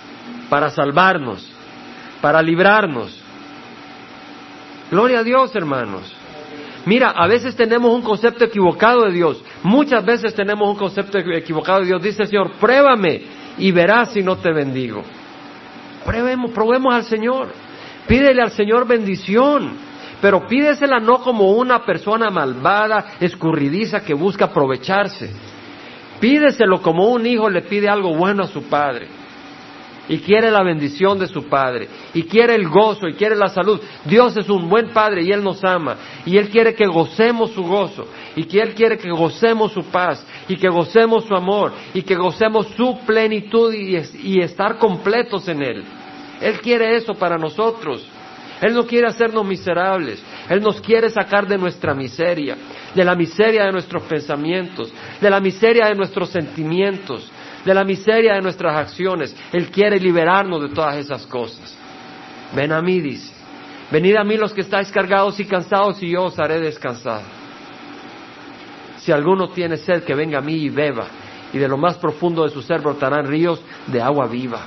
Para 0.49 0.69
salvarnos, 0.69 1.47
para 2.21 2.41
librarnos. 2.41 3.23
Gloria 4.91 5.19
a 5.19 5.23
Dios, 5.23 5.55
hermanos. 5.55 6.15
Mira, 6.85 7.11
a 7.11 7.27
veces 7.27 7.55
tenemos 7.55 7.93
un 7.93 8.01
concepto 8.01 8.45
equivocado 8.45 9.05
de 9.05 9.11
Dios. 9.11 9.43
Muchas 9.63 10.03
veces 10.03 10.33
tenemos 10.33 10.67
un 10.69 10.75
concepto 10.75 11.19
equivocado 11.19 11.81
de 11.81 11.87
Dios. 11.87 12.01
Dice 12.01 12.25
Señor, 12.25 12.53
pruébame 12.59 13.21
y 13.57 13.71
verás 13.71 14.13
si 14.13 14.23
no 14.23 14.37
te 14.37 14.51
bendigo. 14.51 15.03
Pruebemos, 16.05 16.51
probemos 16.51 16.93
al 16.93 17.03
Señor. 17.03 17.49
Pídele 18.07 18.41
al 18.41 18.51
Señor 18.51 18.87
bendición. 18.87 19.73
Pero 20.21 20.47
pídesela 20.47 20.99
no 20.99 21.21
como 21.21 21.51
una 21.51 21.85
persona 21.85 22.29
malvada, 22.29 23.13
escurridiza 23.19 24.03
que 24.03 24.13
busca 24.13 24.45
aprovecharse. 24.45 25.29
Pídeselo 26.19 26.81
como 26.81 27.09
un 27.09 27.25
hijo 27.25 27.49
le 27.49 27.61
pide 27.61 27.87
algo 27.87 28.15
bueno 28.15 28.43
a 28.43 28.47
su 28.47 28.63
padre. 28.63 29.18
Y 30.09 30.17
quiere 30.17 30.49
la 30.49 30.63
bendición 30.63 31.19
de 31.19 31.27
su 31.27 31.47
Padre, 31.47 31.87
y 32.13 32.23
quiere 32.23 32.55
el 32.55 32.67
gozo, 32.67 33.07
y 33.07 33.13
quiere 33.13 33.35
la 33.35 33.47
salud. 33.47 33.79
Dios 34.05 34.35
es 34.35 34.49
un 34.49 34.67
buen 34.67 34.89
Padre 34.89 35.23
y 35.23 35.31
Él 35.31 35.43
nos 35.43 35.63
ama, 35.63 35.95
y 36.25 36.37
Él 36.37 36.49
quiere 36.49 36.73
que 36.73 36.87
gocemos 36.87 37.51
su 37.51 37.63
gozo, 37.63 38.07
y 38.35 38.43
que 38.45 38.59
Él 38.59 38.73
quiere 38.73 38.97
que 38.97 39.11
gocemos 39.11 39.71
su 39.71 39.83
paz, 39.83 40.25
y 40.47 40.57
que 40.57 40.67
gocemos 40.67 41.25
su 41.25 41.35
amor, 41.35 41.73
y 41.93 42.01
que 42.01 42.15
gocemos 42.15 42.67
su 42.75 42.97
plenitud 43.05 43.71
y, 43.71 43.97
y 44.23 44.41
estar 44.41 44.79
completos 44.79 45.47
en 45.47 45.61
Él. 45.61 45.83
Él 46.41 46.59
quiere 46.59 46.95
eso 46.95 47.13
para 47.13 47.37
nosotros. 47.37 48.05
Él 48.61 48.73
no 48.73 48.85
quiere 48.85 49.07
hacernos 49.07 49.45
miserables. 49.45 50.21
Él 50.49 50.61
nos 50.61 50.81
quiere 50.81 51.09
sacar 51.09 51.47
de 51.47 51.57
nuestra 51.57 51.93
miseria, 51.93 52.57
de 52.93 53.03
la 53.05 53.15
miseria 53.15 53.65
de 53.65 53.71
nuestros 53.71 54.03
pensamientos, 54.03 54.91
de 55.21 55.29
la 55.29 55.39
miseria 55.39 55.87
de 55.87 55.95
nuestros 55.95 56.29
sentimientos, 56.29 57.31
de 57.69 57.75
la 57.75 57.83
miseria 57.83 58.33
de 58.33 58.41
nuestras 58.41 58.75
acciones. 58.75 59.35
Él 59.53 59.69
quiere 59.69 59.99
liberarnos 59.99 60.59
de 60.59 60.69
todas 60.69 60.95
esas 60.95 61.27
cosas. 61.27 61.77
Ven 62.55 62.71
a 62.71 62.81
mí, 62.81 62.99
dice. 62.99 63.31
Venid 63.91 64.15
a 64.15 64.23
mí 64.23 64.37
los 64.37 64.53
que 64.53 64.61
estáis 64.61 64.89
cargados 64.89 65.39
y 65.39 65.45
cansados 65.45 66.01
y 66.01 66.09
yo 66.09 66.23
os 66.23 66.39
haré 66.39 66.59
descansar. 66.59 67.21
Si 68.97 69.11
alguno 69.11 69.49
tiene 69.49 69.77
sed, 69.77 70.03
que 70.03 70.15
venga 70.15 70.39
a 70.39 70.41
mí 70.41 70.55
y 70.55 70.69
beba, 70.69 71.05
y 71.53 71.59
de 71.59 71.67
lo 71.67 71.77
más 71.77 71.99
profundo 71.99 72.43
de 72.43 72.49
su 72.49 72.63
ser 72.63 72.81
brotarán 72.81 73.27
ríos 73.27 73.61
de 73.85 74.01
agua 74.01 74.25
viva. 74.25 74.61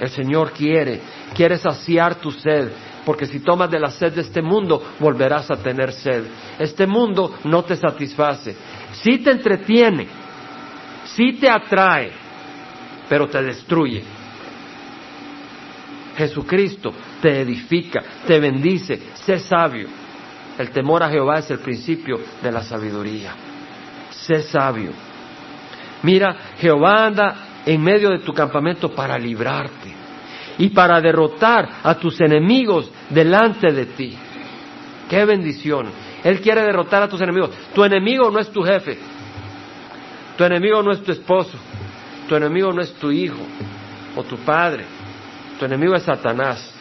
El 0.00 0.08
Señor 0.10 0.50
quiere, 0.50 1.00
quiere 1.32 1.58
saciar 1.58 2.16
tu 2.16 2.32
sed, 2.32 2.72
porque 3.04 3.26
si 3.26 3.38
tomas 3.38 3.70
de 3.70 3.78
la 3.78 3.90
sed 3.90 4.12
de 4.12 4.22
este 4.22 4.42
mundo, 4.42 4.82
volverás 4.98 5.48
a 5.52 5.56
tener 5.58 5.92
sed. 5.92 6.24
Este 6.58 6.88
mundo 6.88 7.36
no 7.44 7.62
te 7.62 7.76
satisface. 7.76 8.56
Sí 8.94 9.18
te 9.18 9.30
entretiene, 9.30 10.25
sí 11.16 11.32
te 11.32 11.48
atrae, 11.48 12.12
pero 13.08 13.26
te 13.26 13.42
destruye. 13.42 14.02
Jesucristo 16.16 16.92
te 17.20 17.40
edifica, 17.40 18.02
te 18.26 18.38
bendice, 18.38 19.00
sé 19.14 19.38
sabio. 19.38 19.88
El 20.58 20.70
temor 20.70 21.02
a 21.02 21.10
Jehová 21.10 21.38
es 21.38 21.50
el 21.50 21.58
principio 21.58 22.20
de 22.42 22.52
la 22.52 22.62
sabiduría. 22.62 23.32
Sé 24.10 24.42
sabio. 24.42 24.90
Mira, 26.02 26.36
Jehová 26.58 27.06
anda 27.06 27.36
en 27.64 27.82
medio 27.82 28.10
de 28.10 28.20
tu 28.20 28.32
campamento 28.32 28.94
para 28.94 29.18
librarte 29.18 29.94
y 30.58 30.70
para 30.70 31.00
derrotar 31.00 31.68
a 31.82 31.94
tus 31.96 32.20
enemigos 32.20 32.90
delante 33.10 33.72
de 33.72 33.86
ti. 33.86 34.16
Qué 35.08 35.24
bendición. 35.24 35.88
Él 36.24 36.40
quiere 36.40 36.62
derrotar 36.62 37.02
a 37.02 37.08
tus 37.08 37.20
enemigos. 37.20 37.50
Tu 37.74 37.84
enemigo 37.84 38.30
no 38.30 38.38
es 38.38 38.50
tu 38.50 38.62
jefe. 38.62 38.98
Tu 40.36 40.44
enemigo 40.44 40.82
no 40.82 40.92
es 40.92 41.02
tu 41.02 41.12
esposo. 41.12 41.58
Tu 42.28 42.34
enemigo 42.34 42.72
no 42.72 42.82
es 42.82 42.92
tu 42.94 43.10
hijo 43.10 43.40
o 44.14 44.22
tu 44.24 44.36
padre. 44.38 44.84
Tu 45.58 45.64
enemigo 45.64 45.94
es 45.94 46.02
Satanás. 46.02 46.72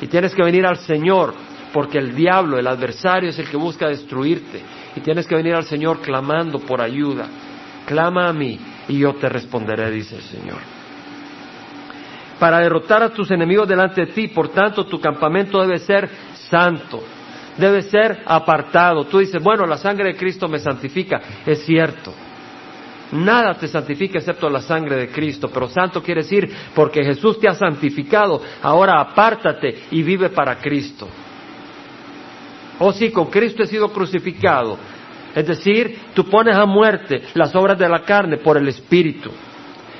Y 0.00 0.06
tienes 0.06 0.34
que 0.34 0.42
venir 0.42 0.66
al 0.66 0.78
Señor 0.78 1.34
porque 1.72 1.98
el 1.98 2.14
diablo, 2.14 2.58
el 2.58 2.66
adversario, 2.66 3.30
es 3.30 3.38
el 3.38 3.48
que 3.48 3.56
busca 3.56 3.88
destruirte. 3.88 4.62
Y 4.94 5.00
tienes 5.00 5.26
que 5.26 5.34
venir 5.34 5.54
al 5.54 5.64
Señor 5.64 6.00
clamando 6.00 6.60
por 6.60 6.80
ayuda. 6.80 7.26
Clama 7.86 8.28
a 8.28 8.32
mí 8.32 8.58
y 8.88 8.98
yo 8.98 9.14
te 9.14 9.28
responderé, 9.28 9.90
dice 9.90 10.16
el 10.16 10.22
Señor. 10.22 10.58
Para 12.38 12.58
derrotar 12.60 13.02
a 13.02 13.10
tus 13.10 13.30
enemigos 13.30 13.68
delante 13.68 14.06
de 14.06 14.12
ti, 14.12 14.28
por 14.28 14.48
tanto, 14.48 14.86
tu 14.86 15.00
campamento 15.00 15.60
debe 15.60 15.78
ser 15.78 16.08
santo, 16.48 17.02
debe 17.56 17.82
ser 17.82 18.22
apartado. 18.26 19.04
Tú 19.06 19.18
dices, 19.18 19.42
bueno, 19.42 19.66
la 19.66 19.76
sangre 19.76 20.12
de 20.12 20.16
Cristo 20.16 20.48
me 20.48 20.58
santifica. 20.58 21.20
Es 21.46 21.64
cierto. 21.64 22.12
Nada 23.12 23.54
te 23.54 23.68
santifica 23.68 24.18
excepto 24.18 24.48
la 24.48 24.60
sangre 24.60 24.96
de 24.96 25.08
Cristo, 25.08 25.48
pero 25.52 25.68
santo 25.68 26.02
quiere 26.02 26.22
decir 26.22 26.50
porque 26.74 27.04
Jesús 27.04 27.38
te 27.38 27.48
ha 27.48 27.54
santificado, 27.54 28.42
ahora 28.62 29.00
apártate 29.00 29.84
y 29.90 30.02
vive 30.02 30.30
para 30.30 30.56
Cristo. 30.58 31.08
Oh 32.78 32.92
sí, 32.92 33.10
con 33.10 33.26
Cristo 33.26 33.62
he 33.62 33.66
sido 33.66 33.92
crucificado, 33.92 34.76
es 35.34 35.46
decir, 35.46 35.98
tú 36.14 36.24
pones 36.24 36.56
a 36.56 36.64
muerte 36.64 37.22
las 37.34 37.54
obras 37.54 37.78
de 37.78 37.88
la 37.88 38.02
carne 38.02 38.38
por 38.38 38.56
el 38.56 38.68
Espíritu. 38.68 39.30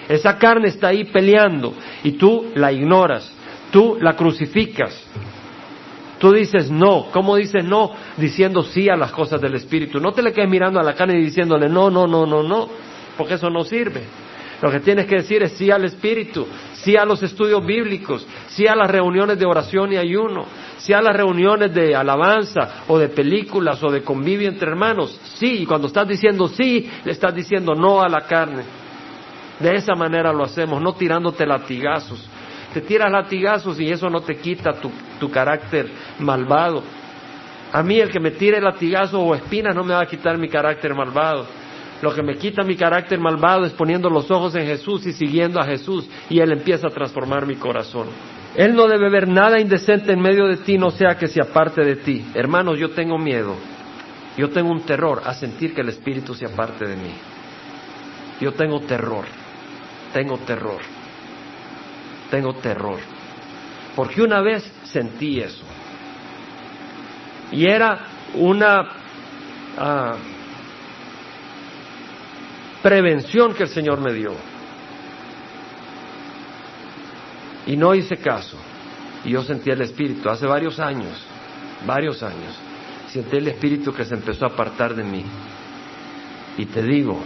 Esa 0.08 0.36
carne 0.38 0.68
está 0.68 0.88
ahí 0.88 1.04
peleando 1.04 1.74
y 2.02 2.12
tú 2.12 2.52
la 2.54 2.72
ignoras, 2.72 3.32
tú 3.70 3.96
la 4.00 4.14
crucificas. 4.14 5.02
Tú 6.18 6.32
dices 6.32 6.70
no, 6.70 7.08
¿cómo 7.12 7.36
dices 7.36 7.64
no? 7.64 7.90
Diciendo 8.16 8.62
sí 8.62 8.88
a 8.88 8.96
las 8.96 9.12
cosas 9.12 9.40
del 9.40 9.54
Espíritu. 9.56 10.00
No 10.00 10.12
te 10.12 10.22
le 10.22 10.32
quedes 10.32 10.48
mirando 10.48 10.78
a 10.78 10.82
la 10.82 10.94
carne 10.94 11.18
y 11.18 11.24
diciéndole 11.24 11.68
no, 11.68 11.90
no, 11.90 12.06
no, 12.06 12.24
no, 12.24 12.42
no, 12.42 12.68
porque 13.16 13.34
eso 13.34 13.50
no 13.50 13.64
sirve. 13.64 14.02
Lo 14.62 14.70
que 14.70 14.80
tienes 14.80 15.06
que 15.06 15.16
decir 15.16 15.42
es 15.42 15.52
sí 15.52 15.70
al 15.70 15.84
Espíritu, 15.84 16.46
sí 16.72 16.96
a 16.96 17.04
los 17.04 17.22
estudios 17.22 17.64
bíblicos, 17.66 18.26
sí 18.48 18.66
a 18.66 18.74
las 18.74 18.90
reuniones 18.90 19.38
de 19.38 19.46
oración 19.46 19.92
y 19.92 19.96
ayuno, 19.96 20.46
sí 20.78 20.92
a 20.92 21.02
las 21.02 21.14
reuniones 21.14 21.74
de 21.74 21.94
alabanza 21.94 22.84
o 22.88 22.98
de 22.98 23.08
películas 23.08 23.82
o 23.82 23.90
de 23.90 24.02
convivio 24.02 24.48
entre 24.48 24.70
hermanos. 24.70 25.20
Sí, 25.34 25.62
y 25.62 25.66
cuando 25.66 25.88
estás 25.88 26.08
diciendo 26.08 26.48
sí, 26.48 26.90
le 27.04 27.12
estás 27.12 27.34
diciendo 27.34 27.74
no 27.74 28.00
a 28.00 28.08
la 28.08 28.22
carne. 28.22 28.64
De 29.58 29.74
esa 29.74 29.94
manera 29.94 30.32
lo 30.32 30.44
hacemos, 30.44 30.80
no 30.80 30.94
tirándote 30.94 31.46
latigazos. 31.46 32.26
Te 32.72 32.80
tiras 32.80 33.10
latigazos 33.10 33.78
y 33.78 33.90
eso 33.90 34.08
no 34.08 34.20
te 34.20 34.36
quita 34.36 34.72
tu, 34.72 34.90
tu 35.20 35.30
carácter 35.30 35.88
malvado. 36.20 36.82
A 37.72 37.82
mí 37.82 38.00
el 38.00 38.10
que 38.10 38.20
me 38.20 38.30
tire 38.30 38.60
latigazo 38.60 39.20
o 39.20 39.34
espinas 39.34 39.74
no 39.74 39.84
me 39.84 39.94
va 39.94 40.02
a 40.02 40.06
quitar 40.06 40.38
mi 40.38 40.48
carácter 40.48 40.94
malvado. 40.94 41.46
Lo 42.02 42.14
que 42.14 42.22
me 42.22 42.36
quita 42.36 42.62
mi 42.62 42.76
carácter 42.76 43.18
malvado 43.18 43.64
es 43.64 43.72
poniendo 43.72 44.10
los 44.10 44.30
ojos 44.30 44.54
en 44.56 44.66
Jesús 44.66 45.06
y 45.06 45.12
siguiendo 45.12 45.60
a 45.60 45.64
Jesús 45.64 46.08
y 46.28 46.40
Él 46.40 46.52
empieza 46.52 46.88
a 46.88 46.90
transformar 46.90 47.46
mi 47.46 47.56
corazón. 47.56 48.08
Él 48.54 48.74
no 48.74 48.86
debe 48.86 49.10
ver 49.10 49.26
nada 49.26 49.58
indecente 49.58 50.12
en 50.12 50.20
medio 50.20 50.46
de 50.46 50.58
ti, 50.58 50.78
no 50.78 50.90
sea 50.90 51.16
que 51.16 51.26
se 51.26 51.40
aparte 51.40 51.82
de 51.82 51.96
ti. 51.96 52.24
Hermanos, 52.34 52.78
yo 52.78 52.90
tengo 52.90 53.18
miedo, 53.18 53.56
yo 54.36 54.50
tengo 54.50 54.70
un 54.70 54.82
terror 54.82 55.22
a 55.24 55.34
sentir 55.34 55.74
que 55.74 55.80
el 55.80 55.88
Espíritu 55.88 56.34
se 56.34 56.46
aparte 56.46 56.86
de 56.86 56.96
mí. 56.96 57.14
Yo 58.40 58.52
tengo 58.52 58.80
terror, 58.80 59.24
tengo 60.12 60.38
terror, 60.38 60.80
tengo 62.30 62.54
terror. 62.54 62.98
Porque 63.96 64.22
una 64.22 64.40
vez 64.40 64.70
sentí 64.84 65.40
eso. 65.40 65.64
Y 67.52 67.66
era 67.66 67.98
una... 68.34 68.88
Ah, 69.78 70.16
prevención 72.84 73.54
que 73.54 73.62
el 73.62 73.70
Señor 73.70 73.98
me 73.98 74.12
dio. 74.12 74.32
Y 77.66 77.78
no 77.78 77.94
hice 77.94 78.18
caso. 78.18 78.58
Y 79.24 79.30
yo 79.30 79.42
sentí 79.42 79.70
el 79.70 79.80
Espíritu 79.80 80.28
hace 80.28 80.46
varios 80.46 80.78
años, 80.78 81.14
varios 81.86 82.22
años. 82.22 82.54
Sentí 83.10 83.38
el 83.38 83.48
Espíritu 83.48 83.94
que 83.94 84.04
se 84.04 84.14
empezó 84.14 84.44
a 84.44 84.48
apartar 84.48 84.94
de 84.94 85.02
mí. 85.02 85.24
Y 86.58 86.66
te 86.66 86.82
digo, 86.82 87.18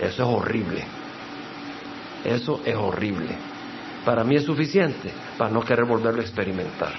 eso 0.00 0.22
es 0.22 0.28
horrible. 0.28 0.84
Eso 2.24 2.62
es 2.64 2.76
horrible. 2.76 3.34
Para 4.04 4.22
mí 4.22 4.36
es 4.36 4.44
suficiente 4.44 5.10
para 5.36 5.50
no 5.50 5.62
querer 5.62 5.84
volverlo 5.84 6.20
a 6.20 6.24
experimentar. 6.24 6.92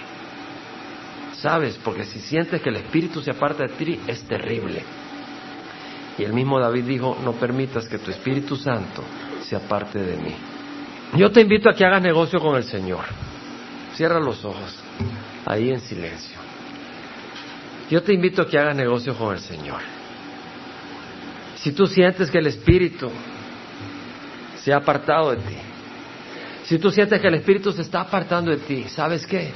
¿Sabes? 1.39 1.79
Porque 1.81 2.03
si 2.03 2.19
sientes 2.19 2.61
que 2.61 2.67
el 2.67 2.75
Espíritu 2.75 3.21
se 3.21 3.31
aparta 3.31 3.63
de 3.63 3.69
ti, 3.69 3.97
es 4.07 4.23
terrible. 4.23 4.83
Y 6.17 6.23
el 6.23 6.33
mismo 6.33 6.59
David 6.59 6.83
dijo, 6.85 7.17
no 7.23 7.33
permitas 7.33 7.87
que 7.87 7.99
tu 7.99 8.11
Espíritu 8.11 8.55
Santo 8.55 9.03
se 9.43 9.55
aparte 9.55 9.99
de 9.99 10.17
mí. 10.17 10.35
Yo 11.15 11.31
te 11.31 11.41
invito 11.41 11.69
a 11.69 11.73
que 11.73 11.85
hagas 11.85 12.01
negocio 12.01 12.39
con 12.39 12.55
el 12.55 12.63
Señor. 12.63 13.05
Cierra 13.93 14.19
los 14.19 14.43
ojos, 14.43 14.75
ahí 15.45 15.69
en 15.69 15.79
silencio. 15.79 16.37
Yo 17.89 18.03
te 18.03 18.13
invito 18.13 18.41
a 18.41 18.47
que 18.47 18.57
hagas 18.57 18.75
negocio 18.75 19.15
con 19.15 19.33
el 19.33 19.39
Señor. 19.39 19.79
Si 21.55 21.71
tú 21.71 21.87
sientes 21.87 22.29
que 22.29 22.39
el 22.39 22.47
Espíritu 22.47 23.09
se 24.61 24.73
ha 24.73 24.77
apartado 24.77 25.31
de 25.31 25.37
ti, 25.37 25.57
si 26.65 26.79
tú 26.79 26.91
sientes 26.91 27.21
que 27.21 27.27
el 27.27 27.35
Espíritu 27.35 27.71
se 27.71 27.81
está 27.81 28.01
apartando 28.01 28.51
de 28.51 28.57
ti, 28.57 28.85
¿sabes 28.89 29.25
qué? 29.25 29.51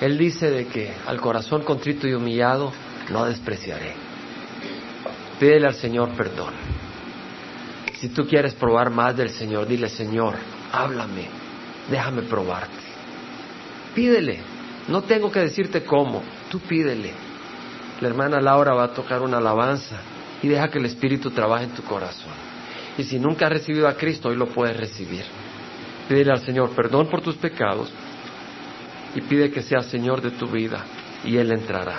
Él 0.00 0.16
dice 0.16 0.50
de 0.50 0.66
que 0.66 0.92
al 1.06 1.20
corazón 1.20 1.62
contrito 1.62 2.08
y 2.08 2.14
humillado 2.14 2.72
no 3.10 3.26
despreciaré. 3.26 4.11
Pídele 5.42 5.66
al 5.66 5.74
Señor 5.74 6.10
perdón. 6.10 6.54
Si 7.98 8.10
tú 8.10 8.28
quieres 8.28 8.54
probar 8.54 8.90
más 8.90 9.16
del 9.16 9.28
Señor, 9.30 9.66
dile, 9.66 9.88
Señor, 9.88 10.36
háblame, 10.70 11.26
déjame 11.90 12.22
probarte. 12.22 12.78
Pídele, 13.92 14.38
no 14.86 15.02
tengo 15.02 15.32
que 15.32 15.40
decirte 15.40 15.82
cómo, 15.82 16.22
tú 16.48 16.60
pídele. 16.60 17.10
La 18.00 18.06
hermana 18.06 18.40
Laura 18.40 18.72
va 18.72 18.84
a 18.84 18.94
tocar 18.94 19.20
una 19.20 19.38
alabanza 19.38 19.96
y 20.44 20.46
deja 20.46 20.70
que 20.70 20.78
el 20.78 20.84
Espíritu 20.84 21.32
trabaje 21.32 21.64
en 21.64 21.74
tu 21.74 21.82
corazón. 21.82 22.34
Y 22.96 23.02
si 23.02 23.18
nunca 23.18 23.46
has 23.46 23.52
recibido 23.52 23.88
a 23.88 23.96
Cristo, 23.96 24.28
hoy 24.28 24.36
lo 24.36 24.46
puedes 24.46 24.76
recibir. 24.76 25.24
Pídele 26.08 26.30
al 26.30 26.44
Señor 26.46 26.70
perdón 26.70 27.08
por 27.08 27.20
tus 27.20 27.34
pecados 27.34 27.92
y 29.16 29.20
pide 29.22 29.50
que 29.50 29.62
sea 29.62 29.82
Señor 29.82 30.22
de 30.22 30.30
tu 30.30 30.46
vida 30.46 30.84
y 31.24 31.36
Él 31.36 31.50
entrará. 31.50 31.98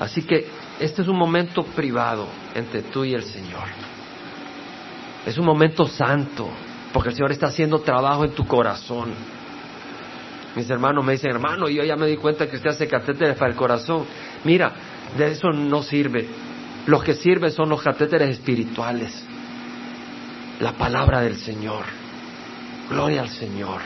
Así 0.00 0.22
que 0.22 0.57
este 0.80 1.02
es 1.02 1.08
un 1.08 1.16
momento 1.16 1.64
privado 1.64 2.26
entre 2.54 2.82
tú 2.82 3.04
y 3.04 3.14
el 3.14 3.24
Señor. 3.24 3.64
Es 5.26 5.36
un 5.36 5.44
momento 5.44 5.86
santo. 5.86 6.48
Porque 6.92 7.10
el 7.10 7.14
Señor 7.16 7.32
está 7.32 7.46
haciendo 7.46 7.80
trabajo 7.80 8.24
en 8.24 8.30
tu 8.30 8.46
corazón. 8.46 9.12
Mis 10.56 10.68
hermanos 10.70 11.04
me 11.04 11.12
dicen, 11.12 11.30
hermano, 11.30 11.68
yo 11.68 11.84
ya 11.84 11.96
me 11.96 12.06
di 12.06 12.16
cuenta 12.16 12.48
que 12.48 12.56
usted 12.56 12.70
hace 12.70 12.88
catéteres 12.88 13.36
para 13.36 13.50
el 13.50 13.56
corazón. 13.56 14.06
Mira, 14.44 14.72
de 15.16 15.32
eso 15.32 15.50
no 15.50 15.82
sirve. 15.82 16.26
Los 16.86 17.04
que 17.04 17.14
sirven 17.14 17.50
son 17.50 17.68
los 17.68 17.82
catéteres 17.82 18.30
espirituales. 18.30 19.24
La 20.60 20.72
palabra 20.72 21.20
del 21.20 21.36
Señor. 21.36 21.84
Gloria 22.88 23.20
al 23.20 23.28
Señor. 23.28 23.80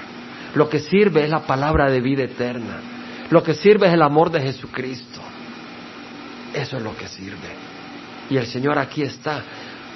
Lo 0.55 0.69
que 0.69 0.79
sirve 0.79 1.25
es 1.25 1.31
la 1.31 1.41
palabra 1.41 1.91
de 1.91 2.01
vida 2.01 2.23
eterna. 2.23 2.81
Lo 3.31 3.43
que 3.43 3.55
sirve 3.55 3.89
es 3.89 3.95
el 3.95 4.03
amor 4.03 4.31
de 4.31 4.43
Jesucristo. 4.43 5.21
Eso 6.55 6.77
es 6.77 6.83
lo 6.83 6.97
que 6.97 7.09
sirve. 7.09 7.49
Y 8.31 8.37
el 8.37 8.47
Señor 8.47 8.79
aquí 8.79 9.03
está 9.03 9.43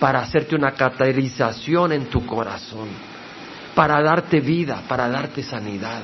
para 0.00 0.20
hacerte 0.20 0.54
una 0.54 0.72
catalización 0.72 1.92
en 1.92 2.06
tu 2.06 2.26
corazón, 2.26 2.88
para 3.74 4.02
darte 4.02 4.40
vida, 4.40 4.82
para 4.88 5.08
darte 5.08 5.42
sanidad. 5.42 6.02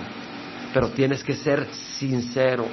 Pero 0.73 0.89
tienes 0.89 1.23
que 1.23 1.35
ser 1.35 1.67
sincero, 1.99 2.67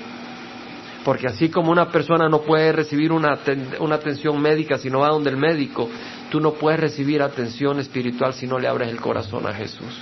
porque 1.03 1.27
así 1.27 1.49
como 1.49 1.71
una 1.71 1.89
persona 1.89 2.29
no 2.29 2.41
puede 2.41 2.71
recibir 2.71 3.11
una, 3.11 3.37
una, 3.79 3.95
atención 3.95 4.41
médica 4.41 4.77
si 4.77 4.89
no 4.89 4.99
va 4.99 5.09
donde 5.09 5.29
el 5.29 5.37
médico, 5.37 5.89
tú 6.29 6.39
no 6.39 6.53
puedes 6.53 6.79
recibir 6.79 7.21
atención 7.21 7.79
espiritual 7.79 8.33
si 8.33 8.47
no 8.47 8.59
le 8.59 8.67
abres 8.67 8.89
el 8.89 9.01
corazón 9.01 9.45
a 9.47 9.53
Jesús. 9.53 10.01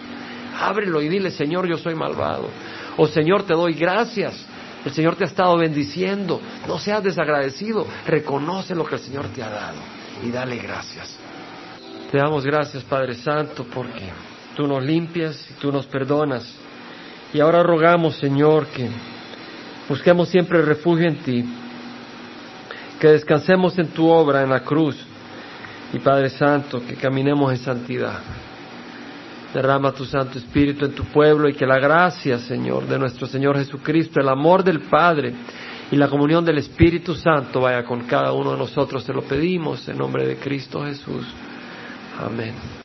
Ábrelo 0.60 1.02
y 1.02 1.10
dile, 1.10 1.32
Señor, 1.32 1.68
yo 1.68 1.78
soy 1.78 1.96
malvado. 1.96 2.50
O 2.98 3.08
Señor, 3.08 3.44
te 3.44 3.54
doy 3.54 3.74
gracias. 3.74 4.46
El 4.86 4.92
Señor 4.92 5.16
te 5.16 5.24
ha 5.24 5.28
estado 5.28 5.58
bendiciendo. 5.58 6.42
No 6.68 6.80
seas 6.80 7.04
desagradecido. 7.04 7.86
Reconoce 8.06 8.76
lo 8.76 8.86
que 8.86 8.96
el 8.96 9.02
Señor 9.02 9.28
te 9.28 9.44
ha 9.44 9.50
dado 9.50 9.80
y 10.24 10.32
dale 10.32 10.58
gracias. 10.58 11.18
Te 12.12 12.18
damos 12.18 12.46
gracias, 12.46 12.84
Padre 12.84 13.16
Santo, 13.16 13.66
porque 13.74 14.10
tú 14.56 14.66
nos 14.66 14.84
limpias 14.84 15.46
y 15.52 15.54
tú 15.56 15.72
nos 15.72 15.86
perdonas. 15.86 16.44
Y 17.34 17.40
ahora 17.42 17.62
rogamos, 17.62 18.16
Señor, 18.16 18.68
que 18.68 18.90
busquemos 19.90 20.30
siempre 20.30 20.62
refugio 20.62 21.08
en 21.08 21.18
ti, 21.18 21.46
que 23.00 23.10
descansemos 23.10 23.78
en 23.78 23.90
tu 23.90 24.08
obra 24.08 24.42
en 24.44 24.50
la 24.50 24.62
cruz 24.62 24.98
y 25.92 26.00
Padre 26.00 26.30
Santo, 26.30 26.82
que 26.86 26.96
caminemos 26.96 27.52
en 27.52 27.58
santidad. 27.58 28.20
Derrama 29.58 29.92
tu 29.92 30.06
Santo 30.06 30.38
Espíritu 30.38 30.86
en 30.86 30.94
tu 30.94 31.06
pueblo 31.06 31.50
y 31.50 31.56
que 31.56 31.66
la 31.66 31.80
gracia, 31.80 32.38
Señor, 32.38 32.86
de 32.86 33.00
nuestro 33.00 33.26
Señor 33.26 33.58
Jesucristo, 33.58 34.20
el 34.20 34.30
amor 34.30 34.64
del 34.64 34.82
Padre 34.82 35.34
y 35.90 35.96
la 35.96 36.08
comunión 36.08 36.46
del 36.46 36.60
Espíritu 36.60 37.16
Santo 37.16 37.62
vaya 37.62 37.84
con 37.84 38.02
cada 38.02 38.34
uno 38.34 38.52
de 38.52 38.60
nosotros. 38.60 39.04
Te 39.04 39.14
lo 39.14 39.24
pedimos 39.24 39.90
en 39.90 39.98
nombre 39.98 40.28
de 40.28 40.36
Cristo 40.36 40.86
Jesús. 40.86 41.26
Amén. 42.20 42.84